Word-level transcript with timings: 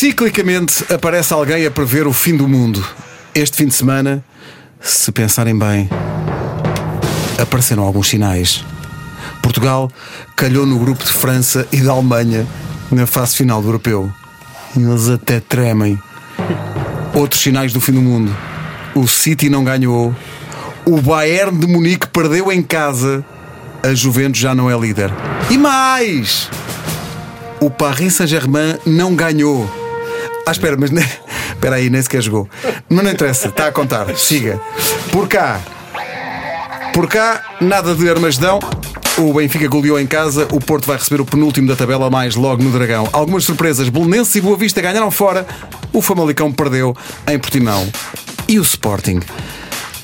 Ciclicamente 0.00 0.82
aparece 0.90 1.30
alguém 1.34 1.66
a 1.66 1.70
prever 1.70 2.06
o 2.06 2.12
fim 2.14 2.34
do 2.34 2.48
mundo. 2.48 2.82
Este 3.34 3.58
fim 3.58 3.66
de 3.66 3.74
semana, 3.74 4.24
se 4.80 5.12
pensarem 5.12 5.54
bem, 5.54 5.90
apareceram 7.38 7.82
alguns 7.82 8.08
sinais. 8.08 8.64
Portugal 9.42 9.92
calhou 10.34 10.64
no 10.64 10.78
grupo 10.78 11.04
de 11.04 11.12
França 11.12 11.68
e 11.70 11.82
da 11.82 11.92
Alemanha 11.92 12.46
na 12.90 13.06
fase 13.06 13.36
final 13.36 13.60
do 13.60 13.68
europeu. 13.68 14.10
Eles 14.74 15.06
até 15.10 15.38
tremem. 15.38 16.00
Outros 17.12 17.42
sinais 17.42 17.70
do 17.70 17.78
fim 17.78 17.92
do 17.92 18.00
mundo. 18.00 18.34
O 18.94 19.06
City 19.06 19.50
não 19.50 19.64
ganhou. 19.64 20.16
O 20.86 20.98
Bayern 21.02 21.58
de 21.58 21.66
Munique 21.66 22.08
perdeu 22.08 22.50
em 22.50 22.62
casa. 22.62 23.22
A 23.82 23.92
Juventus 23.92 24.40
já 24.40 24.54
não 24.54 24.70
é 24.70 24.78
líder. 24.78 25.12
E 25.50 25.58
mais! 25.58 26.48
O 27.60 27.68
Paris 27.68 28.14
Saint-Germain 28.14 28.78
não 28.86 29.14
ganhou. 29.14 29.79
Ah, 30.50 30.52
espera, 30.52 30.76
mas 30.76 30.90
espera 30.90 31.76
aí, 31.76 31.88
nem 31.88 32.02
sequer 32.02 32.20
jogou. 32.20 32.48
Mas 32.88 33.04
não 33.04 33.12
interessa, 33.12 33.46
está 33.46 33.68
a 33.68 33.72
contar. 33.72 34.12
Siga. 34.16 34.60
Por 35.12 35.28
cá. 35.28 35.60
Por 36.92 37.06
cá, 37.06 37.54
nada 37.60 37.94
de 37.94 38.10
Armagedão. 38.10 38.58
O 39.16 39.32
Benfica 39.32 39.68
goleou 39.68 40.00
em 40.00 40.08
casa, 40.08 40.48
o 40.50 40.58
Porto 40.58 40.88
vai 40.88 40.96
receber 40.96 41.20
o 41.20 41.24
penúltimo 41.24 41.68
da 41.68 41.76
tabela 41.76 42.10
mais 42.10 42.34
logo 42.34 42.64
no 42.64 42.72
Dragão. 42.72 43.08
Algumas 43.12 43.44
surpresas, 43.44 43.88
Belenenses 43.88 44.34
e 44.34 44.40
Boa 44.40 44.56
Vista 44.56 44.80
ganharam 44.80 45.08
fora, 45.12 45.46
o 45.92 46.02
Famalicão 46.02 46.50
perdeu 46.50 46.96
em 47.28 47.38
Portimão. 47.38 47.88
E 48.48 48.58
o 48.58 48.62
Sporting? 48.62 49.20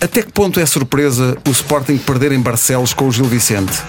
Até 0.00 0.22
que 0.22 0.30
ponto 0.30 0.60
é 0.60 0.66
surpresa 0.66 1.36
o 1.44 1.50
Sporting 1.50 1.96
perder 1.96 2.30
em 2.30 2.40
Barcelos 2.40 2.94
com 2.94 3.08
o 3.08 3.10
Gil 3.10 3.24
Vicente? 3.24 3.82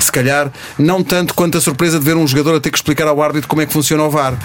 Se 0.00 0.10
calhar, 0.10 0.50
não 0.78 1.04
tanto 1.04 1.34
quanto 1.34 1.58
a 1.58 1.60
surpresa 1.60 1.98
de 1.98 2.04
ver 2.06 2.16
um 2.16 2.26
jogador 2.26 2.56
a 2.56 2.60
ter 2.60 2.70
que 2.70 2.78
explicar 2.78 3.06
ao 3.08 3.20
árbitro 3.20 3.46
como 3.46 3.60
é 3.60 3.66
que 3.66 3.74
funciona 3.74 4.02
o 4.04 4.10
VAR. 4.10 4.38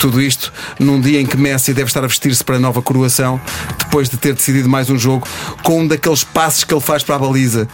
Tudo 0.00 0.20
isto 0.20 0.52
num 0.78 1.00
dia 1.00 1.20
em 1.20 1.26
que 1.26 1.36
Messi 1.36 1.72
deve 1.72 1.88
estar 1.88 2.02
a 2.04 2.06
vestir-se 2.06 2.42
para 2.42 2.56
a 2.56 2.58
nova 2.58 2.82
coroação, 2.82 3.40
depois 3.78 4.08
de 4.08 4.16
ter 4.16 4.34
decidido 4.34 4.68
mais 4.68 4.90
um 4.90 4.98
jogo, 4.98 5.26
com 5.62 5.80
um 5.80 5.86
daqueles 5.86 6.24
passos 6.24 6.64
que 6.64 6.74
ele 6.74 6.80
faz 6.80 7.02
para 7.02 7.16
a 7.16 7.18
baliza. 7.18 7.68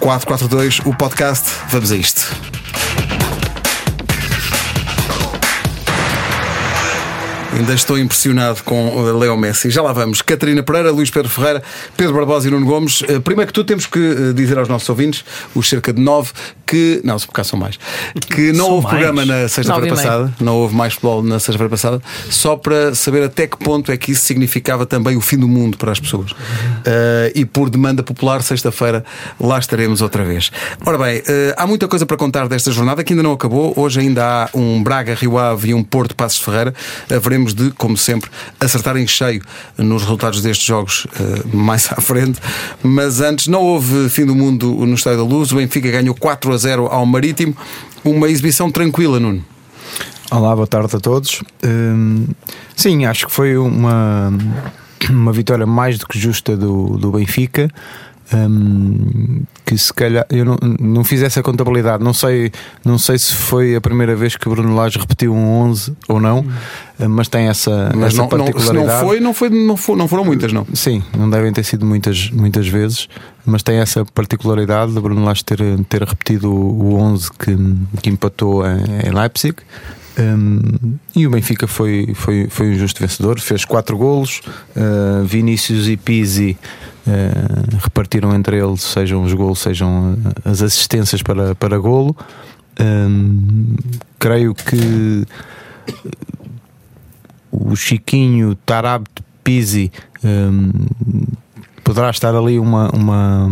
442, 0.00 0.80
o 0.86 0.94
podcast. 0.94 1.50
Vamos 1.68 1.92
a 1.92 1.96
isto. 1.96 2.34
Ainda 7.60 7.74
estou 7.74 7.98
impressionado 7.98 8.62
com 8.64 8.88
o 8.96 9.18
Leo 9.18 9.36
Messi. 9.36 9.68
Já 9.68 9.82
lá 9.82 9.92
vamos. 9.92 10.22
Catarina 10.22 10.62
Pereira, 10.62 10.90
Luís 10.90 11.10
Pedro 11.10 11.28
Ferreira, 11.28 11.62
Pedro 11.94 12.14
Barbosa 12.14 12.48
e 12.48 12.50
Nuno 12.50 12.64
Gomes. 12.64 13.02
Eh, 13.06 13.18
Primeiro 13.20 13.48
que 13.48 13.52
tudo, 13.52 13.66
temos 13.66 13.84
que 13.84 13.98
eh, 13.98 14.32
dizer 14.32 14.58
aos 14.58 14.66
nossos 14.66 14.88
ouvintes, 14.88 15.22
os 15.54 15.68
cerca 15.68 15.92
de 15.92 16.00
nove, 16.00 16.30
que. 16.66 17.02
Não, 17.04 17.18
se 17.18 17.26
por 17.26 17.34
cá 17.34 17.44
são 17.44 17.58
mais. 17.58 17.78
Que 18.30 18.50
não 18.56 18.64
São 18.64 18.74
houve 18.76 18.84
mais? 18.86 18.96
programa 18.96 19.26
na 19.26 19.46
sexta-feira 19.46 19.94
passada. 19.94 20.32
Não 20.40 20.56
houve 20.56 20.74
mais 20.74 20.94
futebol 20.94 21.22
na 21.22 21.38
sexta-feira 21.38 21.68
passada. 21.68 22.00
Só 22.30 22.56
para 22.56 22.94
saber 22.94 23.24
até 23.24 23.46
que 23.46 23.58
ponto 23.58 23.92
é 23.92 23.96
que 23.98 24.12
isso 24.12 24.22
significava 24.24 24.86
também 24.86 25.14
o 25.18 25.20
fim 25.20 25.36
do 25.36 25.46
mundo 25.46 25.76
para 25.76 25.92
as 25.92 26.00
pessoas. 26.00 26.30
Eh, 26.86 27.32
e 27.34 27.44
por 27.44 27.68
demanda 27.68 28.02
popular, 28.02 28.42
sexta-feira, 28.42 29.04
lá 29.38 29.58
estaremos 29.58 30.00
outra 30.00 30.24
vez. 30.24 30.50
Ora 30.86 30.96
bem, 30.96 31.22
eh, 31.28 31.54
há 31.58 31.66
muita 31.66 31.86
coisa 31.86 32.06
para 32.06 32.16
contar 32.16 32.48
desta 32.48 32.70
jornada 32.72 33.04
que 33.04 33.12
ainda 33.12 33.22
não 33.22 33.32
acabou. 33.32 33.74
Hoje 33.76 34.00
ainda 34.00 34.24
há 34.24 34.48
um 34.56 34.82
Braga, 34.82 35.14
Rio 35.14 35.36
Ave 35.36 35.68
e 35.70 35.74
um 35.74 35.82
Porto 35.84 36.16
Passos 36.16 36.38
de 36.38 36.44
Ferreira. 36.46 36.72
Haveremos 37.14 37.49
de, 37.54 37.70
como 37.72 37.96
sempre, 37.96 38.30
acertar 38.58 38.96
em 38.96 39.06
cheio 39.06 39.42
nos 39.76 40.02
resultados 40.02 40.42
destes 40.42 40.66
jogos 40.66 41.06
eh, 41.18 41.42
mais 41.52 41.90
à 41.92 42.00
frente. 42.00 42.40
Mas 42.82 43.20
antes, 43.20 43.46
não 43.46 43.62
houve 43.62 44.08
fim 44.08 44.24
do 44.24 44.34
mundo 44.34 44.86
no 44.86 44.94
Estádio 44.94 45.18
da 45.18 45.24
Luz. 45.24 45.52
O 45.52 45.56
Benfica 45.56 45.90
ganhou 45.90 46.14
4 46.14 46.52
a 46.52 46.56
0 46.56 46.86
ao 46.86 47.04
Marítimo. 47.06 47.56
Uma 48.04 48.28
exibição 48.28 48.70
tranquila, 48.70 49.20
Nuno. 49.20 49.44
Olá, 50.30 50.54
boa 50.54 50.66
tarde 50.66 50.94
a 50.94 51.00
todos. 51.00 51.42
Hum, 51.64 52.26
sim, 52.76 53.04
acho 53.04 53.26
que 53.26 53.32
foi 53.32 53.56
uma, 53.56 54.32
uma 55.10 55.32
vitória 55.32 55.66
mais 55.66 55.98
do 55.98 56.06
que 56.06 56.18
justa 56.18 56.56
do, 56.56 56.96
do 56.96 57.10
Benfica. 57.10 57.68
Hum, 58.34 59.42
que 59.64 59.76
se 59.76 59.92
calhar 59.92 60.26
eu 60.30 60.44
não, 60.44 60.56
não 60.80 61.04
fiz 61.04 61.22
essa 61.22 61.42
contabilidade, 61.42 62.02
não 62.02 62.12
sei, 62.12 62.50
não 62.84 62.98
sei 62.98 63.18
se 63.18 63.34
foi 63.34 63.74
a 63.74 63.80
primeira 63.80 64.14
vez 64.16 64.36
que 64.36 64.48
Bruno 64.48 64.74
Lage 64.74 64.98
repetiu 64.98 65.34
um 65.34 65.60
11 65.62 65.96
ou 66.08 66.20
não, 66.20 66.44
mas 67.08 67.28
tem 67.28 67.46
essa, 67.46 67.90
Mas 67.94 68.14
essa 68.14 68.22
não, 68.22 68.28
não, 68.28 68.46
se 68.46 68.52
particularidade. 68.52 68.76
não 68.76 69.08
foi, 69.08 69.20
não, 69.20 69.34
foi 69.34 69.50
não, 69.50 69.76
foi, 69.76 69.96
não 69.96 70.08
foram 70.08 70.24
muitas, 70.24 70.52
não. 70.52 70.66
Sim, 70.74 71.02
não 71.16 71.30
devem 71.30 71.52
ter 71.52 71.64
sido 71.64 71.86
muitas, 71.86 72.30
muitas 72.30 72.66
vezes, 72.66 73.08
mas 73.44 73.62
tem 73.62 73.76
essa 73.78 74.04
particularidade 74.04 74.92
de 74.92 75.00
Bruno 75.00 75.24
Lage 75.24 75.44
ter, 75.44 75.58
ter 75.88 76.02
repetido 76.02 76.52
o 76.52 76.96
11 76.96 77.30
que, 77.32 77.56
que 78.02 78.10
empatou 78.10 78.64
em, 78.66 79.08
em 79.08 79.12
Leipzig. 79.12 79.56
Um, 80.18 80.98
e 81.14 81.26
o 81.26 81.30
Benfica 81.30 81.66
foi, 81.66 82.12
foi, 82.14 82.48
foi 82.50 82.70
um 82.70 82.74
justo 82.78 83.00
vencedor, 83.00 83.40
fez 83.40 83.64
quatro 83.64 83.96
golos. 83.96 84.40
Uh, 84.76 85.24
Vinícius 85.24 85.88
e 85.88 85.96
Pizzi 85.96 86.58
uh, 87.06 87.76
repartiram 87.82 88.34
entre 88.34 88.58
eles, 88.58 88.82
sejam 88.82 89.22
os 89.22 89.32
golos, 89.32 89.58
sejam 89.58 90.16
as 90.44 90.62
assistências 90.62 91.22
para, 91.22 91.54
para 91.54 91.78
golo. 91.78 92.16
Um, 92.80 93.76
creio 94.18 94.54
que 94.54 95.26
o 97.50 97.74
Chiquinho, 97.76 98.54
Tarab, 98.54 99.04
Pizzi 99.42 99.90
um, 100.24 100.70
poderá 101.82 102.10
estar 102.10 102.34
ali 102.34 102.58
uma, 102.58 102.88
uma, 102.90 103.48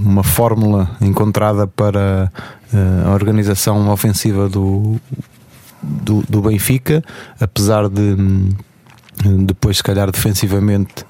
uma 0.00 0.22
fórmula 0.22 0.90
encontrada 1.00 1.66
para 1.66 2.32
uh, 2.72 3.08
a 3.08 3.12
organização 3.12 3.90
ofensiva 3.90 4.48
do, 4.48 4.98
do, 5.82 6.22
do 6.28 6.40
Benfica, 6.40 7.02
apesar 7.38 7.88
de 7.88 8.00
hum, 8.00 8.48
depois, 9.44 9.76
se 9.78 9.82
calhar, 9.82 10.10
defensivamente 10.10 11.04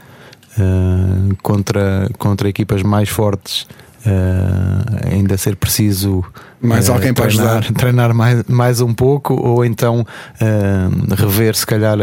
uh, 0.59 1.37
contra, 1.43 2.09
contra 2.19 2.49
equipas 2.49 2.83
mais 2.83 3.09
fortes. 3.09 3.67
uh, 4.07 5.13
ainda 5.13 5.37
ser 5.37 5.57
preciso 5.57 6.25
Mais 6.61 6.89
uh, 6.89 6.93
alguém 6.93 7.13
para 7.13 7.27
treinar, 7.27 7.59
ajudar. 7.59 7.75
treinar 7.79 8.15
mais, 8.15 8.45
mais 8.49 8.81
um 8.81 8.95
pouco 8.95 9.35
ou 9.35 9.65
então 9.65 10.01
uh, 10.01 11.15
rever 11.15 11.55
se 11.55 11.67
calhar 11.67 11.99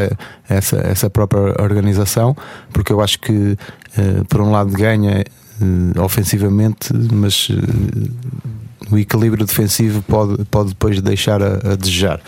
essa, 0.47 0.77
essa 0.77 1.09
própria 1.09 1.55
organização 1.61 2.35
porque 2.71 2.91
eu 2.91 3.01
acho 3.01 3.19
que 3.19 3.57
por 4.29 4.41
um 4.41 4.51
lado 4.51 4.71
ganha 4.71 5.25
ofensivamente 6.03 6.93
mas 7.11 7.49
o 8.91 8.97
equilíbrio 8.97 9.43
defensivo 9.43 10.03
pode, 10.03 10.45
pode 10.45 10.69
depois 10.69 11.01
deixar 11.01 11.41
a, 11.41 11.71
a 11.71 11.75
desejar 11.75 12.21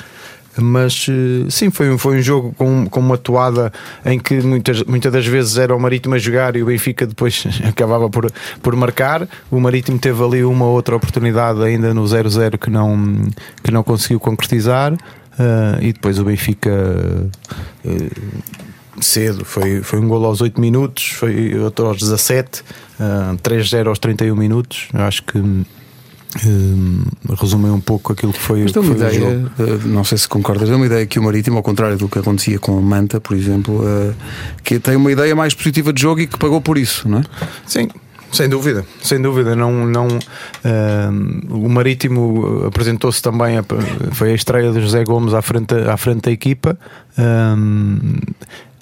mas 0.61 1.07
eh, 1.09 1.49
sim, 1.49 1.69
foi, 1.69 1.97
foi 1.97 2.19
um 2.19 2.21
jogo 2.21 2.53
com, 2.57 2.85
com 2.87 2.99
uma 2.99 3.17
toada 3.17 3.71
em 4.05 4.19
que 4.19 4.41
muitas, 4.41 4.83
muitas 4.83 5.11
das 5.11 5.25
vezes 5.25 5.57
era 5.57 5.75
o 5.75 5.79
Marítimo 5.79 6.15
a 6.15 6.17
jogar 6.17 6.55
e 6.55 6.63
o 6.63 6.65
Benfica 6.65 7.05
depois 7.05 7.45
acabava 7.67 8.09
por, 8.09 8.31
por 8.61 8.75
marcar. 8.75 9.27
O 9.49 9.59
Marítimo 9.59 9.97
teve 9.99 10.23
ali 10.23 10.43
uma 10.43 10.65
outra 10.65 10.95
oportunidade 10.95 11.63
ainda 11.63 11.93
no 11.93 12.03
0-0 12.03 12.57
que 12.57 12.69
não, 12.69 13.27
que 13.63 13.71
não 13.71 13.83
conseguiu 13.83 14.19
concretizar. 14.19 14.93
eh, 15.39 15.87
e 15.87 15.93
depois 15.93 16.19
o 16.19 16.25
Benfica 16.25 16.69
eh, 17.85 18.09
cedo, 19.01 19.45
foi, 19.45 19.81
foi 19.81 19.99
um 19.99 20.07
golo 20.07 20.25
aos 20.25 20.41
8 20.41 20.59
minutos, 20.59 21.11
foi 21.11 21.57
outro 21.57 21.87
aos 21.87 21.97
17, 21.99 22.63
eh, 22.99 23.37
3-0 23.41 23.87
aos 23.87 23.99
31 23.99 24.35
minutos. 24.35 24.89
Eu 24.93 25.01
acho 25.01 25.23
que 25.23 25.39
eh, 26.35 27.33
resumem 27.39 27.71
um 27.71 27.79
pouco 27.81 28.13
aquilo 28.13 28.31
que 28.33 28.39
foi, 28.39 28.61
Mas 28.63 28.71
que 28.71 28.75
dá 28.79 28.81
uma 28.85 28.95
foi 28.95 29.05
o 29.05 29.09
ideia, 29.09 29.19
jogo. 29.41 29.51
eh, 29.59 29.87
não 29.87 30.03
sei 30.03 30.17
se 30.17 30.27
concordas, 30.27 30.69
dá 30.69 30.75
uma 30.75 30.85
ideia 30.85 31.05
que 31.05 31.17
o 31.19 31.23
Marítimo, 31.23 31.57
ao 31.57 31.63
contrário 31.63 31.97
do 31.97 32.07
que 32.07 32.19
acontecia 32.19 32.59
com 32.59 32.77
o 32.77 32.81
Manta, 32.81 33.19
por 33.19 33.35
exemplo, 33.35 33.81
eh, 33.87 34.13
que 34.63 34.79
tem 34.79 34.95
uma 34.95 35.11
ideia 35.11 35.35
mais 35.35 35.53
positiva 35.53 35.91
de 35.91 36.01
jogo 36.01 36.21
e 36.21 36.27
que 36.27 36.37
pagou 36.37 36.61
por 36.61 36.77
isso, 36.77 37.07
não 37.09 37.19
é? 37.19 37.23
Sim, 37.65 37.87
sem 38.31 38.47
dúvida, 38.47 38.85
sem 39.01 39.19
dúvida. 39.19 39.55
Não, 39.55 39.87
não, 39.87 40.07
ahm, 40.63 41.39
o 41.49 41.67
Marítimo 41.67 42.63
apresentou-se 42.67 43.21
também, 43.21 43.57
a- 43.57 43.63
foi 44.11 44.31
a 44.31 44.35
estreia 44.35 44.71
de 44.71 44.79
José 44.81 45.03
Gomes 45.03 45.33
à 45.33 45.41
frente, 45.41 45.73
à 45.73 45.97
frente 45.97 46.21
da 46.21 46.31
equipa. 46.31 46.77
Ahm, 47.17 47.97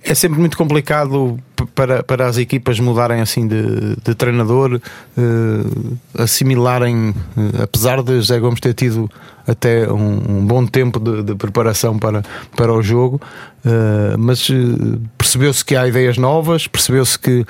é 0.07 0.15
sempre 0.15 0.39
muito 0.39 0.57
complicado 0.57 1.37
para, 1.75 2.01
para 2.01 2.27
as 2.27 2.37
equipas 2.37 2.79
mudarem 2.79 3.19
assim 3.19 3.47
de, 3.47 3.95
de 4.03 4.15
treinador, 4.15 4.79
eh, 5.17 6.21
assimilarem, 6.23 7.13
eh, 7.37 7.63
apesar 7.63 8.01
de 8.01 8.15
José 8.15 8.39
Gomes 8.39 8.59
ter 8.59 8.73
tido 8.73 9.09
até 9.45 9.91
um, 9.91 10.39
um 10.39 10.45
bom 10.45 10.65
tempo 10.65 10.99
de, 10.99 11.23
de 11.23 11.35
preparação 11.35 11.97
para, 11.97 12.23
para 12.55 12.73
o 12.73 12.81
jogo, 12.81 13.19
eh, 13.65 14.15
mas 14.17 14.47
percebeu-se 15.17 15.63
que 15.63 15.75
há 15.75 15.87
ideias 15.87 16.17
novas, 16.17 16.67
percebeu-se 16.67 17.19
que, 17.19 17.45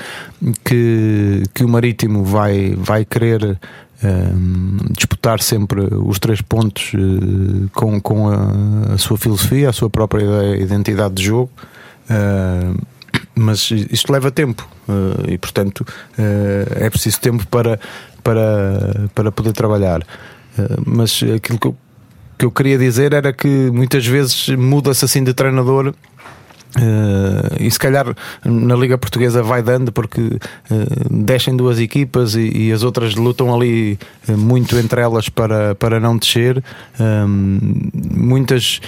que, 0.64 1.44
que 1.54 1.64
o 1.64 1.70
Marítimo 1.70 2.24
vai, 2.24 2.76
vai 2.76 3.06
querer. 3.06 3.60
ehm, 4.04 4.78
disputar 4.92 5.42
sempre 5.42 5.82
os 5.82 6.20
três 6.20 6.42
pontos 6.42 6.92
eh, 6.94 7.68
com, 7.74 8.00
com 8.00 8.30
a, 8.30 8.94
a 8.94 8.98
sua 8.98 9.18
filosofia, 9.18 9.70
a 9.70 9.74
sua 9.74 9.90
própria 9.90 10.56
identidade 10.58 11.16
de 11.16 11.24
jogo. 11.24 11.50
Uh, 12.10 12.80
mas 13.36 13.70
isto 13.72 14.12
leva 14.12 14.32
tempo 14.32 14.68
uh, 14.88 15.30
e 15.30 15.38
portanto 15.38 15.82
uh, 15.82 16.84
é 16.84 16.90
preciso 16.90 17.20
tempo 17.20 17.46
para, 17.48 17.80
para, 18.24 19.10
para 19.14 19.32
poder 19.32 19.54
trabalhar. 19.54 20.06
Mas 20.86 21.22
aquilo 21.36 21.60
que 21.60 21.68
eu 21.68 21.78
que 22.38 22.46
eu 22.46 22.52
queria 22.52 22.78
dizer 22.78 23.14
era 23.14 23.34
que 23.34 23.48
muitas 23.48 24.06
vezes 24.06 24.50
muda-se 24.50 25.04
assim 25.04 25.24
de 25.24 25.34
treinador 25.34 25.94
Uh, 26.76 27.64
e 27.64 27.72
se 27.72 27.80
calhar 27.80 28.14
na 28.44 28.76
Liga 28.76 28.98
Portuguesa 28.98 29.42
vai 29.42 29.64
dando 29.64 29.92
porque 29.92 30.22
uh, 30.22 30.40
descem 31.10 31.56
duas 31.56 31.80
equipas 31.80 32.36
e, 32.36 32.52
e, 32.56 32.72
as 32.72 32.84
outras 32.84 33.16
lutam 33.16 33.56
ali 33.56 33.98
uh, 34.28 34.38
muito 34.38 34.78
entre 34.78 35.02
elas 35.02 35.30
para, 35.30 35.74
para 35.76 36.00
não 36.00 36.18
descer. 36.18 36.62
Um, 37.00 37.90
muitas, 38.14 38.82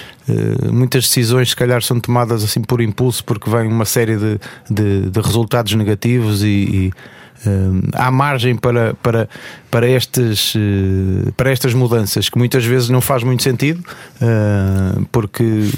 muitas 0.70 1.04
decisões 1.04 1.50
se 1.50 1.56
calhar 1.56 1.82
são 1.82 1.98
tomadas 1.98 2.44
assim 2.44 2.60
por 2.60 2.80
impulso 2.80 3.24
porque 3.24 3.48
vem 3.50 3.66
uma 3.66 3.84
série 3.84 4.16
de, 4.16 4.38
de, 4.70 5.10
de 5.10 5.20
resultados 5.20 5.72
negativos 5.74 6.42
e, 6.42 6.46
e 6.46 6.92
há 7.94 8.10
margem 8.10 8.54
para, 8.54 8.94
para, 9.02 9.28
para, 9.70 9.88
estes, 9.88 10.54
para 11.36 11.50
estas 11.50 11.72
mudanças 11.72 12.28
que 12.28 12.36
muitas 12.36 12.64
vezes 12.64 12.90
não 12.90 13.00
faz 13.00 13.22
muito 13.22 13.42
sentido 13.42 13.82
porque 15.10 15.70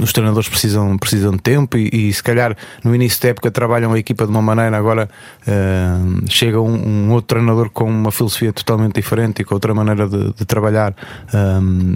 os 0.00 0.12
treinadores 0.12 0.48
precisam, 0.48 0.96
precisam 0.96 1.32
de 1.32 1.38
tempo 1.38 1.76
e, 1.76 2.08
e, 2.08 2.12
se 2.12 2.22
calhar 2.22 2.56
no 2.82 2.94
início 2.94 3.20
da 3.22 3.28
época 3.28 3.50
trabalham 3.50 3.92
a 3.92 3.98
equipa 3.98 4.24
de 4.24 4.30
uma 4.30 4.42
maneira, 4.42 4.76
agora 4.76 5.08
uh, 5.46 6.30
chega 6.30 6.60
um, 6.60 7.06
um, 7.06 7.12
outro 7.12 7.36
treinador 7.36 7.70
com 7.70 7.84
uma 7.84 8.10
filosofia 8.10 8.52
totalmente 8.52 8.94
diferente 8.94 9.42
e 9.42 9.44
com 9.44 9.54
outra 9.54 9.74
maneira 9.74 10.08
de, 10.08 10.32
de 10.32 10.44
trabalhar 10.44 10.94
um, 11.34 11.94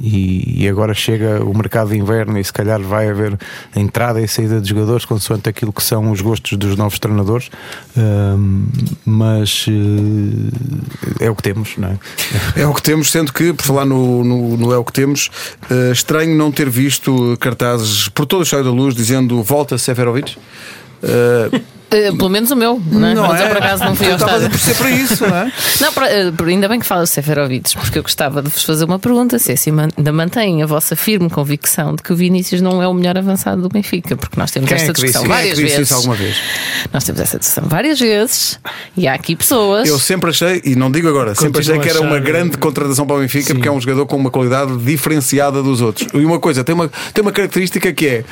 e, 0.00 0.62
e, 0.62 0.68
agora 0.68 0.94
chega 0.94 1.42
o 1.44 1.56
mercado 1.56 1.90
de 1.90 1.98
inverno 1.98 2.38
e 2.38 2.44
se 2.44 2.52
calhar 2.52 2.80
vai 2.80 3.08
haver 3.08 3.36
entrada 3.74 4.20
e 4.20 4.28
saída 4.28 4.60
de 4.60 4.68
jogadores 4.68 5.04
consoante 5.04 5.48
aquilo 5.48 5.72
que 5.72 5.82
são 5.82 6.12
os 6.12 6.20
gostos 6.20 6.56
dos 6.56 6.76
novos 6.76 7.00
treinadores, 7.00 7.50
um, 7.96 8.66
mas 9.04 9.66
uh, 9.66 11.20
é 11.20 11.28
o 11.28 11.34
que 11.34 11.42
temos, 11.42 11.76
não 11.76 11.88
é? 11.88 11.98
É 12.62 12.66
o 12.66 12.72
que 12.72 12.82
temos, 12.82 13.10
sendo 13.10 13.32
que, 13.32 13.52
por 13.52 13.64
falar 13.64 13.84
no, 13.84 14.22
no, 14.22 14.56
no 14.56 14.72
é 14.72 14.78
o 14.78 14.84
que 14.84 14.92
temos, 14.92 15.30
uh, 15.70 15.92
estranho 15.92 16.36
não 16.36 16.52
ter 16.52 16.70
visto 16.70 17.27
cartazes 17.36 18.08
por 18.08 18.26
todo 18.26 18.42
o 18.42 18.44
cheio 18.44 18.64
da 18.64 18.70
luz 18.70 18.94
dizendo 18.94 19.42
volta 19.42 19.76
Seferovic. 19.76 20.36
Uh, 21.02 21.77
Uh, 21.88 22.14
pelo 22.18 22.28
menos 22.28 22.50
o 22.50 22.56
meu, 22.56 22.78
não, 22.92 23.08
é? 23.08 23.14
não 23.14 23.28
mas 23.28 23.40
é? 23.40 23.44
eu 23.44 23.48
por 23.48 23.56
acaso 23.56 23.84
não 23.84 23.96
fui 23.96 24.10
ao 24.10 24.16
estádio. 24.16 24.50
por 24.50 24.58
ser 24.58 24.74
para 24.74 24.90
isso, 24.90 25.26
não 25.26 25.36
é? 25.36 25.52
não, 25.80 25.92
para, 25.94 26.06
uh, 26.06 26.44
ainda 26.46 26.68
bem 26.68 26.78
que 26.78 26.84
fala 26.84 27.06
Seferovic, 27.06 27.74
porque 27.78 27.98
eu 27.98 28.02
gostava 28.02 28.42
de 28.42 28.50
vos 28.50 28.62
fazer 28.62 28.84
uma 28.84 28.98
pergunta: 28.98 29.38
se 29.38 29.52
assim 29.52 29.70
ainda 29.70 30.12
mantém 30.12 30.62
a 30.62 30.66
vossa 30.66 30.94
firme 30.94 31.30
convicção 31.30 31.94
de 31.94 32.02
que 32.02 32.12
o 32.12 32.16
Vinícius 32.16 32.60
não 32.60 32.82
é 32.82 32.86
o 32.86 32.92
melhor 32.92 33.16
avançado 33.16 33.62
do 33.62 33.70
Benfica, 33.70 34.16
porque 34.16 34.38
nós 34.38 34.50
temos 34.50 34.68
Quem 34.68 34.76
esta 34.76 34.90
é 34.90 34.92
discussão 34.92 35.22
Quem 35.22 35.30
várias 35.30 35.58
é 35.58 35.62
vezes. 35.62 35.92
alguma 35.92 36.14
vez. 36.14 36.36
Nós 36.92 37.04
temos 37.04 37.20
essa 37.22 37.38
discussão 37.38 37.64
várias 37.66 37.98
vezes 37.98 38.60
e 38.94 39.08
há 39.08 39.14
aqui 39.14 39.34
pessoas. 39.34 39.88
Eu 39.88 39.98
sempre 39.98 40.28
achei, 40.28 40.60
e 40.66 40.76
não 40.76 40.90
digo 40.90 41.08
agora, 41.08 41.34
sempre 41.34 41.60
achei 41.60 41.78
que 41.78 41.88
era 41.88 42.02
uma 42.02 42.18
grande 42.18 42.58
contratação 42.58 43.06
para 43.06 43.16
o 43.16 43.20
Benfica, 43.20 43.46
Sim. 43.46 43.54
porque 43.54 43.68
é 43.68 43.72
um 43.72 43.80
jogador 43.80 44.04
com 44.04 44.16
uma 44.16 44.30
qualidade 44.30 44.76
diferenciada 44.76 45.62
dos 45.62 45.80
outros. 45.80 46.06
E 46.12 46.24
uma 46.24 46.38
coisa, 46.38 46.62
tem 46.62 46.74
uma, 46.74 46.90
tem 47.14 47.22
uma 47.22 47.32
característica 47.32 47.90
que 47.94 48.06
é 48.06 48.24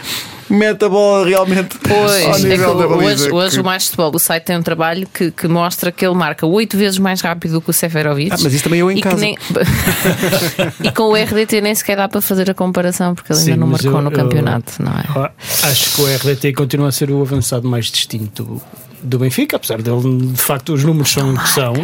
mete 0.49 0.85
a 0.85 0.89
bola 0.89 1.27
realmente 1.27 1.77
pois, 1.79 2.25
ao 2.25 2.39
nível 2.39 2.73
é 2.73 2.83
da 2.83 2.89
baliza. 2.89 3.25
Hoje, 3.25 3.33
hoje 3.33 3.46
o 3.55 3.65
Mais 3.65 3.85
Futebol, 3.87 4.13
o 4.15 4.19
site 4.19 4.45
tem 4.45 4.57
um 4.57 4.63
trabalho 4.63 5.07
que, 5.13 5.31
que 5.31 5.47
mostra 5.47 5.93
que 5.93 6.05
ele 6.05 6.15
marca 6.15 6.47
oito 6.47 6.77
vezes 6.77 6.99
mais 6.99 7.21
rápido 7.21 7.53
do 7.53 7.61
que 7.61 7.71
o 7.71 7.73
Seferovic. 7.73 8.33
Ah, 8.33 8.37
mas 8.43 8.53
isso 8.53 8.65
também 8.65 8.81
eu 8.81 8.91
em 8.91 9.01
casa. 9.01 9.17
Nem... 9.17 9.37
e 10.83 10.91
com 10.93 11.05
o 11.05 11.15
RDT 11.15 11.61
nem 11.61 11.75
sequer 11.75 11.97
dá 11.97 12.09
para 12.09 12.21
fazer 12.21 12.51
a 12.51 12.55
comparação, 12.55 13.15
porque 13.15 13.33
ele 13.33 13.39
Sim, 13.39 13.53
ainda 13.53 13.61
não 13.61 13.67
marcou 13.69 13.93
eu, 13.93 14.03
no 14.03 14.11
campeonato, 14.11 14.75
eu, 14.81 14.87
não 14.87 14.93
é? 14.93 15.33
Acho 15.63 15.95
que 15.95 16.03
o 16.03 16.07
RDT 16.07 16.53
continua 16.55 16.89
a 16.89 16.93
ser 16.93 17.11
o 17.11 17.21
avançado 17.21 17.69
mais 17.69 17.87
distinto 17.87 18.61
do 19.03 19.19
Benfica, 19.19 19.57
apesar 19.57 19.81
dele, 19.81 20.33
de 20.33 20.41
facto, 20.41 20.73
os 20.73 20.83
números 20.83 21.13
são 21.13 21.35
o 21.35 21.39
que 21.39 21.49
são. 21.49 21.75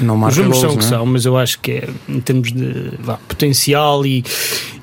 Não 0.00 0.16
marca 0.16 0.32
Os 0.32 0.38
números 0.38 0.60
são 0.60 0.70
o 0.70 0.78
que 0.78 0.84
é? 0.84 0.88
são, 0.88 1.06
mas 1.06 1.24
eu 1.24 1.36
acho 1.36 1.58
que 1.60 1.72
é 1.72 1.88
em 2.08 2.20
termos 2.20 2.52
de 2.52 2.92
vá, 3.00 3.18
potencial 3.28 4.04
e, 4.04 4.24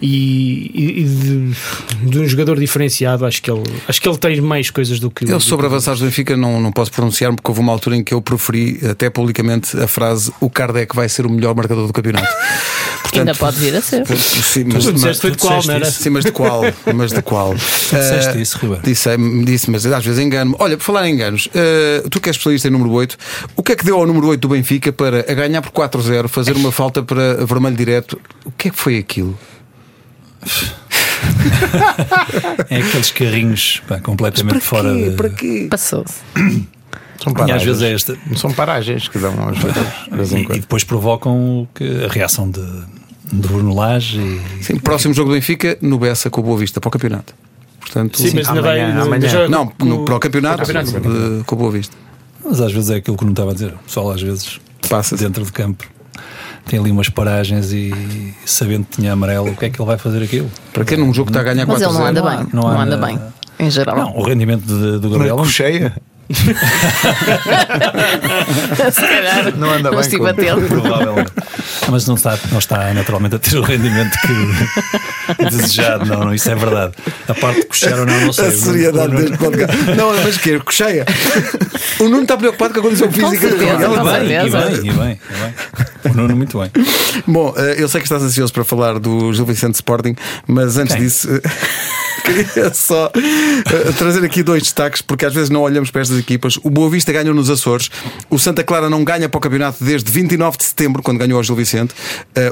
e, 0.01 0.71
e 0.73 1.03
de, 1.03 2.09
de, 2.09 2.19
um 2.19 2.27
jogador 2.27 2.59
diferenciado, 2.59 3.25
acho 3.25 3.41
que 3.41 3.51
ele, 3.51 3.63
acho 3.87 4.01
que 4.01 4.07
ele 4.07 4.17
tem 4.17 4.41
mais 4.41 4.69
coisas 4.69 4.99
do 4.99 5.11
que 5.11 5.29
Eu 5.29 5.39
sobre 5.39 5.65
avançados 5.65 5.99
do 5.99 6.05
Benfica 6.05 6.35
não, 6.35 6.59
não 6.59 6.71
posso 6.71 6.91
pronunciar-me 6.91 7.35
porque 7.35 7.49
houve 7.49 7.61
uma 7.61 7.71
altura 7.71 7.95
em 7.95 8.03
que 8.03 8.13
eu 8.13 8.21
proferi 8.21 8.79
até 8.89 9.09
publicamente 9.09 9.77
a 9.77 9.87
frase 9.87 10.31
o 10.39 10.49
Kardec 10.49 10.95
vai 10.95 11.07
ser 11.07 11.25
o 11.25 11.29
melhor 11.29 11.55
marcador 11.55 11.87
do 11.87 11.93
campeonato. 11.93 12.27
Portanto, 13.13 13.29
Ainda 13.29 13.35
pode 13.35 13.59
vir 13.59 13.75
a 13.75 13.81
ser. 13.81 14.05
Sim, 14.17 14.65
mas, 14.73 14.85
tu 14.85 14.93
disseste 14.93 15.21
foi 15.21 15.31
de 15.31 15.37
qual, 15.37 15.63
não 15.63 15.73
era? 15.73 15.85
Sim, 15.85 16.09
mas 16.09 16.25
de 16.25 16.31
qual? 16.31 16.61
Mas 16.93 17.11
de 17.11 17.21
qual? 17.21 17.53
Tu 17.93 17.95
disseste 17.95 18.37
uh, 18.37 18.41
isso, 18.41 18.57
Ribeiro. 18.57 18.81
Disse, 18.83 19.09
disse, 19.45 19.69
mas 19.69 19.85
às 19.85 20.03
vezes 20.03 20.19
engano-me. 20.19 20.55
Olha, 20.59 20.77
por 20.77 20.83
falar 20.83 21.07
em 21.07 21.13
enganos, 21.13 21.47
uh, 21.47 22.09
tu 22.09 22.19
que 22.19 22.29
és 22.29 22.35
especialista 22.35 22.67
em 22.67 22.71
número 22.71 22.91
8, 22.91 23.17
o 23.55 23.63
que 23.63 23.73
é 23.73 23.75
que 23.75 23.85
deu 23.85 23.97
ao 23.97 24.05
número 24.07 24.27
8 24.27 24.41
do 24.41 24.49
Benfica 24.49 24.91
para 24.91 25.19
a 25.19 25.33
ganhar 25.33 25.61
por 25.61 25.71
4-0, 25.71 26.27
fazer 26.27 26.55
uma 26.55 26.71
falta 26.71 27.03
para 27.03 27.45
vermelho 27.45 27.75
direto? 27.75 28.19
O 28.45 28.51
que 28.51 28.69
é 28.69 28.71
que 28.71 28.77
foi 28.77 28.97
aquilo? 28.97 29.37
é 32.69 32.77
aqueles 32.77 33.11
carrinhos 33.11 33.81
pá, 33.87 33.99
completamente 33.99 34.61
fora 34.61 34.93
de. 34.93 35.11
Para 35.11 35.29
quê? 35.29 35.67
Passou-se. 35.69 36.19
São 37.23 37.33
paragens. 37.33 37.61
às 37.61 37.63
vezes 37.63 37.81
é 37.81 37.93
esta. 37.93 38.17
São 38.35 38.51
paragens 38.51 39.07
que 39.07 39.17
dão 39.17 39.33
aos 39.39 39.57
e, 40.33 40.41
e 40.41 40.59
depois 40.59 40.83
provocam 40.83 41.67
que 41.73 42.03
a 42.03 42.07
reação 42.09 42.49
de, 42.49 42.61
de 43.33 43.47
Bruno 43.47 43.75
Lage. 43.75 44.19
E... 44.19 44.63
Sim, 44.63 44.77
próximo 44.77 45.13
jogo 45.13 45.29
do 45.29 45.33
Benfica 45.35 45.77
no 45.81 45.97
Bessa 45.97 46.29
com 46.29 46.41
o 46.41 46.43
Boa 46.43 46.57
Vista 46.57 46.79
para 46.79 46.87
o 46.87 46.91
campeonato. 46.91 47.33
Portanto, 47.79 48.17
sim, 48.17 48.31
mas 48.33 48.47
ainda 48.47 48.61
vai 48.61 48.93
no, 48.93 49.01
amanhã. 49.01 49.47
Não, 49.47 49.71
no, 49.79 50.05
para 50.05 50.15
o 50.15 50.19
campeonato, 50.19 50.59
campeonato 50.59 50.91
de, 50.91 51.43
com 51.43 51.55
o 51.55 51.57
Boa 51.57 51.71
Vista. 51.71 51.95
Mas 52.43 52.61
às 52.61 52.71
vezes 52.71 52.89
é 52.89 52.95
aquilo 52.95 53.17
que 53.17 53.23
não 53.23 53.31
estava 53.31 53.51
a 53.51 53.53
dizer. 53.53 53.73
O 53.73 53.79
pessoal 53.79 54.11
às 54.11 54.21
vezes 54.21 54.59
passa 54.89 55.15
dentro 55.15 55.43
de 55.43 55.51
campo 55.51 55.85
tem 56.65 56.79
ali 56.79 56.91
umas 56.91 57.09
paragens 57.09 57.71
e 57.73 58.33
sabendo 58.45 58.85
que 58.85 58.97
tinha 58.97 59.11
amarelo, 59.13 59.51
o 59.51 59.55
que 59.55 59.65
é 59.65 59.69
que 59.69 59.81
ele 59.81 59.87
vai 59.87 59.97
fazer 59.97 60.23
aquilo? 60.23 60.49
Para 60.71 60.85
que 60.85 60.95
num 60.95 61.13
jogo 61.13 61.31
que 61.31 61.37
está 61.37 61.41
a 61.41 61.53
ganhar 61.53 61.65
4 61.65 61.85
Mas 61.85 61.93
ele 61.93 61.99
não 61.99 62.07
anda 62.09 62.21
bem, 62.21 62.47
não, 62.53 62.61
não 62.63 62.69
anda, 62.69 62.95
anda, 62.95 63.05
bem, 63.05 63.19
em 63.59 63.69
geral. 63.69 63.97
Não, 63.97 64.15
o 64.15 64.23
rendimento 64.23 64.65
de, 64.65 64.99
do 64.99 65.09
Gabriel. 65.09 65.35
Não, 65.35 65.45
cheia. 65.45 65.93
Se 68.91 69.01
calhar 69.01 69.55
não 69.57 69.69
anda 69.69 69.91
não 69.91 69.91
bem 69.91 69.99
estive 69.99 70.27
atento. 70.27 70.61
Provavelmente. 70.67 71.31
Mas 71.89 72.07
não 72.07 72.15
está, 72.15 72.37
não 72.51 72.59
está 72.59 72.93
naturalmente 72.93 73.35
a 73.35 73.39
ter 73.39 73.57
o 73.57 73.61
rendimento 73.61 74.17
que 74.19 75.43
desejado, 75.49 76.05
não, 76.05 76.25
não, 76.25 76.33
isso 76.33 76.49
é 76.49 76.55
verdade. 76.55 76.93
A 77.27 77.33
parte 77.33 77.61
de 77.61 77.65
coxear 77.67 77.99
ou 77.99 78.05
não, 78.05 78.21
não 78.21 78.33
sei. 78.33 78.47
A 78.47 78.51
seriedade 78.51 79.13
Nuno... 79.13 79.21
deste 79.21 79.37
podcast. 79.37 79.77
Não, 79.95 80.13
mas 80.23 80.37
que 80.37 80.59
coxeia. 80.59 81.05
O 81.99 82.03
Nuno 82.03 82.23
está 82.23 82.37
preocupado 82.37 82.73
com 82.73 82.79
a 82.79 82.83
condição 82.83 83.11
física 83.11 83.47
dele. 83.49 83.63
E 83.63 84.29
bem, 84.29 84.47
e 84.47 84.49
bem, 84.49 84.89
e 84.89 84.93
bem, 84.93 85.19
O 86.11 86.15
Nuno, 86.15 86.35
muito 86.35 86.59
bem. 86.59 86.71
Bom, 87.27 87.53
eh, 87.57 87.75
eu 87.77 87.87
sei 87.87 88.01
que 88.01 88.07
estás 88.07 88.23
ansioso 88.23 88.51
para 88.53 88.63
falar 88.63 88.99
do 88.99 89.33
Gil 89.33 89.45
Vicente 89.45 89.75
Sporting, 89.75 90.15
mas 90.47 90.77
antes 90.77 90.95
Quem? 90.95 91.03
disso. 91.03 91.27
Queria 92.23 92.73
só 92.73 93.07
uh, 93.07 93.93
trazer 93.97 94.23
aqui 94.23 94.41
dois 94.41 94.63
destaques, 94.63 95.01
porque 95.01 95.25
às 95.25 95.33
vezes 95.33 95.49
não 95.49 95.61
olhamos 95.61 95.91
para 95.91 96.01
estas 96.01 96.17
equipas. 96.17 96.57
O 96.63 96.69
Boa 96.69 96.89
Vista 96.89 97.11
ganhou 97.11 97.35
nos 97.35 97.49
Açores, 97.49 97.91
o 98.29 98.39
Santa 98.39 98.63
Clara 98.63 98.89
não 98.89 99.03
ganha 99.03 99.27
para 99.27 99.37
o 99.37 99.41
campeonato 99.41 99.83
desde 99.83 100.09
29 100.09 100.57
de 100.57 100.63
setembro, 100.63 101.03
quando 101.03 101.17
ganhou 101.17 101.37
ao 101.37 101.43
Gil 101.43 101.52
Vicente. 101.55 101.93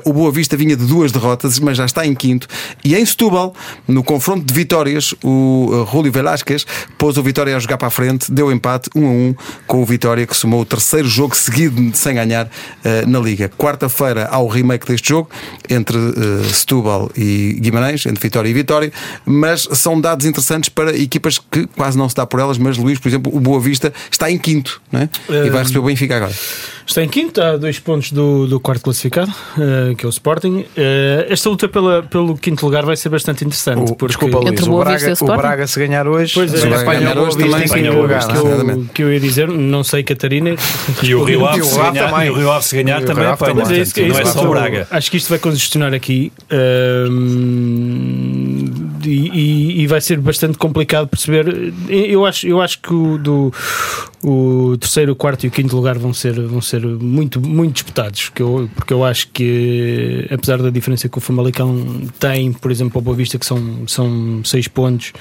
Uh, 0.03 0.10
o 0.10 0.13
Boa 0.13 0.31
Vista 0.31 0.55
vinha 0.58 0.75
de 0.75 0.86
duas 0.86 1.12
derrotas, 1.12 1.60
mas 1.60 1.77
já 1.77 1.86
está 1.86 2.05
em 2.05 2.13
quinto. 2.13 2.48
E 2.84 2.96
em 2.96 3.05
Setúbal, 3.05 3.53
no 3.88 4.03
confronto 4.03 4.46
de 4.46 4.53
vitórias, 4.53 5.13
o 5.24 5.67
uh, 5.72 5.84
Rúlio 5.84 6.12
Velasquez 6.12 6.65
pôs 6.98 7.17
o 7.17 7.24
Vitória 7.24 7.55
a 7.55 7.60
jogar 7.60 7.77
para 7.77 7.88
a 7.88 7.91
frente, 7.91 8.31
deu 8.31 8.51
empate 8.51 8.89
1 8.96 9.05
a 9.05 9.10
1 9.10 9.36
com 9.67 9.81
o 9.81 9.86
Vitória, 9.86 10.25
que 10.25 10.36
somou 10.36 10.62
o 10.62 10.65
terceiro 10.65 11.08
jogo 11.08 11.36
seguido 11.36 11.96
sem 11.96 12.15
ganhar 12.15 12.46
uh, 12.46 13.10
na 13.10 13.20
Liga. 13.20 13.50
Quarta-feira 13.50 14.27
há 14.31 14.39
o 14.39 14.48
remake 14.48 14.88
deste 14.88 15.10
jogo 15.10 15.29
entre 15.70 15.98
uh, 15.98 16.43
Setúbal 16.46 17.12
e 17.15 17.58
Guimarães, 17.60 18.05
entre 18.05 18.22
Vitória 18.22 18.50
e 18.50 18.53
Vitória, 18.53 18.91
mas 19.25 19.67
são 19.74 20.00
dados 20.00 20.25
interessantes 20.25 20.70
para 20.70 20.96
equipas 20.96 21.38
que 21.38 21.67
quase 21.67 21.98
não 21.98 22.08
se 22.08 22.15
dá 22.15 22.25
por 22.25 22.39
elas, 22.39 22.58
mas 22.58 22.77
Luís, 22.77 23.00
por 23.00 23.08
exemplo, 23.08 23.36
o 23.36 23.39
Boa 23.39 23.60
Vista 23.60 23.93
está 24.10 24.29
em 24.29 24.38
quinto 24.38 24.81
né? 24.91 25.10
e 25.29 25.50
vai 25.50 25.62
receber 25.62 25.79
o 25.79 25.84
Benfica 25.84 26.17
agora. 26.17 26.34
Está 26.86 27.03
em 27.03 27.08
quinto, 27.08 27.41
a 27.41 27.58
dois 27.58 27.79
pontos 27.79 28.12
do, 28.12 28.48
do 28.48 28.60
quarto 28.60 28.81
classificado, 28.92 29.32
uh, 29.32 29.96
que 29.96 30.06
é 30.06 30.08
o 30.08 30.10
Sporting. 30.10 30.60
Uh, 30.60 30.66
esta 31.30 31.50
luta 31.50 31.68
pela, 31.68 32.04
pelo 32.04 32.38
quinto 32.38 32.66
lugar 32.66 32.86
vai 32.86 32.96
ser 32.96 33.10
bastante 33.10 33.44
interessante. 33.46 33.92
O, 33.92 33.96
porque 33.96 34.18
desculpa, 34.18 34.40
Luís, 34.40 34.68
o, 34.68 34.78
Braga, 34.78 35.14
o, 35.20 35.26
Braga, 35.26 35.68
se 35.68 35.80
ganhar 35.80 36.08
hoje, 36.08 36.34
pois 36.34 36.54
é, 36.54 36.68
vai 36.84 37.00
ganhar 37.00 37.18
hoje 37.18 37.38
também 37.38 37.64
em 37.64 37.68
quinto 37.68 38.02
lugar. 38.02 38.28
Que 38.28 38.38
eu, 38.38 38.86
que 38.94 39.04
eu 39.04 39.14
ia 39.14 39.20
dizer, 39.20 39.48
não 39.48 39.84
sei, 39.84 40.04
Catarina. 40.04 40.56
E 41.02 41.16
o 41.16 41.24
Rio 41.24 41.46
Ave, 41.46 41.64
se 41.64 41.78
ganhar, 41.78 42.14
o 42.14 42.34
Rio 42.34 42.52
Ave 42.52 42.66
se 42.66 42.76
ganhar 42.84 43.04
também 43.04 43.26
apanha. 43.26 43.56
Mas 43.56 43.72
é 43.72 43.80
isso, 43.80 44.00
é 44.00 44.08
não 44.08 44.20
é 44.20 44.26
só 44.26 44.46
o 44.46 44.50
Braga. 44.50 44.88
Acho 44.92 45.10
que 45.10 45.18
isto 45.18 45.30
vai 45.30 45.40
congestionar 45.40 45.94
aqui. 45.94 46.32
Uh, 46.52 47.10
e, 49.10 49.81
e, 49.81 49.88
vai 49.88 50.01
ser 50.01 50.20
bastante 50.20 50.58
complicado 50.58 51.08
perceber. 51.08 51.74
Eu 51.89 52.25
acho, 52.25 52.48
eu 52.48 52.62
acho 52.62 52.79
que 52.81 52.93
o, 52.93 53.17
do, 53.17 53.53
o 54.24 54.77
terceiro, 54.77 55.13
o 55.13 55.15
quarto 55.15 55.46
e 55.46 55.48
o 55.48 55.51
quinto 55.51 55.75
lugar 55.75 55.98
vão 55.98 56.13
ser, 56.13 56.39
vão 56.41 56.62
ser 56.62 56.86
muito, 56.86 57.41
muito 57.41 57.74
disputados, 57.74 58.29
porque 58.29 58.41
eu, 58.41 58.70
porque 58.75 58.93
eu 58.93 59.03
acho 59.03 59.27
que, 59.29 60.27
apesar 60.31 60.62
da 60.62 60.70
diferença 60.70 61.10
que 61.10 61.17
o 61.17 61.22
Famalicão 61.22 62.01
tem, 62.20 62.51
por 62.51 62.72
exemplo, 62.72 62.98
ao 62.98 63.01
Boa 63.01 63.15
Vista, 63.15 63.38
que 63.39 63.46
são, 63.46 63.88
são 63.88 64.41
seis 64.43 64.67
pontos. 64.67 65.13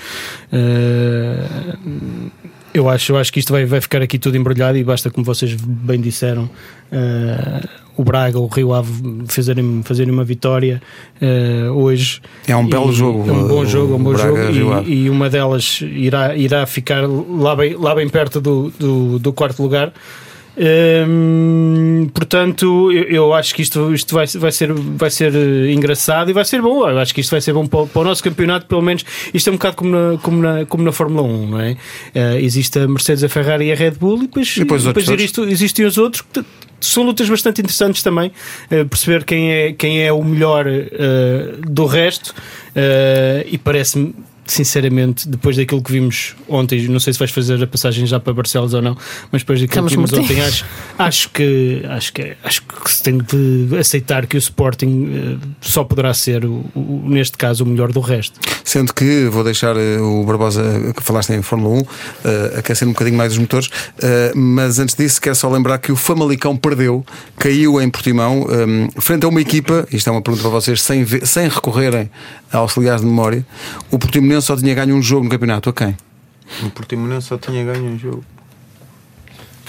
Uh, 0.52 2.30
Eu 2.73 2.89
acho, 2.89 3.12
eu 3.12 3.17
acho 3.17 3.33
que 3.33 3.41
isto 3.41 3.53
vai, 3.53 3.65
vai 3.65 3.81
ficar 3.81 4.00
aqui 4.00 4.19
tudo 4.19 4.37
embrulhado 4.37 4.79
e 4.79 4.85
basta, 4.85 5.11
como 5.11 5.25
vocês 5.25 5.55
bem 5.55 6.00
disseram, 6.00 6.45
uh, 6.45 7.69
o 7.97 8.05
Braga, 8.05 8.39
o 8.39 8.47
Rio 8.47 8.73
Ave 8.73 9.25
fazerem, 9.27 9.83
fazerem 9.85 10.12
uma 10.12 10.25
vitória 10.25 10.81
uh, 11.21 11.73
hoje. 11.73 12.21
É 12.47 12.55
um 12.55 12.69
belo 12.69 12.93
jogo. 12.93 13.29
É 13.29 13.33
um 13.33 13.49
bom 13.49 13.65
jogo, 13.65 13.95
é 13.95 13.97
um 13.97 14.03
bom 14.03 14.12
Braga, 14.12 14.53
jogo 14.53 14.85
e, 14.87 15.05
e, 15.05 15.11
uma 15.11 15.29
delas 15.29 15.81
irá, 15.83 16.37
irá 16.37 16.65
ficar 16.65 17.07
lá 17.07 17.57
bem, 17.57 17.75
lá 17.77 17.95
bem 17.95 18.09
perto 18.09 18.41
do, 18.41 18.73
do, 18.79 19.19
do 19.19 19.33
quarto 19.33 19.62
lugar. 19.62 19.93
Hum, 20.57 22.11
portanto, 22.12 22.90
eu, 22.92 23.04
eu, 23.04 23.35
acho 23.35 23.54
que 23.54 23.62
isto, 23.62 23.95
isto 23.95 24.14
vai, 24.14 24.26
vai, 24.26 24.52
ser, 24.52 24.73
vai 24.73 25.11
ser 25.11 25.35
engraçado 25.71 26.30
e 26.30 26.33
vai 26.33 26.45
ser 26.45 26.61
bom. 26.61 26.88
Eu 26.88 26.99
acho 26.99 27.14
que 27.14 27.21
isto 27.21 27.30
vai 27.30 27.40
ser 27.40 27.52
bom 27.52 27.66
para, 27.66 27.87
para 27.87 28.00
o 28.00 28.04
nosso 28.04 28.23
campeonato, 28.23 28.66
pelo 28.66 28.83
menos. 28.83 29.04
Isto 29.33 29.49
é 29.49 29.52
um 29.52 29.57
bocado 29.57 29.76
como 29.76 29.90
na, 29.90 30.19
como 30.19 30.42
na, 30.42 30.66
como 30.66 30.83
na 30.83 30.92
Fórmula 30.92 31.23
1, 31.23 31.47
não 31.47 31.61
é? 31.61 31.73
Uh, 31.73 32.38
existe 32.40 32.78
a 32.78 32.88
Mercedes, 32.88 33.23
a 33.23 33.28
Ferrari 33.28 33.66
e 33.66 33.73
a 33.73 33.75
Red 33.75 33.92
Bull, 33.92 34.19
e 34.19 34.21
depois, 34.23 34.57
e 34.57 34.61
depois, 34.61 34.85
depois 34.85 35.09
isto, 35.09 35.45
existem 35.45 35.87
os 35.87 35.97
outros 35.99 36.23
que 36.23 36.45
são 36.80 37.04
lutas 37.04 37.28
bastante 37.28 37.61
interessantes 37.61 38.02
também. 38.02 38.33
Uh, 38.71 38.87
perceber 38.88 39.25
quem 39.25 39.52
é, 39.52 39.73
quem 39.73 40.02
é 40.02 40.12
o 40.12 40.23
melhor 40.25 40.66
uh, 40.66 41.61
do 41.62 41.87
resto, 41.87 42.35
e 43.47 43.59
parece-me 43.59 44.14
sinceramente, 44.50 45.28
depois 45.28 45.57
daquilo 45.57 45.80
que 45.80 45.92
vimos 45.92 46.35
ontem, 46.49 46.88
não 46.88 46.99
sei 46.99 47.12
se 47.12 47.19
vais 47.19 47.30
fazer 47.30 47.62
a 47.62 47.66
passagem 47.66 48.04
já 48.04 48.19
para 48.19 48.33
Barcelos 48.33 48.75
ou 48.75 48.83
não, 48.83 48.97
mas 49.30 49.42
depois 49.42 49.61
daquilo 49.61 49.87
Estamos 49.87 50.11
que 50.11 50.16
vimos 50.16 50.30
ontem, 50.30 50.40
acho, 50.42 50.64
acho, 50.99 51.30
que, 51.30 51.83
acho, 51.88 52.12
que, 52.12 52.37
acho 52.42 52.62
que 52.62 52.90
se 52.90 53.02
tem 53.02 53.19
de 53.19 53.78
aceitar 53.78 54.26
que 54.26 54.37
o 54.37 54.38
Sporting 54.38 55.37
uh, 55.37 55.49
só 55.61 55.85
poderá 55.85 56.12
ser, 56.12 56.45
o, 56.45 56.64
o, 56.75 57.02
neste 57.07 57.38
caso, 57.38 57.62
o 57.62 57.66
melhor 57.66 57.92
do 57.92 58.00
resto. 58.00 58.40
Sendo 58.64 58.92
que 58.92 59.26
vou 59.26 59.45
deixar 59.45 59.76
uh, 59.76 60.02
o 60.02 60.25
Barbosa, 60.25 60.92
que 60.97 61.02
falaste 61.02 61.30
em 61.33 61.42
Fórmula 61.42 61.76
1, 61.76 61.80
uh, 61.80 61.87
aquecer 62.59 62.88
um 62.88 62.92
bocadinho 62.92 63.16
mais 63.16 63.33
os 63.33 63.38
motores, 63.38 63.71
mas 64.35 64.78
antes 64.78 64.97
disso, 64.97 65.21
quero 65.21 65.37
só 65.37 65.49
lembrar 65.49 65.78
que 65.78 65.92
o 65.92 65.97
Famalicão 65.97 66.57
perdeu, 66.57 67.04
caiu 67.37 67.80
em 67.80 67.88
Portimão, 67.88 68.47
um, 68.49 68.88
frente 69.00 69.25
a 69.25 69.28
uma 69.28 69.40
equipa, 69.40 69.87
isto 69.92 70.09
é 70.09 70.11
uma 70.11 70.23
pergunta 70.23 70.42
para 70.42 70.50
vocês, 70.50 70.83
sem, 70.83 71.07
sem 71.25 71.49
recorrerem 71.49 72.11
a 72.52 72.59
auxiliares 72.59 73.00
de 73.00 73.07
memória, 73.07 73.47
o 73.90 73.99
Portimonense 73.99 74.39
só 74.47 74.56
tinha 74.56 74.75
ganho 74.75 74.94
um 74.94 75.02
jogo 75.02 75.25
no 75.25 75.30
campeonato. 75.30 75.70
A 75.70 75.73
quem? 75.73 75.97
O 76.62 76.70
Portimonense 76.70 77.28
só 77.28 77.38
tinha 77.38 77.64
ganho 77.64 77.85
um 77.85 77.99
jogo. 77.99 78.25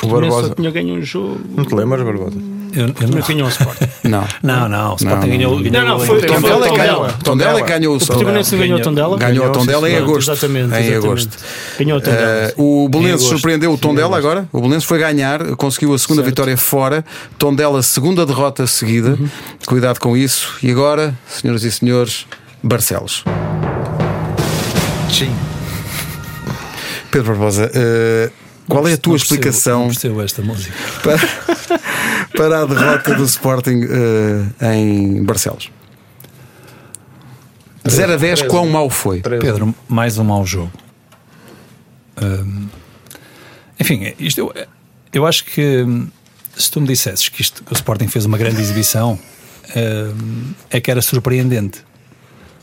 O 0.01 0.07
Barbosa 0.07 0.47
só 0.49 0.53
tinha 0.55 0.71
ganho 0.71 0.95
um 0.95 1.01
jogo. 1.01 1.39
Não 1.55 1.63
te 1.63 1.75
lembras, 1.75 2.03
Barbosa? 2.03 2.37
Eu, 2.73 2.87
eu 2.87 3.07
não 3.09 3.21
ganhou 3.21 3.47
o 3.47 3.49
Sport. 3.49 3.77
Não. 4.03 4.25
Não, 4.41 4.69
não. 4.69 4.93
O 4.93 4.95
Sporting 4.95 5.27
ganhou, 5.27 5.59
Não, 5.59 5.85
não, 5.85 5.99
foi 5.99 6.19
o 6.19 6.25
Tondela 6.25 6.69
que 6.69 6.77
ganhou. 6.77 7.07
Tondela 7.23 7.61
ganhou 7.61 7.93
o 7.93 7.97
Sport. 7.97 8.21
O 8.21 8.23
Portimonense 8.23 8.57
ganhou 8.57 8.79
o 8.79 8.81
Tondela. 8.81 9.17
Ganhou 9.17 9.47
o 9.47 9.51
Tondela 9.51 9.89
em 9.89 9.97
agosto. 9.97 10.31
Exatamente. 10.31 10.73
Em 10.73 10.95
agosto. 10.95 11.37
Ganhou 11.77 11.97
o 11.97 12.01
Tondela. 12.01 12.53
O 12.57 12.89
Belenenses 12.89 13.27
surpreendeu 13.27 13.73
o 13.73 13.77
Tondela 13.77 14.17
agora. 14.17 14.47
O 14.51 14.59
Belenenses 14.59 14.85
foi 14.85 14.99
ganhar, 14.99 15.55
conseguiu 15.57 15.93
a 15.93 15.99
segunda 15.99 16.23
vitória 16.23 16.55
fora. 16.57 17.03
Tondela, 17.37 17.83
segunda 17.83 18.25
derrota 18.25 18.65
seguida. 18.65 19.17
Cuidado 19.65 19.99
com 19.99 20.15
isso. 20.15 20.53
E 20.63 20.71
agora, 20.71 21.13
senhoras 21.27 21.63
e 21.63 21.71
senhores, 21.71 22.25
Barcelos. 22.63 23.23
Sim. 25.11 25.35
Pedro 27.11 27.33
Barbosa, 27.33 27.69
uh, 27.69 28.31
qual 28.67 28.87
é 28.87 28.93
a 28.93 28.97
tua 28.97 29.17
explicação 29.17 29.87
percebo 29.87 30.21
esta 30.21 30.41
música. 30.41 30.73
Para, 31.03 31.19
para, 32.37 32.61
a 32.61 32.65
derrota 32.65 33.15
do 33.15 33.25
Sporting 33.25 33.83
uh, 33.83 34.65
em 34.65 35.21
Barcelos? 35.23 35.69
De 37.83 37.91
0 37.91 38.13
a 38.13 38.15
10, 38.15 38.43
quão 38.43 38.67
mau 38.67 38.89
foi? 38.89 39.19
Pedro, 39.21 39.75
mais 39.89 40.17
um 40.17 40.23
mau 40.23 40.45
jogo. 40.45 40.71
Um, 42.21 42.67
enfim, 43.79 44.13
isto 44.17 44.39
eu, 44.39 44.53
eu 45.11 45.25
acho 45.25 45.43
que 45.43 45.85
se 46.55 46.71
tu 46.71 46.79
me 46.79 46.87
dissesses 46.87 47.27
que, 47.27 47.41
isto, 47.41 47.63
que 47.65 47.73
o 47.73 47.75
Sporting 47.75 48.07
fez 48.07 48.25
uma 48.25 48.37
grande 48.37 48.61
exibição, 48.61 49.19
um, 49.75 50.53
é 50.69 50.79
que 50.79 50.89
era 50.89 51.01
surpreendente 51.01 51.83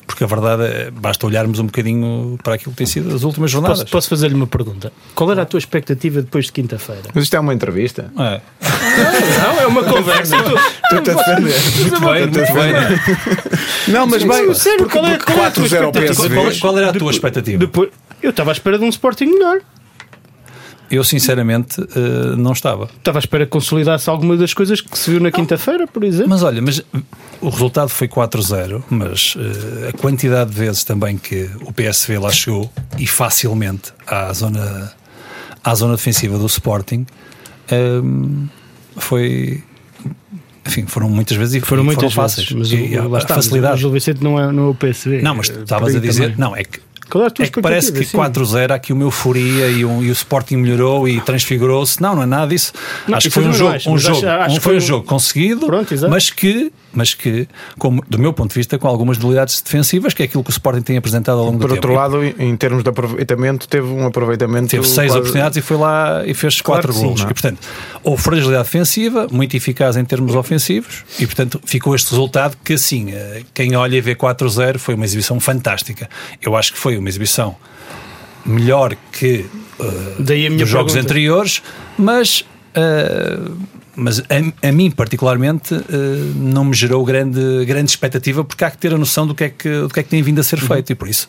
porque 0.08 0.24
a 0.24 0.26
verdade 0.26 0.64
é, 0.64 0.90
basta 0.90 1.26
olharmos 1.26 1.58
um 1.58 1.66
bocadinho 1.66 2.38
para 2.42 2.54
aquilo 2.54 2.72
que 2.72 2.78
tem 2.78 2.86
sido 2.86 3.14
as 3.14 3.22
últimas 3.22 3.50
jornadas. 3.50 3.80
Posso, 3.80 3.92
posso 3.92 4.08
fazer-lhe 4.08 4.34
uma 4.34 4.46
pergunta? 4.46 4.90
Qual 5.14 5.30
era 5.30 5.42
a 5.42 5.44
tua 5.44 5.58
expectativa 5.58 6.22
depois 6.22 6.46
de 6.46 6.52
quinta-feira? 6.52 7.02
Mas 7.14 7.24
isto 7.24 7.36
é 7.36 7.38
uma 7.38 7.52
entrevista? 7.52 8.10
É. 8.18 8.40
Não, 9.42 9.60
é 9.60 9.66
uma 9.66 9.84
conversa. 9.84 10.34
tu 10.88 11.02
te 11.02 11.14
defender. 11.14 11.54
Muito 11.76 12.00
bem, 12.00 12.26
muito 12.26 12.52
bem. 12.54 13.92
Não, 13.92 14.06
mas 14.06 14.24
bem, 14.24 14.54
sério, 14.54 14.86
porque, 14.86 14.98
qual, 14.98 15.06
é, 15.06 15.18
porque 15.18 15.32
4-0 15.32 15.82
ao 15.84 15.92
PSV. 15.92 16.34
Qual, 16.34 16.52
qual 16.58 16.78
era 16.78 16.90
a 16.90 16.92
tua 16.94 17.10
expectativa? 17.10 17.58
Depois, 17.58 17.90
eu 18.22 18.30
estava 18.30 18.50
à 18.50 18.52
espera 18.52 18.78
de 18.78 18.84
um 18.84 18.88
Sporting 18.88 19.26
melhor. 19.26 19.60
Eu, 20.90 21.04
sinceramente, 21.04 21.80
uh, 21.80 22.36
não 22.36 22.52
estava. 22.52 22.88
Estava 22.96 23.18
à 23.18 23.20
espera 23.20 23.44
que 23.44 23.50
consolidasse 23.50 24.08
alguma 24.08 24.36
das 24.36 24.54
coisas 24.54 24.80
que 24.80 24.98
se 24.98 25.10
viu 25.10 25.20
na 25.20 25.30
quinta-feira, 25.30 25.86
por 25.86 26.02
exemplo. 26.02 26.30
Mas 26.30 26.42
olha, 26.42 26.62
mas 26.62 26.82
o 27.40 27.50
resultado 27.50 27.88
foi 27.88 28.08
4-0, 28.08 28.82
mas 28.88 29.34
uh, 29.36 29.88
a 29.90 29.92
quantidade 29.98 30.50
de 30.50 30.56
vezes 30.56 30.84
também 30.84 31.18
que 31.18 31.50
o 31.60 31.72
PSV 31.72 32.18
lá 32.18 32.30
chegou 32.30 32.70
e 32.98 33.06
facilmente 33.06 33.92
à 34.06 34.32
zona, 34.32 34.92
à 35.62 35.74
zona 35.74 35.94
defensiva 35.96 36.38
do 36.38 36.46
Sporting 36.46 37.06
uh, 37.70 38.48
foi. 38.96 39.62
Enfim, 40.66 40.84
foram 40.86 41.08
muitas 41.08 41.36
vezes 41.36 41.54
e 41.54 41.60
foram, 41.60 41.82
muitas 41.82 42.12
foram 42.12 42.28
fáceis. 42.28 42.50
Vezes, 42.50 42.72
mas 42.72 42.92
e, 42.92 42.98
o, 42.98 43.16
a, 43.16 43.20
facilidade. 43.20 43.74
O 43.74 43.76
Gil 43.78 43.90
Vicente 43.90 44.22
não 44.22 44.38
é, 44.38 44.52
não 44.52 44.64
é 44.64 44.70
o 44.70 44.74
PSV. 44.74 45.22
Não, 45.22 45.34
mas 45.34 45.48
tu 45.48 45.60
estavas 45.60 45.94
a 45.94 45.98
dizer. 45.98 46.36
Não, 46.36 46.54
é 46.54 46.62
que 46.62 46.80
qual 47.10 47.24
é, 47.24 47.26
é 47.26 47.46
que 47.46 47.60
parece 47.60 47.92
que 47.92 48.00
4-0 48.04 48.70
há 48.70 48.74
aqui 48.74 48.92
uma 48.92 49.04
euforia 49.04 49.68
e, 49.68 49.84
um, 49.84 50.02
e 50.02 50.10
o 50.10 50.12
Sporting 50.12 50.56
melhorou 50.56 51.08
e 51.08 51.20
transfigurou-se. 51.20 52.00
Não, 52.02 52.14
não 52.14 52.22
é 52.22 52.26
nada 52.26 52.48
disso. 52.48 52.72
Não, 53.06 53.16
acho 53.16 53.28
que 53.28 53.34
foi 53.34 53.46
um 53.46 53.52
jogo, 53.52 53.70
mais, 53.70 53.86
um 53.86 53.98
jogo, 53.98 54.18
acho, 54.18 54.28
acho 54.28 54.60
foi 54.60 54.76
um 54.76 54.80
jogo 54.80 55.06
conseguido, 55.06 55.66
Pronto, 55.66 55.94
mas 56.08 56.30
que, 56.30 56.72
mas 56.92 57.14
que 57.14 57.46
como, 57.78 58.02
do 58.08 58.18
meu 58.18 58.32
ponto 58.32 58.50
de 58.50 58.56
vista, 58.56 58.78
com 58.78 58.88
algumas 58.88 59.18
debilidades 59.18 59.60
defensivas, 59.60 60.14
que 60.14 60.22
é 60.22 60.24
aquilo 60.24 60.42
que 60.42 60.50
o 60.50 60.52
Sporting 60.52 60.82
tem 60.82 60.96
apresentado 60.96 61.38
ao 61.38 61.46
longo 61.46 61.58
Por 61.58 61.68
do 61.68 61.74
tempo. 61.74 61.86
Por 61.86 61.90
outro 61.92 62.18
lado, 62.18 62.34
em 62.38 62.56
termos 62.56 62.82
de 62.82 62.90
aproveitamento, 62.90 63.68
teve 63.68 63.86
um 63.86 64.06
aproveitamento. 64.06 64.68
Teve 64.68 64.86
seis 64.86 65.08
quase... 65.08 65.18
oportunidades 65.18 65.58
e 65.58 65.60
foi 65.60 65.76
lá 65.76 66.22
e 66.26 66.34
fez 66.34 66.60
claro 66.60 66.88
quatro 66.88 67.00
gols. 67.00 67.20
E, 67.20 67.26
portanto, 67.26 67.58
houve 68.02 68.22
fragilidade 68.22 68.64
defensiva, 68.64 69.26
muito 69.30 69.56
eficaz 69.56 69.96
em 69.96 70.04
termos 70.04 70.34
ofensivos, 70.34 71.04
e 71.18 71.26
portanto 71.26 71.60
ficou 71.64 71.94
este 71.94 72.10
resultado 72.10 72.56
que, 72.64 72.74
assim, 72.74 73.12
eh, 73.12 73.42
quem 73.52 73.76
olha 73.76 73.96
e 73.96 74.00
vê 74.00 74.14
4-0 74.14 74.78
foi 74.78 74.94
uma 74.94 75.04
exibição 75.04 75.38
fantástica. 75.40 76.08
Eu 76.42 76.56
acho 76.56 76.72
que 76.72 76.78
foi 76.78 76.96
uma 76.96 77.08
exibição 77.08 77.56
melhor 78.44 78.96
que 79.12 79.46
uh, 79.78 80.22
dos 80.56 80.68
jogos 80.68 80.92
pergunta. 80.92 80.98
anteriores, 81.00 81.62
mas, 81.96 82.44
uh, 82.74 83.56
mas 83.98 84.20
a, 84.20 84.68
a, 84.68 84.72
mim 84.72 84.90
particularmente 84.90 85.74
uh, 85.74 85.84
não 86.36 86.64
me 86.64 86.74
gerou 86.74 87.04
grande, 87.04 87.64
grande 87.66 87.90
expectativa 87.90 88.44
porque 88.44 88.64
há 88.64 88.70
que 88.70 88.78
ter 88.78 88.94
a 88.94 88.98
noção 88.98 89.26
do 89.26 89.34
que 89.34 89.44
é 89.44 89.50
que, 89.50 89.80
do 89.80 89.88
que, 89.88 90.00
é 90.00 90.02
que 90.02 90.08
tem 90.08 90.22
vindo 90.22 90.38
a 90.38 90.44
ser 90.44 90.60
uhum. 90.60 90.68
feito 90.68 90.92
e 90.92 90.94
por 90.94 91.08
isso 91.08 91.26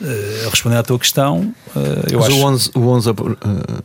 Uh, 0.00 0.48
respondendo 0.48 0.78
à 0.78 0.82
tua 0.82 0.98
questão, 0.98 1.54
uh, 1.76 1.78
eu 2.10 2.20
Mas 2.20 2.28
acho... 2.28 2.36
o 2.38 2.44
11, 2.46 2.70
o 2.74 2.80
11 2.88 3.10
ap 3.10 3.20
uh, 3.20 3.36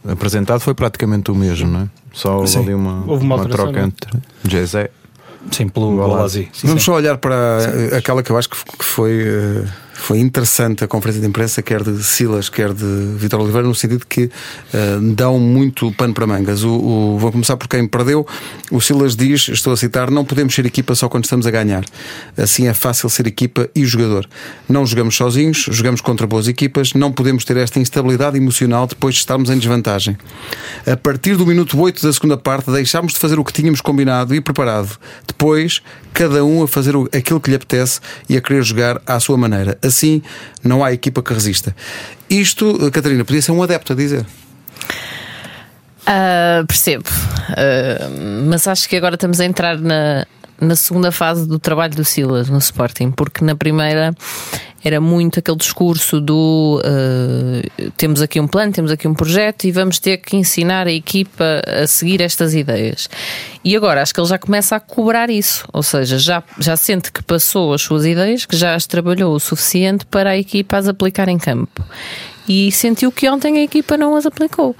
apresentado 0.10 0.62
foi 0.62 0.74
praticamente 0.74 1.30
o 1.30 1.36
mesmo, 1.36 1.70
não 1.70 1.82
é? 1.82 1.90
Só 2.14 2.38
houve 2.38 2.58
ali 2.58 2.74
uma, 2.74 3.04
houve 3.06 3.26
uma, 3.26 3.36
uma 3.36 3.46
troca 3.50 3.82
entre 3.82 4.18
Jezé. 4.48 4.92
Sim, 5.52 5.68
pelo 5.68 5.94
Golazi. 5.94 6.48
Vamos 6.64 6.84
só 6.84 6.94
olhar 6.94 7.18
para 7.18 7.60
sim. 7.60 7.96
aquela 7.98 8.24
que 8.24 8.32
eu 8.32 8.38
acho 8.38 8.50
que 8.50 8.56
foi 8.80 9.26
foi 9.98 10.20
interessante 10.20 10.84
a 10.84 10.88
conferência 10.88 11.22
de 11.22 11.28
imprensa, 11.28 11.62
quer 11.62 11.82
de 11.82 12.04
Silas, 12.04 12.50
quer 12.50 12.74
de 12.74 13.16
Vitor 13.18 13.40
Oliveira, 13.40 13.68
no 13.68 13.74
sentido 13.74 14.06
que 14.08 14.26
uh, 14.26 15.14
dão 15.16 15.40
muito 15.40 15.92
pano 15.94 16.14
para 16.14 16.28
mangas. 16.28 16.64
O, 16.64 16.74
o, 16.74 17.18
vou 17.18 17.32
começar 17.32 17.56
por 17.58 17.68
quem 17.68 17.88
perdeu. 17.88 18.28
O 18.70 18.82
Silas 18.82 19.16
diz, 19.16 19.48
estou 19.48 19.74
a 19.74 19.78
citar, 19.78 20.12
não 20.12 20.26
podemos 20.26 20.54
ser 20.54 20.66
equipa 20.66 20.94
só 20.94 21.08
quando 21.08 21.24
estamos 21.24 21.48
a 21.48 21.52
ganhar. 21.52 21.84
Assim 22.38 22.68
é 22.68 22.74
fácil 22.74 23.10
ser 23.10 23.26
equipa 23.26 23.70
e 23.74 23.86
jogador. 23.86 24.28
Não 24.68 24.86
jogamos 24.86 25.16
sozinhos, 25.16 25.66
jogamos 25.72 26.02
contra 26.02 26.28
boas 26.28 26.48
equipas, 26.48 26.94
não 26.94 27.12
podemos 27.12 27.46
ter 27.46 27.58
esta 27.58 27.80
instabilidade 27.80 28.38
emocional 28.38 28.86
depois 28.88 29.16
de 29.16 29.22
estarmos 29.22 29.50
em 29.50 29.58
desvantagem. 29.58 30.18
A 30.86 30.98
partir 30.98 31.38
do 31.38 31.46
minuto 31.46 31.80
8 31.80 32.06
da 32.06 32.12
segunda 32.12 32.38
parte, 32.38 32.70
deixámos 32.70 33.14
de 33.14 33.20
fazer 33.20 33.40
o 33.40 33.44
que 33.44 33.54
tínhamos 33.54 33.80
combinado 33.80 34.36
e 34.36 34.42
preparado. 34.42 34.98
Depois, 35.26 35.82
cada 36.14 36.44
um 36.46 36.64
a 36.64 36.68
fazer 36.68 36.96
aquilo 37.14 37.42
que 37.42 37.50
lhe 37.50 37.56
apetece 37.56 38.00
e 38.30 38.38
a 38.38 38.42
querer 38.42 38.64
jogar 38.64 39.02
à 39.06 39.20
sua 39.20 39.38
maneira. 39.38 39.78
Assim, 39.86 40.22
não 40.64 40.84
há 40.84 40.92
equipa 40.92 41.22
que 41.22 41.34
resista. 41.34 41.76
Isto, 42.30 42.92
Catarina, 42.92 43.24
podia 43.24 43.42
ser 43.42 43.52
um 43.52 43.62
adepto 43.62 43.94
a 43.94 43.96
dizer. 43.96 44.26
Uh, 46.08 46.66
percebo, 46.68 47.10
uh, 47.10 48.48
mas 48.48 48.68
acho 48.68 48.88
que 48.88 48.96
agora 48.96 49.16
estamos 49.16 49.40
a 49.40 49.46
entrar 49.46 49.80
na, 49.80 50.26
na 50.62 50.76
segunda 50.76 51.12
fase 51.12 51.48
do 51.48 51.58
trabalho 51.58 51.96
do 51.96 52.06
Silas 52.06 52.48
no 52.48 52.60
Sporting, 52.60 53.12
porque 53.12 53.44
na 53.44 53.56
primeira 53.56 54.14
era 54.86 55.02
muito 55.02 55.40
aquele 55.40 55.58
discurso 55.58 56.22
do 56.22 56.80
uh, 56.86 57.92
temos 57.98 58.22
aqui 58.22 58.40
um 58.40 58.48
plano, 58.48 58.72
temos 58.72 58.92
aqui 58.92 59.08
um 59.08 59.16
projeto 59.16 59.66
e 59.66 59.72
vamos 59.72 59.98
ter 59.98 60.18
que 60.18 60.38
ensinar 60.38 60.86
a 60.86 60.92
equipa 60.92 61.64
a 61.66 61.88
seguir 61.88 62.22
estas 62.22 62.54
ideias. 62.54 63.10
E 63.64 63.76
agora 63.76 64.04
acho 64.04 64.14
que 64.14 64.20
ele 64.20 64.28
já 64.28 64.38
começa 64.38 64.76
a 64.76 64.80
cobrar 64.80 65.32
isso, 65.32 65.68
ou 65.74 65.82
seja, 65.82 66.20
já, 66.20 66.44
já 66.60 66.78
sente 66.78 67.12
que 67.12 67.24
passou 67.24 67.74
as 67.74 67.82
suas 67.82 68.06
ideias, 68.06 68.46
que 68.46 68.56
já 68.56 68.76
as 68.76 68.86
trabalhou 68.86 69.34
o 69.34 69.40
suficiente 69.40 70.06
para 70.06 70.30
a 70.30 70.38
equipa 70.38 70.78
as 70.78 70.88
aplicar 70.88 71.28
em 71.30 71.40
campo. 71.40 71.84
e 72.48 72.72
sentiu 72.72 73.12
que 73.12 73.28
ontem 73.28 73.58
a 73.58 73.64
equipa 73.64 73.98
não 73.98 74.16
as 74.16 74.28
aplicou. 74.28 74.76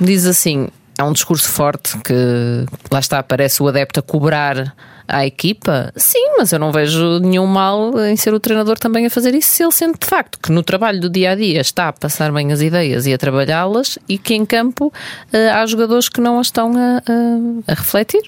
Diz 0.00 0.26
assim: 0.26 0.66
há 0.98 1.04
um 1.04 1.12
discurso 1.12 1.48
forte 1.48 1.96
que 1.98 2.66
lá 2.90 2.98
está, 2.98 3.22
parece 3.22 3.62
o 3.62 3.68
adepto 3.68 4.00
a 4.00 4.02
cobrar 4.02 4.74
à 5.08 5.26
equipa, 5.26 5.92
sim, 5.96 6.34
mas 6.38 6.52
eu 6.52 6.58
não 6.58 6.72
vejo 6.72 7.18
nenhum 7.20 7.46
mal 7.46 7.98
em 8.06 8.16
ser 8.16 8.34
o 8.34 8.40
treinador 8.40 8.78
também 8.78 9.06
a 9.06 9.10
fazer 9.10 9.34
isso, 9.34 9.50
se 9.50 9.62
ele 9.62 9.72
sente 9.72 10.00
de 10.00 10.06
facto 10.06 10.38
que 10.40 10.50
no 10.50 10.62
trabalho 10.62 11.00
do 11.00 11.08
dia 11.08 11.32
a 11.32 11.34
dia 11.34 11.60
está 11.60 11.88
a 11.88 11.92
passar 11.92 12.32
bem 12.32 12.52
as 12.52 12.60
ideias 12.60 13.06
e 13.06 13.12
a 13.12 13.18
trabalhá-las 13.18 13.98
e 14.08 14.18
que 14.18 14.34
em 14.34 14.44
campo 14.44 14.86
uh, 14.86 15.54
há 15.54 15.64
jogadores 15.66 16.08
que 16.08 16.20
não 16.20 16.38
as 16.38 16.46
estão 16.46 16.72
a, 16.76 17.02
a, 17.68 17.72
a 17.72 17.74
refletir. 17.74 18.22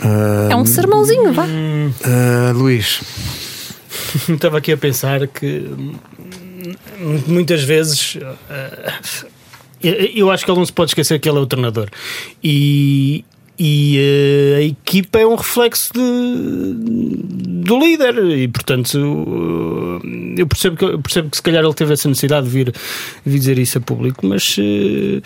Uh, 0.00 0.50
é 0.50 0.56
um 0.56 0.66
sermãozinho, 0.66 1.32
vá. 1.32 1.44
Uh, 1.44 2.52
Luís. 2.54 3.00
Estava 4.28 4.58
aqui 4.58 4.72
a 4.72 4.76
pensar 4.76 5.26
que 5.26 5.70
muitas 7.26 7.62
vezes 7.62 8.16
eu 9.82 10.30
acho 10.30 10.44
que 10.44 10.50
ele 10.50 10.58
não 10.58 10.66
se 10.66 10.72
pode 10.72 10.90
esquecer 10.90 11.18
que 11.18 11.28
ele 11.28 11.38
é 11.38 11.40
o 11.40 11.46
treinador. 11.46 11.88
E, 12.42 13.24
e 13.62 13.98
uh, 13.98 14.56
a 14.56 14.62
equipa 14.62 15.18
é 15.18 15.26
um 15.26 15.34
reflexo 15.34 15.92
de, 15.92 16.00
do 17.62 17.78
líder. 17.78 18.16
E 18.38 18.48
portanto 18.48 18.94
uh, 18.96 20.00
eu 20.38 20.46
percebo 20.46 20.76
que, 20.76 20.98
percebo 20.98 21.30
que 21.30 21.36
se 21.36 21.42
calhar 21.42 21.62
ele 21.62 21.74
teve 21.74 21.92
essa 21.92 22.08
necessidade 22.08 22.46
de 22.46 22.52
vir, 22.52 22.74
dizer 23.26 23.58
isso 23.58 23.76
a 23.76 23.80
público 23.80 24.26
mas 24.26 24.56
uh, 24.56 25.20